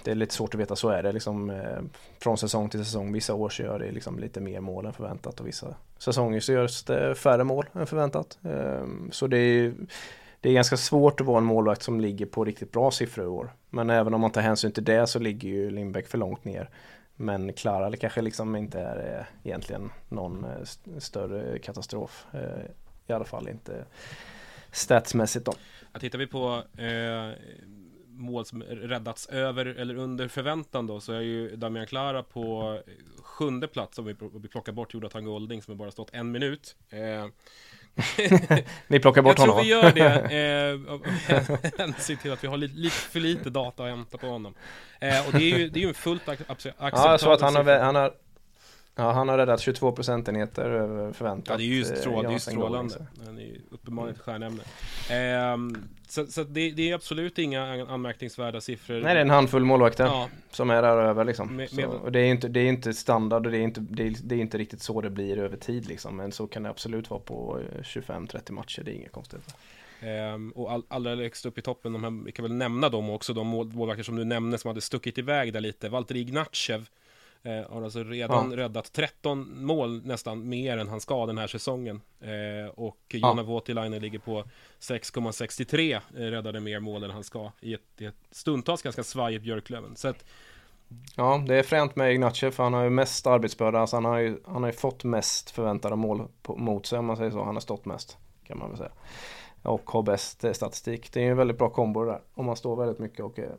det 0.03 0.11
är 0.11 0.15
lite 0.15 0.33
svårt 0.33 0.53
att 0.53 0.59
veta, 0.59 0.75
så 0.75 0.89
är 0.89 1.03
det 1.03 1.11
liksom 1.11 1.49
eh, 1.49 1.79
från 2.19 2.37
säsong 2.37 2.69
till 2.69 2.85
säsong. 2.85 3.13
Vissa 3.13 3.33
år 3.33 3.49
så 3.49 3.63
gör 3.63 3.79
det 3.79 3.91
liksom 3.91 4.19
lite 4.19 4.41
mer 4.41 4.59
mål 4.59 4.85
än 4.85 4.93
förväntat 4.93 5.39
och 5.39 5.47
vissa 5.47 5.75
säsonger 5.97 6.39
så 6.39 6.53
görs 6.53 6.83
det 6.83 7.15
färre 7.15 7.43
mål 7.43 7.65
än 7.73 7.87
förväntat. 7.87 8.37
Eh, 8.43 8.85
så 9.11 9.27
det 9.27 9.37
är, 9.37 9.73
det 10.41 10.49
är 10.49 10.53
ganska 10.53 10.77
svårt 10.77 11.21
att 11.21 11.27
vara 11.27 11.37
en 11.37 11.43
målvakt 11.43 11.83
som 11.83 11.99
ligger 11.99 12.25
på 12.25 12.45
riktigt 12.45 12.71
bra 12.71 12.91
siffror 12.91 13.25
i 13.25 13.27
år. 13.27 13.49
Men 13.69 13.89
även 13.89 14.13
om 14.13 14.21
man 14.21 14.31
tar 14.31 14.41
hänsyn 14.41 14.71
till 14.71 14.83
det 14.83 15.07
så 15.07 15.19
ligger 15.19 15.49
ju 15.49 15.71
Lindbäck 15.71 16.07
för 16.07 16.17
långt 16.17 16.45
ner. 16.45 16.69
Men 17.23 17.53
Klara 17.53 17.89
det 17.89 17.97
kanske 17.97 18.21
liksom 18.21 18.55
inte 18.55 18.79
är 18.79 19.19
eh, 19.19 19.25
egentligen 19.43 19.91
någon 20.09 20.45
eh, 20.45 20.99
större 20.99 21.59
katastrof. 21.59 22.25
Eh, 22.33 22.65
I 23.07 23.13
alla 23.13 23.25
fall 23.25 23.49
inte 23.49 23.85
statsmässigt 24.71 25.45
då. 25.45 25.53
Ja, 25.93 25.99
tittar 25.99 26.19
vi 26.19 26.27
på 26.27 26.63
eh, 26.77 27.31
mål 28.07 28.45
som 28.45 28.63
räddats 28.63 29.27
över 29.27 29.65
eller 29.65 29.95
under 29.95 30.27
förväntan 30.27 30.87
då 30.87 30.99
så 30.99 31.13
är 31.13 31.21
ju 31.21 31.55
Damian 31.55 31.87
Klara 31.87 32.23
på 32.23 32.79
sjunde 33.21 33.67
plats 33.67 33.99
om 33.99 34.05
vi, 34.05 34.15
vi 34.33 34.47
plockar 34.47 34.71
bort 34.71 34.93
Jonathan 34.93 35.25
Golding 35.25 35.61
som 35.61 35.71
har 35.71 35.77
bara 35.77 35.91
stått 35.91 36.13
en 36.13 36.31
minut. 36.31 36.75
Eh, 36.89 37.27
Ni 38.87 38.99
plockar 38.99 39.21
bort 39.21 39.39
honom? 39.39 39.67
Jag 39.67 39.81
tror 39.81 39.91
vi 39.91 39.99
gör 39.99 40.21
det. 40.21 40.33
Eh, 41.79 41.89
Se 41.97 42.15
till 42.15 42.31
att 42.31 42.43
vi 42.43 42.47
har 42.47 42.57
lite, 42.57 42.75
lite, 42.75 42.95
för 42.95 43.19
lite 43.19 43.49
data 43.49 43.83
att 43.83 43.89
hämta 43.89 44.17
på 44.17 44.27
honom. 44.27 44.53
Eh, 44.99 45.27
och 45.27 45.31
det 45.31 45.51
är 45.51 45.57
ju, 45.57 45.69
det 45.69 45.79
är 45.79 45.81
ju 45.81 45.87
en 45.87 45.93
fullt 45.93 46.29
acceptabel 46.29 46.73
Ja, 46.79 47.11
jag 47.11 47.19
såg 47.19 47.33
att 47.33 47.41
han 47.41 47.55
har, 47.55 47.79
han 47.79 47.95
har 47.95 48.11
Ja, 48.95 49.11
han 49.11 49.29
har 49.29 49.37
räddat 49.37 49.61
22 49.61 49.91
procentenheter 49.91 50.65
över 50.65 51.13
förväntat. 51.13 51.49
Ja, 51.49 51.57
det 51.57 51.63
är 51.63 51.65
ju, 51.65 51.83
det 51.83 52.27
är 52.27 52.31
ju 52.31 52.39
strålande. 52.39 53.07
Han 53.25 53.37
är 53.37 53.41
ju 53.41 53.61
uppenbarligen 53.71 54.15
ett 54.15 54.21
stjärnämne. 54.21 54.63
Ehm, 55.09 55.87
så, 56.07 56.25
så 56.25 56.43
det, 56.43 56.71
det, 56.71 56.89
är 56.89 56.95
absolut 56.95 57.39
inga 57.39 57.85
anmärkningsvärda 57.85 58.61
siffror. 58.61 58.93
Nej, 58.93 59.13
det 59.13 59.19
är 59.19 59.21
en 59.21 59.29
handfull 59.29 59.65
målvakter 59.65 60.03
ja. 60.03 60.29
som 60.51 60.69
är 60.69 60.81
där 60.81 60.97
över 60.97 61.25
liksom. 61.25 61.55
Med, 61.55 61.73
med... 61.73 61.85
Så, 61.85 61.91
och 61.91 62.11
det 62.11 62.19
är 62.19 62.25
inte, 62.25 62.47
det 62.47 62.59
är 62.59 62.69
inte 62.69 62.93
standard 62.93 63.45
och 63.45 63.51
det 63.51 63.57
är 63.57 63.61
inte, 63.61 63.79
det 63.81 64.07
är, 64.07 64.15
det 64.23 64.35
är, 64.35 64.39
inte 64.39 64.57
riktigt 64.57 64.81
så 64.81 65.01
det 65.01 65.09
blir 65.09 65.37
över 65.37 65.57
tid 65.57 65.87
liksom. 65.87 66.17
Men 66.17 66.31
så 66.31 66.47
kan 66.47 66.63
det 66.63 66.69
absolut 66.69 67.09
vara 67.09 67.19
på 67.19 67.59
25-30 67.81 68.51
matcher, 68.51 68.81
det 68.83 68.91
är 68.91 68.95
inget 68.95 69.11
konstigt. 69.11 69.55
Um, 70.35 70.51
och 70.51 70.71
all, 70.71 70.83
allra 70.87 71.15
lägst 71.15 71.45
upp 71.45 71.57
i 71.57 71.61
toppen, 71.61 71.93
de 71.93 72.03
här, 72.03 72.25
vi 72.25 72.31
kan 72.31 72.43
väl 72.43 72.53
nämna 72.53 72.89
dem 72.89 73.09
också, 73.09 73.33
de 73.33 73.47
målvakter 73.47 74.03
som 74.03 74.15
du 74.15 74.23
nämnde 74.23 74.57
som 74.57 74.67
hade 74.67 74.81
stuckit 74.81 75.17
iväg 75.17 75.53
där 75.53 75.61
lite. 75.61 75.89
Valtteri 75.89 76.19
Ignatjev 76.19 76.89
Eh, 77.43 77.71
har 77.71 77.81
alltså 77.81 78.03
redan 78.03 78.51
ja. 78.51 78.57
räddat 78.57 78.93
13 78.93 79.65
mål 79.65 80.01
nästan 80.05 80.49
mer 80.49 80.77
än 80.77 80.87
han 80.87 81.01
ska 81.01 81.25
den 81.25 81.37
här 81.37 81.47
säsongen. 81.47 82.01
Eh, 82.21 82.69
och 82.75 82.99
Jonna 83.09 83.41
ja. 83.41 83.43
Voutilainen 83.43 84.01
ligger 84.01 84.19
på 84.19 84.43
6,63 84.79 85.93
eh, 85.93 85.99
räddade 86.19 86.59
mer 86.59 86.79
mål 86.79 87.03
än 87.03 87.11
han 87.11 87.23
ska 87.23 87.51
i 87.59 87.73
ett, 87.73 87.81
i 87.97 88.05
ett 88.05 88.15
stundtals 88.31 88.81
ganska 88.81 89.03
svajigt 89.03 89.43
Björklöven. 89.43 89.95
Så 89.95 90.07
att, 90.07 90.25
Ja, 91.15 91.43
det 91.47 91.55
är 91.55 91.63
fränt 91.63 91.95
med 91.95 92.13
Ignatjev 92.13 92.51
för 92.51 92.63
han 92.63 92.73
har 92.73 92.83
ju 92.83 92.89
mest 92.89 93.27
arbetsbörda. 93.27 93.79
Alltså 93.79 93.95
han, 93.95 94.05
har 94.05 94.17
ju, 94.17 94.39
han 94.45 94.63
har 94.63 94.69
ju 94.69 94.77
fått 94.77 95.03
mest 95.03 95.51
förväntade 95.51 95.95
mål 95.95 96.27
på, 96.41 96.55
mot 96.55 96.85
sig 96.85 96.99
om 96.99 97.05
man 97.05 97.17
säger 97.17 97.31
så. 97.31 97.43
Han 97.43 97.55
har 97.55 97.61
stått 97.61 97.85
mest 97.85 98.17
kan 98.47 98.57
man 98.57 98.69
väl 98.69 98.77
säga. 98.77 98.91
Och 99.61 99.91
har 99.91 100.01
bäst 100.01 100.43
eh, 100.43 100.53
statistik. 100.53 101.13
Det 101.13 101.19
är 101.19 101.23
ju 101.23 101.31
en 101.31 101.37
väldigt 101.37 101.57
bra 101.57 101.69
kombo 101.69 102.05
där. 102.05 102.21
Om 102.33 102.45
man 102.45 102.55
står 102.55 102.75
väldigt 102.75 102.99
mycket 102.99 103.19
och 103.19 103.39
är 103.39 103.55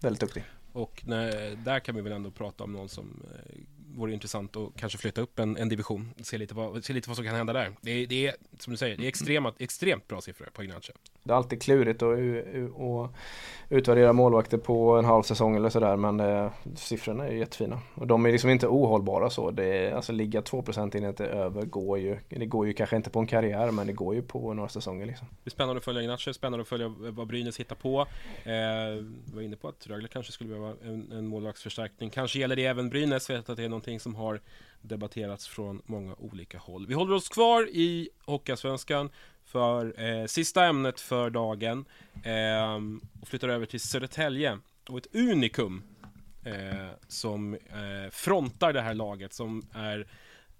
väldigt 0.00 0.20
duktig. 0.20 0.44
Och 0.74 1.02
när, 1.06 1.56
där 1.56 1.80
kan 1.80 1.94
vi 1.94 2.00
väl 2.00 2.12
ändå 2.12 2.30
prata 2.30 2.64
om 2.64 2.72
någon 2.72 2.88
som 2.88 3.22
eh, 3.34 3.60
vore 3.96 4.12
intressant 4.12 4.56
att 4.56 4.76
kanske 4.76 4.98
flytta 4.98 5.20
upp 5.20 5.38
en, 5.38 5.56
en 5.56 5.68
division. 5.68 6.14
Se 6.22 6.38
lite, 6.38 6.54
vad, 6.54 6.84
se 6.84 6.92
lite 6.92 7.08
vad 7.08 7.16
som 7.16 7.24
kan 7.24 7.34
hända 7.34 7.52
där. 7.52 7.76
Det 7.80 7.90
är, 7.90 8.06
det 8.06 8.26
är 8.26 8.36
som 8.58 8.70
du 8.70 8.76
säger, 8.76 8.96
det 8.96 9.04
är 9.04 9.08
extremt, 9.08 9.60
extremt 9.60 10.08
bra 10.08 10.20
siffror 10.20 10.48
på 10.52 10.64
Ignacio. 10.64 10.94
Det 11.24 11.32
är 11.32 11.36
alltid 11.36 11.62
klurigt 11.62 12.02
att, 12.02 12.18
att 12.80 13.10
utvärdera 13.68 14.12
målvakter 14.12 14.58
på 14.58 14.96
en 14.98 15.04
halv 15.04 15.22
säsong 15.22 15.56
eller 15.56 15.70
sådär 15.70 15.96
men 15.96 16.16
det, 16.16 16.50
siffrorna 16.76 17.26
är 17.26 17.32
ju 17.32 17.38
jättefina. 17.38 17.80
Och 17.94 18.06
de 18.06 18.26
är 18.26 18.32
liksom 18.32 18.50
inte 18.50 18.66
ohållbara 18.66 19.30
så. 19.30 19.50
Det 19.50 19.64
är, 19.64 19.94
alltså 19.94 20.12
ligga 20.12 20.40
2% 20.40 20.96
in 20.96 21.04
inte 21.04 21.26
över 21.26 21.62
går 21.62 21.98
ju, 21.98 22.18
det 22.28 22.46
går 22.46 22.66
ju 22.66 22.72
kanske 22.72 22.96
inte 22.96 23.10
på 23.10 23.18
en 23.18 23.26
karriär 23.26 23.70
men 23.70 23.86
det 23.86 23.92
går 23.92 24.14
ju 24.14 24.22
på 24.22 24.54
några 24.54 24.68
säsonger 24.68 25.06
liksom. 25.06 25.26
Det 25.44 25.48
är 25.48 25.50
spännande 25.50 25.78
att 25.78 25.84
följa 25.84 26.02
Ignacio, 26.02 26.32
spännande 26.32 26.62
att 26.62 26.68
följa 26.68 26.88
vad 26.98 27.26
Brynäs 27.26 27.60
hittar 27.60 27.76
på. 27.76 28.00
Eh, 28.44 29.04
var 29.34 29.42
inne 29.42 29.56
på 29.56 29.68
att 29.68 29.86
Rögle 29.86 30.08
kanske 30.08 30.32
skulle 30.32 30.50
behöva 30.50 30.74
en, 30.82 31.12
en 31.12 31.26
målvaktsförstärkning. 31.26 32.10
Kanske 32.10 32.38
gäller 32.38 32.56
det 32.56 32.66
även 32.66 32.88
Brynäs, 32.90 33.30
vet 33.30 33.48
att 33.48 33.56
det 33.56 33.64
är 33.64 33.68
någonting 33.68 34.00
som 34.00 34.14
har 34.14 34.40
debatterats 34.82 35.48
från 35.48 35.82
många 35.86 36.14
olika 36.18 36.58
håll. 36.58 36.86
Vi 36.86 36.94
håller 36.94 37.14
oss 37.14 37.28
kvar 37.28 37.68
i 37.72 38.08
Hockeyallsvenskan 38.26 39.10
för 39.54 40.00
eh, 40.00 40.26
sista 40.26 40.64
ämnet 40.64 41.00
för 41.00 41.30
dagen 41.30 41.84
eh, 42.22 42.74
och 43.22 43.28
flyttar 43.28 43.48
över 43.48 43.66
till 43.66 43.80
Södertälje 43.80 44.58
och 44.88 44.98
ett 44.98 45.14
unikum 45.14 45.82
eh, 46.44 46.90
som 47.08 47.54
eh, 47.54 48.10
frontar 48.10 48.72
det 48.72 48.80
här 48.80 48.94
laget 48.94 49.32
som 49.32 49.62
är 49.72 50.08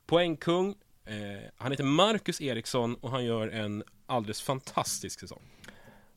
poängkung. 0.07 0.75
Eh, 1.05 1.51
han 1.57 1.71
heter 1.71 1.85
Marcus 1.85 2.41
Eriksson 2.41 2.95
och 2.95 3.11
han 3.11 3.25
gör 3.25 3.49
en 3.49 3.83
alldeles 4.07 4.43
fantastisk 4.43 5.21
säsong. 5.21 5.43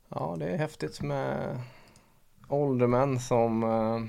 Ja, 0.10 0.36
det 0.40 0.46
är 0.46 0.58
häftigt 0.58 1.02
med 1.02 1.62
åldermän 2.48 3.20
som 3.20 3.64
eh, 3.64 4.06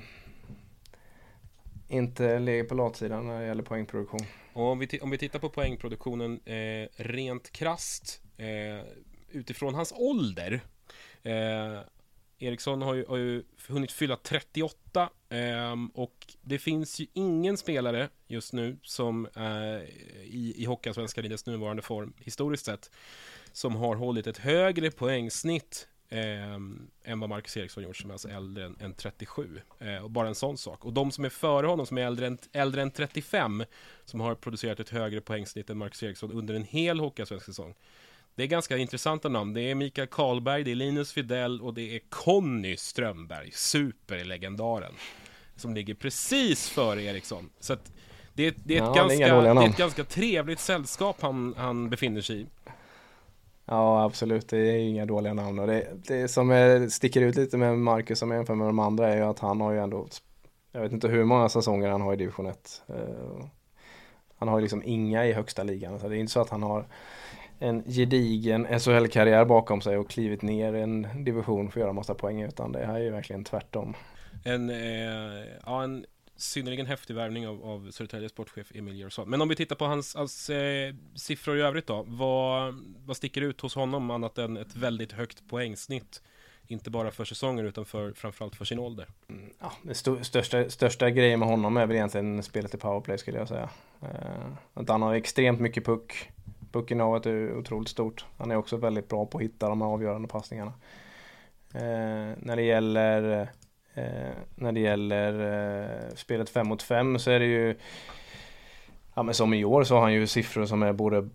inte 1.97 2.39
ligger 2.39 2.63
på 2.63 2.75
latsidan 2.75 3.27
när 3.27 3.39
det 3.39 3.47
gäller 3.47 3.63
poängproduktion. 3.63 4.25
Och 4.53 4.63
om, 4.63 4.79
vi 4.79 4.99
om 4.99 5.09
vi 5.09 5.17
tittar 5.17 5.39
på 5.39 5.49
poängproduktionen 5.49 6.39
eh, 6.45 6.87
rent 6.95 7.51
krast 7.51 8.21
eh, 8.39 8.85
utifrån 9.31 9.75
hans 9.75 9.93
ålder. 9.95 10.61
Eh, 11.23 11.79
Eriksson 12.39 12.81
har 12.81 12.93
ju, 12.93 13.05
har 13.05 13.17
ju, 13.17 13.43
hunnit 13.67 13.91
fylla 13.91 14.15
38 14.15 15.09
eh, 15.29 15.75
och 15.93 16.15
det 16.41 16.59
finns 16.59 16.99
ju 16.99 17.05
ingen 17.13 17.57
spelare 17.57 18.09
just 18.27 18.53
nu 18.53 18.77
som 18.83 19.27
eh, 19.35 19.89
i, 20.23 20.53
i 20.57 20.65
Hockeyallsvenskan 20.65 21.25
i 21.25 21.27
dess 21.27 21.45
nuvarande 21.45 21.81
form 21.81 22.13
historiskt 22.17 22.65
sett 22.65 22.91
som 23.51 23.75
har 23.75 23.95
hållit 23.95 24.27
ett 24.27 24.37
högre 24.37 24.91
poängsnitt 24.91 25.87
eh, 26.09 26.53
än 27.03 27.19
vad 27.19 27.29
Marcus 27.29 27.57
Eriksson 27.57 27.83
gjort 27.83 27.97
som 27.97 28.09
är 28.09 28.13
alltså 28.13 28.29
äldre 28.29 28.65
än, 28.65 28.77
än 28.79 28.93
37. 28.93 29.61
Eh, 29.79 29.97
och 29.97 30.11
bara 30.11 30.27
en 30.27 30.35
sån 30.35 30.57
sak. 30.57 30.85
Och 30.85 30.93
de 30.93 31.11
som 31.11 31.25
är 31.25 31.29
före 31.29 31.67
honom 31.67 31.85
som 31.85 31.97
är 31.97 32.01
äldre 32.01 32.27
än, 32.27 32.37
äldre 32.51 32.81
än 32.81 32.91
35 32.91 33.63
som 34.05 34.19
har 34.19 34.35
producerat 34.35 34.79
ett 34.79 34.89
högre 34.89 35.21
poängsnitt 35.21 35.69
än 35.69 35.77
Marcus 35.77 36.03
Eriksson 36.03 36.31
under 36.31 36.53
en 36.53 36.63
hel 36.63 36.99
Hockeyallsvensk 36.99 37.45
säsong. 37.45 37.75
Det 38.39 38.45
är 38.45 38.47
ganska 38.47 38.77
intressanta 38.77 39.29
namn. 39.29 39.53
Det 39.53 39.61
är 39.61 39.75
Mikael 39.75 40.07
Karlberg, 40.07 40.63
det 40.63 40.71
är 40.71 40.75
Linus 40.75 41.11
Fidell 41.11 41.61
och 41.61 41.73
det 41.73 41.95
är 41.95 41.99
Conny 42.09 42.77
Strömberg, 42.77 43.51
superlegendaren. 43.51 44.91
Som 45.55 45.73
ligger 45.73 45.93
precis 45.93 46.69
före 46.69 47.03
Eriksson. 47.03 47.49
Så 47.59 47.73
att 47.73 47.91
det, 48.33 48.47
är, 48.47 48.53
det, 48.63 48.77
är 48.77 48.81
ett 48.81 48.87
ja, 48.87 48.93
ganska, 48.93 49.17
det, 49.17 49.23
är 49.23 49.55
det 49.55 49.61
är 49.61 49.69
ett 49.69 49.77
ganska 49.77 50.03
trevligt 50.03 50.59
sällskap 50.59 51.21
han, 51.21 51.53
han 51.57 51.89
befinner 51.89 52.21
sig 52.21 52.41
i. 52.41 52.45
Ja 53.65 54.03
absolut, 54.03 54.47
det 54.47 54.57
är 54.57 54.77
inga 54.77 55.05
dåliga 55.05 55.33
namn 55.33 55.59
och 55.59 55.67
det, 55.67 55.87
det 56.07 56.27
som 56.27 56.51
är, 56.51 56.89
sticker 56.89 57.21
ut 57.21 57.35
lite 57.35 57.57
med 57.57 57.77
Marcus 57.77 58.19
som 58.19 58.31
jämför 58.31 58.55
med 58.55 58.67
de 58.67 58.79
andra 58.79 59.07
är 59.07 59.17
ju 59.17 59.23
att 59.23 59.39
han 59.39 59.61
har 59.61 59.71
ju 59.71 59.79
ändå 59.79 60.07
Jag 60.71 60.81
vet 60.81 60.91
inte 60.91 61.07
hur 61.07 61.23
många 61.23 61.49
säsonger 61.49 61.89
han 61.89 62.01
har 62.01 62.13
i 62.13 62.17
division 62.17 62.47
1 62.47 62.83
uh, 62.89 62.95
eh, 62.95 63.45
Han 64.37 64.47
har 64.47 64.57
ju 64.57 64.61
liksom 64.61 64.83
inga 64.85 65.25
i 65.25 65.33
högsta 65.33 65.63
ligan 65.63 65.99
så 65.99 66.07
det 66.07 66.17
är 66.17 66.19
inte 66.19 66.31
så 66.31 66.41
att 66.41 66.49
han 66.49 66.63
har 66.63 66.85
en 67.59 67.83
gedigen 67.83 68.79
SHL-karriär 68.79 69.45
bakom 69.45 69.81
sig 69.81 69.97
och 69.97 70.09
klivit 70.09 70.41
ner 70.41 70.73
en 70.73 71.07
division 71.23 71.71
för 71.71 71.79
att 71.79 71.83
göra 71.83 71.93
massa 71.93 72.13
poäng 72.13 72.41
utan 72.41 72.71
det 72.71 72.85
här 72.85 72.95
är 72.95 73.03
ju 73.03 73.11
verkligen 73.11 73.43
tvärtom. 73.43 73.95
En, 74.43 74.69
eh, 74.69 75.45
ja, 75.65 75.83
en 75.83 76.05
synnerligen 76.35 76.85
häftig 76.85 77.15
värvning 77.15 77.47
av, 77.47 77.63
av 77.63 77.91
Södertäljes 77.91 78.31
sportchef 78.31 78.71
Emil 78.75 78.95
Gersson. 78.95 79.29
Men 79.29 79.41
om 79.41 79.49
vi 79.49 79.55
tittar 79.55 79.75
på 79.75 79.85
hans, 79.85 80.15
hans 80.15 80.49
eh, 80.49 80.95
siffror 81.15 81.57
i 81.57 81.61
övrigt 81.61 81.87
då. 81.87 82.05
Vad, 82.07 82.75
vad 83.05 83.17
sticker 83.17 83.41
ut 83.41 83.61
hos 83.61 83.75
honom 83.75 84.11
annat 84.11 84.37
än 84.37 84.57
ett 84.57 84.75
väldigt 84.75 85.11
högt 85.11 85.49
poängsnitt? 85.49 86.21
Inte 86.67 86.89
bara 86.89 87.11
för 87.11 87.25
säsonger 87.25 87.63
utan 87.63 87.85
för, 87.85 88.13
framförallt 88.13 88.55
för 88.55 88.65
sin 88.65 88.79
ålder. 88.79 89.07
Mm, 89.29 89.49
ja, 89.59 89.71
den 89.83 89.91
st 89.91 90.23
största, 90.23 90.69
största 90.69 91.09
grejen 91.09 91.39
med 91.39 91.47
honom 91.47 91.77
är 91.77 91.85
väl 91.85 91.95
egentligen 91.95 92.43
spelet 92.43 92.73
i 92.73 92.77
powerplay 92.77 93.17
skulle 93.17 93.37
jag 93.37 93.47
säga. 93.47 93.69
Eh, 94.01 94.53
att 94.73 94.89
han 94.89 95.01
har 95.01 95.13
extremt 95.13 95.59
mycket 95.59 95.85
puck. 95.85 96.29
Bukinovet 96.71 97.25
är 97.25 97.57
otroligt 97.57 97.89
stort. 97.89 98.25
Han 98.37 98.51
är 98.51 98.55
också 98.55 98.77
väldigt 98.77 99.07
bra 99.07 99.25
på 99.25 99.37
att 99.37 99.43
hitta 99.43 99.69
de 99.69 99.81
avgörande 99.81 100.27
passningarna. 100.27 100.73
Eh, 101.73 102.37
när 102.37 102.55
det 102.55 102.63
gäller 102.63 103.49
Eh, 103.99 104.31
när 104.55 104.71
det 104.71 104.79
gäller 104.79 105.33
eh, 106.09 106.15
spelet 106.15 106.49
5 106.49 106.67
mot 106.67 106.83
5 106.83 107.19
så 107.19 107.31
är 107.31 107.39
det 107.39 107.45
ju 107.45 107.75
Ja 109.15 109.23
men 109.23 109.33
som 109.33 109.53
i 109.53 109.65
år 109.65 109.83
så 109.83 109.95
har 109.95 110.01
han 110.01 110.13
ju 110.13 110.27
siffror 110.27 110.65
som 110.65 110.83
är 110.83 110.93
både 110.93 111.29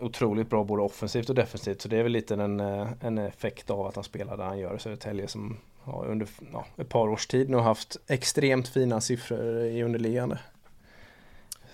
otroligt 0.00 0.50
bra 0.50 0.64
både 0.64 0.82
offensivt 0.82 1.28
och 1.28 1.34
defensivt. 1.34 1.80
Så 1.80 1.88
det 1.88 1.96
är 1.96 2.02
väl 2.02 2.12
lite 2.12 2.34
en, 2.34 2.60
eh, 2.60 2.88
en 3.00 3.18
effekt 3.18 3.70
av 3.70 3.86
att 3.86 3.94
han 3.94 4.04
spelar 4.04 4.36
där 4.36 4.44
han 4.44 4.58
gör 4.58 4.76
i 4.76 4.78
Södertälje 4.78 5.28
som 5.28 5.56
ja, 5.84 6.04
under 6.06 6.28
ja, 6.52 6.64
ett 6.76 6.88
par 6.88 7.08
års 7.08 7.26
tid 7.26 7.50
nu 7.50 7.56
har 7.56 7.64
haft 7.64 7.96
extremt 8.06 8.68
fina 8.68 9.00
siffror 9.00 9.60
i 9.60 9.82
underliggande. 9.82 10.38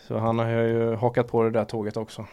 Så 0.06 0.18
han 0.18 0.38
har 0.38 0.48
ju 0.48 0.94
hakat 0.94 1.28
på 1.28 1.42
det 1.42 1.50
där 1.50 1.64
tåget 1.64 1.96
också. 1.96 2.26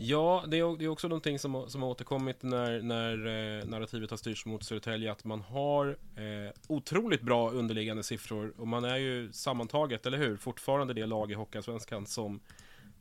Ja, 0.00 0.44
det 0.48 0.58
är, 0.58 0.78
det 0.78 0.84
är 0.84 0.88
också 0.88 1.08
någonting 1.08 1.38
som, 1.38 1.70
som 1.70 1.82
har 1.82 1.88
återkommit 1.88 2.42
när, 2.42 2.82
när 2.82 3.26
eh, 3.26 3.64
narrativet 3.64 4.10
har 4.10 4.16
styrts 4.16 4.46
mot 4.46 4.64
Södertälje 4.64 5.12
att 5.12 5.24
man 5.24 5.40
har 5.40 5.86
eh, 6.16 6.52
otroligt 6.66 7.22
bra 7.22 7.50
underliggande 7.50 8.02
siffror 8.02 8.52
och 8.56 8.68
man 8.68 8.84
är 8.84 8.96
ju 8.96 9.32
sammantaget, 9.32 10.06
eller 10.06 10.18
hur, 10.18 10.36
fortfarande 10.36 10.94
det 10.94 11.06
lag 11.06 11.30
i 11.30 11.34
Hockeyallsvenskan 11.34 12.06
som 12.06 12.40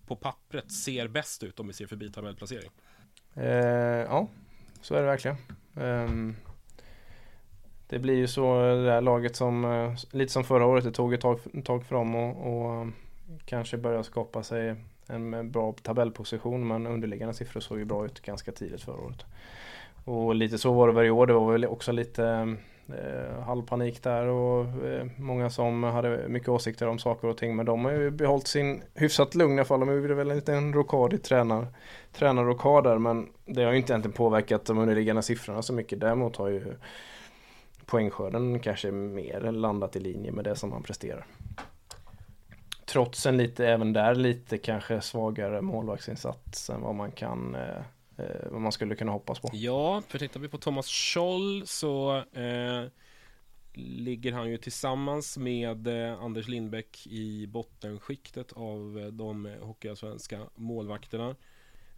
på 0.07 0.15
pappret 0.15 0.71
ser 0.71 1.07
bäst 1.07 1.43
ut 1.43 1.59
om 1.59 1.67
vi 1.67 1.73
ser 1.73 1.87
förbi 1.87 2.11
tabellplacering. 2.11 2.71
Eh, 3.33 3.45
ja, 4.09 4.27
så 4.81 4.95
är 4.95 4.99
det 4.99 5.07
verkligen. 5.07 5.37
Um, 5.73 6.35
det 7.87 7.99
blir 7.99 8.15
ju 8.15 8.27
så 8.27 8.61
det 8.61 8.85
där 8.85 9.01
laget 9.01 9.35
som, 9.35 9.65
eh, 9.65 9.93
lite 10.11 10.33
som 10.33 10.43
förra 10.43 10.65
året, 10.65 10.83
det 10.83 10.91
tog 10.91 11.13
ett 11.13 11.21
tag, 11.21 11.39
tag 11.65 11.85
för 11.85 11.95
dem 11.95 12.15
och, 12.15 12.57
och 12.57 12.81
eh, 12.81 12.87
kanske 13.45 13.77
börja 13.77 14.03
skapa 14.03 14.43
sig 14.43 14.75
en 15.09 15.33
eh, 15.33 15.43
bra 15.43 15.73
tabellposition 15.83 16.67
men 16.67 16.87
underliggande 16.87 17.33
siffror 17.33 17.61
såg 17.61 17.79
ju 17.79 17.85
bra 17.85 18.05
ut 18.05 18.21
ganska 18.21 18.51
tidigt 18.51 18.81
förra 18.81 19.01
året. 19.01 19.25
Och 20.05 20.35
lite 20.35 20.57
så 20.57 20.73
var 20.73 20.87
det 20.87 20.93
varje 20.93 21.09
år. 21.09 21.27
Det 21.27 21.33
var 21.33 21.51
väl 21.51 21.65
också 21.65 21.91
lite 21.91 22.55
eh, 22.87 23.43
halvpanik 23.43 24.03
där 24.03 24.27
och 24.27 24.85
eh, 24.85 25.05
många 25.17 25.49
som 25.49 25.83
hade 25.83 26.27
mycket 26.27 26.49
åsikter 26.49 26.87
om 26.87 26.99
saker 26.99 27.27
och 27.27 27.37
ting. 27.37 27.55
Men 27.55 27.65
de 27.65 27.85
har 27.85 27.91
ju 27.91 28.11
behållit 28.11 28.47
sin 28.47 28.81
hyfsat 28.93 29.35
lugna 29.35 29.65
fall. 29.65 29.79
De 29.79 29.95
gjorde 29.95 30.13
väl 30.13 30.31
en 30.31 30.35
liten 30.35 30.73
rokad 30.73 31.13
i 31.13 31.17
tränar, 31.17 31.67
tränarrokad 32.13 32.83
där 32.83 32.97
men 32.97 33.29
det 33.45 33.63
har 33.63 33.71
ju 33.71 33.77
inte 33.77 33.93
egentligen 33.93 34.17
påverkat 34.17 34.65
de 34.65 34.77
underliggande 34.77 35.21
siffrorna 35.21 35.61
så 35.61 35.73
mycket. 35.73 35.99
Däremot 35.99 36.35
har 36.35 36.47
ju 36.47 36.73
poängskörden 37.85 38.59
kanske 38.59 38.91
mer 38.91 39.51
landat 39.51 39.95
i 39.95 39.99
linje 39.99 40.31
med 40.31 40.43
det 40.43 40.55
som 40.55 40.69
man 40.69 40.83
presterar 40.83 41.25
trots 42.97 43.25
en 43.25 43.37
lite, 43.37 43.67
även 43.67 43.93
där 43.93 44.15
lite 44.15 44.57
kanske 44.57 45.01
svagare 45.01 45.61
målvaktsinsats 45.61 46.69
än 46.69 46.81
vad 46.81 46.95
man 46.95 47.11
kan 47.11 47.55
eh, 47.55 47.77
eh, 48.17 48.51
vad 48.51 48.61
man 48.61 48.71
skulle 48.71 48.95
kunna 48.95 49.11
hoppas 49.11 49.39
på. 49.39 49.49
Ja, 49.53 50.01
för 50.07 50.19
tittar 50.19 50.39
vi 50.39 50.47
på 50.47 50.57
Thomas 50.57 50.87
Scholl 50.87 51.67
så 51.67 52.17
eh, 52.17 52.85
ligger 53.73 54.33
han 54.33 54.49
ju 54.49 54.57
tillsammans 54.57 55.37
med 55.37 55.87
eh, 55.87 56.21
Anders 56.21 56.47
Lindbäck 56.47 57.07
i 57.07 57.47
bottenskiktet 57.47 58.53
av 58.53 58.99
eh, 58.99 59.07
de 59.07 59.55
hockeyallsvenska 59.61 60.39
målvakterna. 60.55 61.29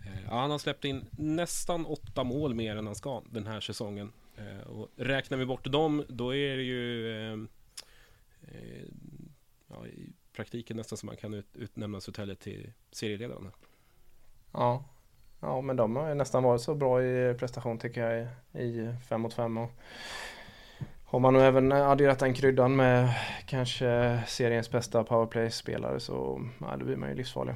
Eh, 0.05 0.23
ja, 0.25 0.39
han 0.39 0.51
har 0.51 0.57
släppt 0.57 0.85
in 0.85 1.05
nästan 1.11 1.85
åtta 1.85 2.23
mål 2.23 2.53
mer 2.53 2.75
än 2.75 2.85
han 2.85 2.95
ska 2.95 3.21
den 3.29 3.47
här 3.47 3.59
säsongen. 3.59 4.11
Eh, 4.37 4.67
och 4.67 4.89
räknar 4.95 5.37
vi 5.37 5.45
bort 5.45 5.71
dem, 5.71 6.03
då 6.07 6.35
är 6.35 6.57
det 6.57 6.63
ju 6.63 7.11
eh, 7.11 7.37
ja, 9.67 9.85
praktiken 10.39 10.77
nästan 10.77 10.97
som 10.97 11.07
man 11.07 11.17
kan 11.17 11.33
ut, 11.33 11.47
utnämna 11.53 12.01
Södertälje 12.01 12.35
till 12.35 12.71
serieledaren. 12.91 13.51
Ja. 14.51 14.83
ja, 15.39 15.61
men 15.61 15.75
de 15.75 15.95
har 15.95 16.15
nästan 16.15 16.43
varit 16.43 16.61
så 16.61 16.75
bra 16.75 17.03
i 17.03 17.35
prestation 17.39 17.79
tycker 17.79 18.01
jag 18.01 18.27
i 18.63 18.95
5 19.09 19.21
mot 19.21 19.33
5. 19.33 19.57
har 21.05 21.19
man 21.19 21.33
nu 21.33 21.41
även 21.41 21.71
adderat 21.71 22.19
den 22.19 22.33
kryddan 22.33 22.75
med 22.75 23.13
kanske 23.45 24.21
seriens 24.27 24.71
bästa 24.71 25.03
powerplay-spelare 25.03 25.99
så 25.99 26.49
ja, 26.59 26.77
då 26.77 26.85
blir 26.85 26.95
man 26.95 27.09
ju 27.09 27.15
livsfarlig. 27.15 27.55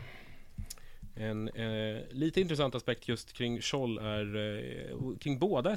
En 1.15 1.49
eh, 1.49 2.01
lite 2.09 2.41
intressant 2.41 2.75
aspekt 2.75 3.07
just 3.07 3.33
kring 3.33 3.61
Scholl 3.61 3.97
är, 3.97 4.35
eh, 4.35 5.17
kring 5.19 5.39
båda 5.39 5.73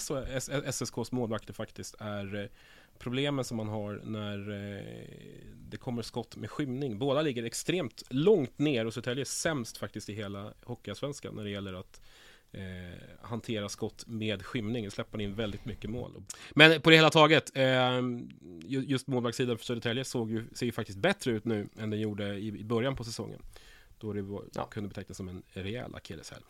SSKs 0.67 1.13
målvakter 1.13 1.53
faktiskt, 1.53 1.95
är 1.99 2.43
eh, 2.43 2.49
problemen 2.99 3.45
som 3.45 3.57
man 3.57 3.69
har 3.69 4.01
när 4.05 4.51
eh, 4.51 5.37
det 5.71 5.77
kommer 5.77 6.03
skott 6.03 6.37
med 6.37 6.51
skymning. 6.51 6.99
Båda 6.99 7.23
ligger 7.23 7.45
extremt 7.45 8.03
långt 8.11 8.59
ner 8.59 8.87
och 8.87 8.95
Södertälje 8.95 9.23
är 9.23 9.25
sämst 9.25 9.79
faktiskt 9.79 10.09
i 10.09 10.15
hela 10.15 10.53
Hockeyallsvenskan 10.65 11.35
när 11.35 11.45
det 11.45 11.51
gäller 11.51 11.75
att 11.75 12.01
eh, 12.53 12.63
hantera 13.23 13.69
skott 13.69 14.05
med 14.07 14.47
skymning. 14.47 14.91
Släpper 14.91 15.21
in 15.21 15.35
väldigt 15.35 15.65
mycket 15.65 15.91
mål. 15.91 16.23
Men 16.55 16.81
på 16.81 16.91
det 16.91 16.97
hela 16.97 17.11
taget, 17.11 17.57
eh, 17.57 18.01
just 18.65 19.07
målvaktssidan 19.07 19.59
för 19.59 19.65
Södertälje 19.65 20.05
såg 20.05 20.31
ju, 20.31 20.45
ser 20.55 20.67
ju 20.67 20.73
faktiskt 20.73 20.99
bättre 20.99 21.31
ut 21.31 21.45
nu 21.45 21.69
än 21.79 21.91
den 21.91 22.01
gjorde 22.01 22.35
i, 22.35 22.61
i 22.61 22.65
början 22.65 22.97
på 22.97 23.05
säsongen. 23.05 23.43
Då 23.99 24.13
det 24.13 24.23
var, 24.23 24.45
ja. 24.55 24.65
kunde 24.65 24.89
betecknas 24.89 25.17
som 25.17 25.29
en 25.29 25.43
rejäl 25.53 25.95
akilleshäl. 25.95 26.43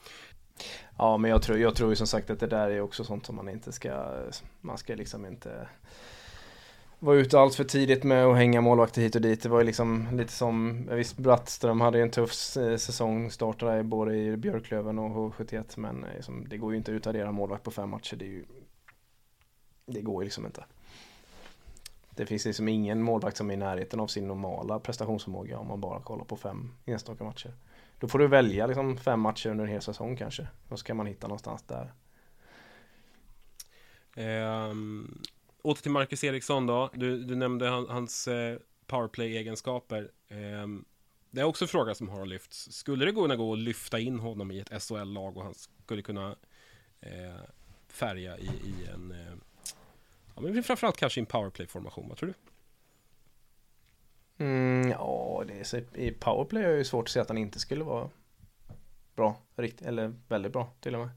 Ja, 0.99 1.17
men 1.17 1.31
jag 1.31 1.43
tror, 1.43 1.59
jag 1.59 1.75
tror 1.75 1.91
ju 1.91 1.97
som 1.97 2.07
sagt 2.07 2.31
att 2.31 2.41
det 2.41 2.47
där 2.47 2.71
är 2.71 2.81
också 2.81 3.05
sånt 3.05 3.27
som 3.27 3.37
man 3.37 3.49
inte 3.49 3.73
ska, 3.73 4.23
man 4.61 4.79
ska 4.79 4.95
liksom 4.95 5.27
inte 5.27 5.69
var 6.99 7.15
ute 7.15 7.39
allt 7.39 7.55
för 7.55 7.65
tidigt 7.65 8.05
med 8.05 8.27
att 8.27 8.37
hänga 8.37 8.61
målvakter 8.61 9.03
hit 9.03 9.15
och 9.15 9.21
dit. 9.21 9.43
Det 9.43 9.49
var 9.49 9.59
ju 9.59 9.67
liksom 9.67 10.09
lite 10.13 10.33
som, 10.33 10.89
visst 10.93 11.17
Brattström 11.17 11.81
hade 11.81 11.99
ju 11.99 12.03
en 12.03 12.11
tuff 12.11 12.57
eh, 12.57 12.77
säsong, 12.77 13.31
startade 13.31 13.83
både 13.83 14.17
i 14.17 14.37
Björklöven 14.37 14.99
och 14.99 15.33
H71 15.35 15.65
men 15.77 16.07
liksom, 16.15 16.49
det 16.49 16.57
går 16.57 16.73
ju 16.73 16.79
inte 16.79 16.91
att 16.91 16.97
utvärdera 16.97 17.33
målvakt 17.33 17.63
på 17.63 17.71
fem 17.71 17.91
matcher. 17.91 18.17
Det, 18.17 18.25
är 18.25 18.29
ju, 18.29 18.45
det 19.87 20.01
går 20.01 20.23
ju 20.23 20.25
liksom 20.25 20.47
inte. 20.47 20.65
Det 22.11 22.27
finns 22.27 22.45
liksom 22.45 22.69
ingen 22.69 23.03
målvakt 23.03 23.37
som 23.37 23.51
är 23.51 23.55
i 23.55 23.57
närheten 23.57 24.01
av 24.01 24.07
sin 24.07 24.29
normala 24.29 24.79
prestationsförmåga 24.79 25.59
om 25.59 25.69
man 25.69 25.81
bara 25.81 26.01
kollar 26.01 26.25
på 26.25 26.37
fem 26.37 26.73
enstaka 26.85 27.25
matcher. 27.25 27.55
Då 27.99 28.09
får 28.09 28.19
du 28.19 28.27
välja 28.29 28.67
liksom 28.67 28.97
fem 28.97 29.21
matcher 29.21 29.51
under 29.51 29.65
en 29.65 29.71
hel 29.71 29.83
säsong 29.83 30.17
kanske. 30.17 30.49
Då 30.69 30.77
ska 30.77 30.95
man 30.95 31.07
hitta 31.07 31.27
någonstans 31.27 31.63
där. 31.63 31.93
Um, 34.71 35.23
åter 35.67 35.83
till 35.83 35.91
Marcus 35.91 36.25
Eriksson 36.25 36.67
då. 36.67 36.91
Du, 36.95 37.25
du 37.25 37.35
nämnde 37.35 37.69
hans, 37.69 37.89
hans 37.89 38.29
powerplay-egenskaper. 38.87 40.11
Eh, 40.29 40.67
det 41.31 41.41
är 41.41 41.45
också 41.45 41.65
en 41.65 41.69
fråga 41.69 41.95
som 41.95 42.09
har 42.09 42.27
lyfts. 42.27 42.73
Skulle 42.73 43.05
det 43.05 43.13
kunna 43.13 43.37
gå 43.37 43.53
att 43.53 43.59
lyfta 43.59 43.99
in 43.99 44.19
honom 44.19 44.51
i 44.51 44.61
ett 44.61 44.83
SHL-lag 44.83 45.37
och 45.37 45.45
han 45.45 45.55
skulle 45.55 46.03
kunna 46.03 46.37
eh, 47.01 47.41
färga 47.89 48.39
i, 48.39 48.47
i 48.47 48.87
en 48.95 49.11
eh, 49.13 49.35
ja, 50.35 50.41
men 50.41 50.63
framförallt 50.63 50.97
kanske 50.97 51.21
i 51.21 51.23
en 51.23 51.27
powerplay-formation, 51.27 52.09
vad 52.09 52.19
tror 52.19 52.29
du? 52.29 52.35
Mm, 54.45 54.91
ja, 54.91 55.45
det 55.47 55.61
är, 55.61 55.65
så, 55.65 55.77
i 55.95 56.13
powerplay 56.21 56.63
är 56.63 56.77
det 56.77 56.85
svårt 56.85 57.05
att 57.05 57.11
se 57.11 57.21
att 57.21 57.29
han 57.29 57.39
inte 57.39 57.59
skulle 57.59 57.85
vara 57.85 58.11
bra, 59.15 59.37
rikt, 59.57 59.83
eller 59.83 60.15
väldigt 60.29 60.53
bra 60.53 60.73
till 60.81 60.95
och 60.95 61.01
med. 61.01 61.11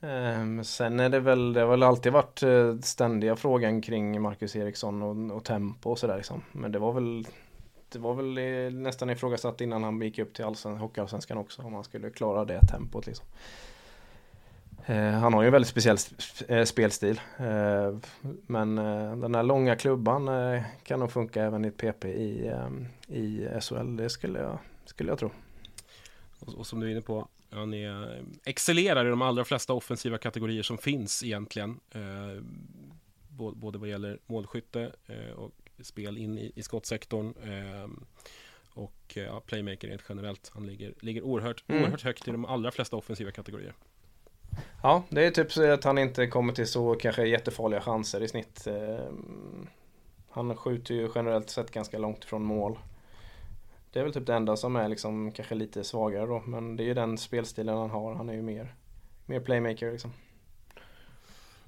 Ehm, 0.00 0.64
sen 0.64 1.00
är 1.00 1.08
det 1.08 1.20
väl, 1.20 1.52
det 1.52 1.60
har 1.60 1.68
väl 1.68 1.82
alltid 1.82 2.12
varit 2.12 2.42
eh, 2.42 2.78
ständiga 2.78 3.36
frågan 3.36 3.80
kring 3.80 4.22
Marcus 4.22 4.56
Eriksson 4.56 5.02
och, 5.02 5.36
och 5.36 5.44
tempo 5.44 5.90
och 5.90 5.98
sådär 5.98 6.16
liksom. 6.16 6.42
Men 6.52 6.72
det 6.72 6.78
var 6.78 6.92
väl 6.92 7.26
det 7.88 7.98
var 7.98 8.14
väl 8.14 8.74
nästan 8.74 9.10
ifrågasatt 9.10 9.60
innan 9.60 9.84
han 9.84 10.02
gick 10.02 10.18
upp 10.18 10.34
till 10.34 10.44
allsven, 10.44 10.76
Hockeyallsvenskan 10.76 11.38
också 11.38 11.62
om 11.62 11.74
han 11.74 11.84
skulle 11.84 12.10
klara 12.10 12.44
det 12.44 12.60
tempot 12.60 13.06
liksom. 13.06 13.26
Ehm, 14.86 15.14
han 15.14 15.34
har 15.34 15.42
ju 15.42 15.46
en 15.46 15.52
väldigt 15.52 15.68
speciell 15.68 15.96
eh, 16.48 16.64
spelstil. 16.64 17.20
Ehm, 17.36 18.00
men 18.46 18.78
eh, 18.78 19.16
den 19.16 19.34
här 19.34 19.42
långa 19.42 19.76
klubban 19.76 20.30
kan 20.82 21.00
nog 21.00 21.12
funka 21.12 21.42
även 21.42 21.64
i 21.64 21.68
ett 21.68 21.76
PP 21.76 22.04
i, 22.04 22.52
i 23.08 23.48
SHL. 23.60 23.96
Det 23.96 24.10
skulle 24.10 24.38
jag, 24.38 24.58
skulle 24.84 25.10
jag 25.10 25.18
tro. 25.18 25.30
Och, 26.40 26.54
och 26.54 26.66
som 26.66 26.80
du 26.80 26.86
är 26.86 26.90
inne 26.90 27.00
på, 27.00 27.28
han 27.56 27.74
är, 27.74 28.24
excellerar 28.44 29.06
i 29.06 29.10
de 29.10 29.22
allra 29.22 29.44
flesta 29.44 29.72
offensiva 29.72 30.18
kategorier 30.18 30.62
som 30.62 30.78
finns 30.78 31.22
egentligen. 31.22 31.80
Eh, 31.90 32.42
både 33.36 33.78
vad 33.78 33.88
gäller 33.88 34.18
målskytte 34.26 34.92
eh, 35.06 35.30
och 35.30 35.50
spel 35.80 36.18
in 36.18 36.38
i, 36.38 36.52
i 36.54 36.62
skottsektorn. 36.62 37.34
Eh, 37.42 37.90
och 38.74 39.12
ja, 39.14 39.42
playmaker 39.46 39.88
rent 39.88 40.02
generellt. 40.08 40.50
Han 40.54 40.66
ligger, 40.66 40.94
ligger 41.00 41.22
oerhört, 41.22 41.64
mm. 41.68 41.82
oerhört 41.82 42.02
högt 42.02 42.28
i 42.28 42.30
de 42.30 42.44
allra 42.44 42.70
flesta 42.70 42.96
offensiva 42.96 43.30
kategorier. 43.30 43.74
Ja, 44.82 45.02
det 45.08 45.26
är 45.26 45.30
typ 45.30 45.52
så 45.52 45.70
att 45.70 45.84
han 45.84 45.98
inte 45.98 46.26
kommer 46.26 46.52
till 46.52 46.66
så 46.66 46.94
kanske 46.94 47.26
jättefarliga 47.26 47.80
chanser 47.80 48.22
i 48.22 48.28
snitt. 48.28 48.68
Han 50.30 50.56
skjuter 50.56 50.94
ju 50.94 51.10
generellt 51.14 51.50
sett 51.50 51.70
ganska 51.70 51.98
långt 51.98 52.24
från 52.24 52.42
mål. 52.44 52.78
Det 53.96 54.00
är 54.00 54.04
väl 54.04 54.12
typ 54.12 54.26
det 54.26 54.34
enda 54.34 54.56
som 54.56 54.76
är 54.76 54.88
liksom 54.88 55.32
kanske 55.32 55.54
lite 55.54 55.84
svagare 55.84 56.26
då. 56.26 56.42
Men 56.46 56.76
det 56.76 56.82
är 56.82 56.84
ju 56.84 56.94
den 56.94 57.18
spelstilen 57.18 57.78
han 57.78 57.90
har. 57.90 58.14
Han 58.14 58.28
är 58.28 58.34
ju 58.34 58.42
mer, 58.42 58.74
mer 59.26 59.40
playmaker 59.40 59.92
liksom. 59.92 60.12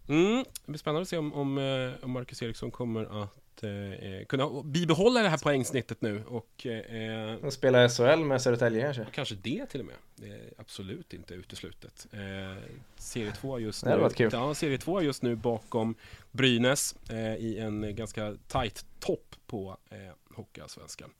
Mm, 0.09 0.37
det 0.37 0.66
blir 0.66 0.79
spännande 0.79 1.03
att 1.03 1.09
se 1.09 1.18
om, 1.18 1.35
om, 1.35 1.59
eh, 1.59 2.05
om 2.05 2.11
Marcus 2.11 2.43
Eriksson 2.43 2.70
kommer 2.70 3.22
att 3.22 3.62
eh, 3.62 4.26
kunna 4.26 4.62
bibehålla 4.62 5.22
det 5.22 5.29
här 5.29 5.39
poängsnittet 5.39 6.03
nu 6.03 6.24
och 6.24 6.66
eh, 6.66 7.49
spela 7.49 7.89
SHL 7.89 8.24
med 8.24 8.43
Södertälje 8.43 8.83
kanske? 8.83 9.07
Kanske 9.12 9.35
det 9.35 9.66
till 9.66 9.81
och 9.81 9.87
med. 9.87 9.97
Det 10.16 10.29
är 10.29 10.53
absolut 10.59 11.14
inte 11.14 11.35
uteslutet. 11.35 12.07
Eh, 12.12 12.62
serie 12.97 13.33
2 13.33 13.59
just 13.59 13.85
nu. 13.85 13.91
Det 13.91 13.97
varit 13.97 14.16
kul. 14.16 14.31
Ja, 14.33 14.55
serie 14.55 14.79
2 14.79 15.03
just 15.03 15.22
nu 15.22 15.37
bakom 15.37 15.95
Brynäs 16.31 16.95
eh, 17.11 17.35
i 17.35 17.59
en 17.59 17.97
ganska 17.97 18.35
tight 18.49 18.87
topp 19.01 19.37
på 19.47 19.76
eh, 19.91 20.37
Hockeyallsvenskan. 20.37 21.11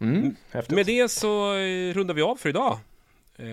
Mm, 0.00 0.36
mm, 0.52 0.64
Med 0.68 0.86
det 0.86 1.08
så 1.10 1.54
eh, 1.54 1.94
rundar 1.94 2.14
vi 2.14 2.22
av 2.22 2.36
för 2.36 2.48
idag. 2.48 2.78
Eh, 3.36 3.46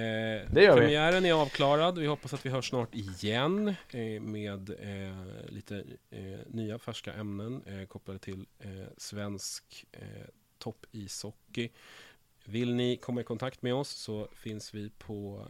det 0.51 0.63
gör 0.63 0.77
premiären 0.77 1.23
vi. 1.23 1.29
är 1.29 1.33
avklarad. 1.33 1.97
Vi 1.97 2.07
hoppas 2.07 2.33
att 2.33 2.45
vi 2.45 2.49
hörs 2.49 2.69
snart 2.69 2.95
igen 2.95 3.67
eh, 3.89 4.21
med 4.21 4.69
eh, 4.69 5.49
lite 5.49 5.83
eh, 6.09 6.39
nya 6.47 6.79
färska 6.79 7.13
ämnen 7.13 7.61
eh, 7.65 7.87
kopplade 7.87 8.19
till 8.19 8.45
svensk 8.97 9.85
topp-ishockey. 10.57 11.69
Vill 12.45 12.75
ni 12.75 12.97
komma 12.97 13.21
i 13.21 13.23
kontakt 13.23 13.61
med 13.61 13.73
oss 13.73 13.89
så 13.89 14.27
finns 14.35 14.73
vi 14.73 14.89
på 14.89 15.47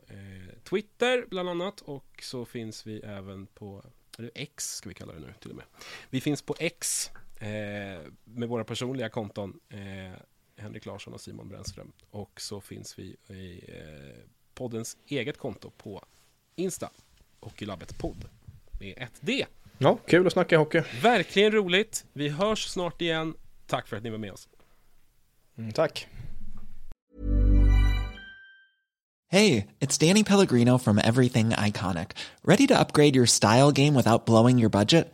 Twitter 0.63 1.25
bland 1.29 1.49
annat 1.49 1.81
och 1.81 2.19
så 2.21 2.45
finns 2.45 2.87
vi 2.87 2.99
även 2.99 3.47
på 3.47 3.83
eller 4.17 4.31
X 4.35 4.75
ska 4.75 4.89
vi 4.89 4.95
kalla 4.95 5.13
det 5.13 5.19
nu 5.19 5.33
till 5.39 5.49
och 5.49 5.55
med. 5.55 5.65
Vi 6.09 6.21
finns 6.21 6.41
på 6.41 6.55
X 6.59 7.11
med 8.23 8.49
våra 8.49 8.63
personliga 8.63 9.09
konton 9.09 9.59
Henrik 10.57 10.85
Larsson 10.85 11.13
och 11.13 11.21
Simon 11.21 11.49
Brännström. 11.49 11.91
Och 12.11 12.41
så 12.41 12.61
finns 12.61 12.99
vi 12.99 13.15
i 13.35 13.63
eh, 13.67 14.23
poddens 14.53 14.97
eget 15.07 15.37
konto 15.37 15.71
på 15.77 16.05
Insta. 16.55 16.89
Hockeylabbet 17.39 17.97
podd 17.97 18.25
med 18.79 18.93
ett 18.97 19.13
D. 19.19 19.45
Ja, 19.77 19.97
kul 20.07 20.27
att 20.27 20.33
snacka 20.33 20.57
hockey. 20.57 20.81
Verkligen 21.01 21.51
roligt. 21.51 22.05
Vi 22.13 22.29
hörs 22.29 22.67
snart 22.67 23.01
igen. 23.01 23.33
Tack 23.67 23.87
för 23.87 23.97
att 23.97 24.03
ni 24.03 24.09
var 24.09 24.17
med 24.17 24.31
oss. 24.31 24.47
Mm, 25.57 25.71
tack. 25.71 26.07
Hej, 29.29 29.67
it's 29.79 29.97
Danny 30.07 30.23
Pellegrino 30.23 30.77
from 30.77 30.97
Everything 30.97 31.49
Iconic. 31.49 32.07
Ready 32.43 32.67
to 32.67 32.79
upgrade 32.79 33.15
your 33.15 33.25
style 33.25 33.71
game 33.71 33.93
without 33.93 34.25
blowing 34.25 34.59
your 34.59 34.69
budget? 34.69 35.13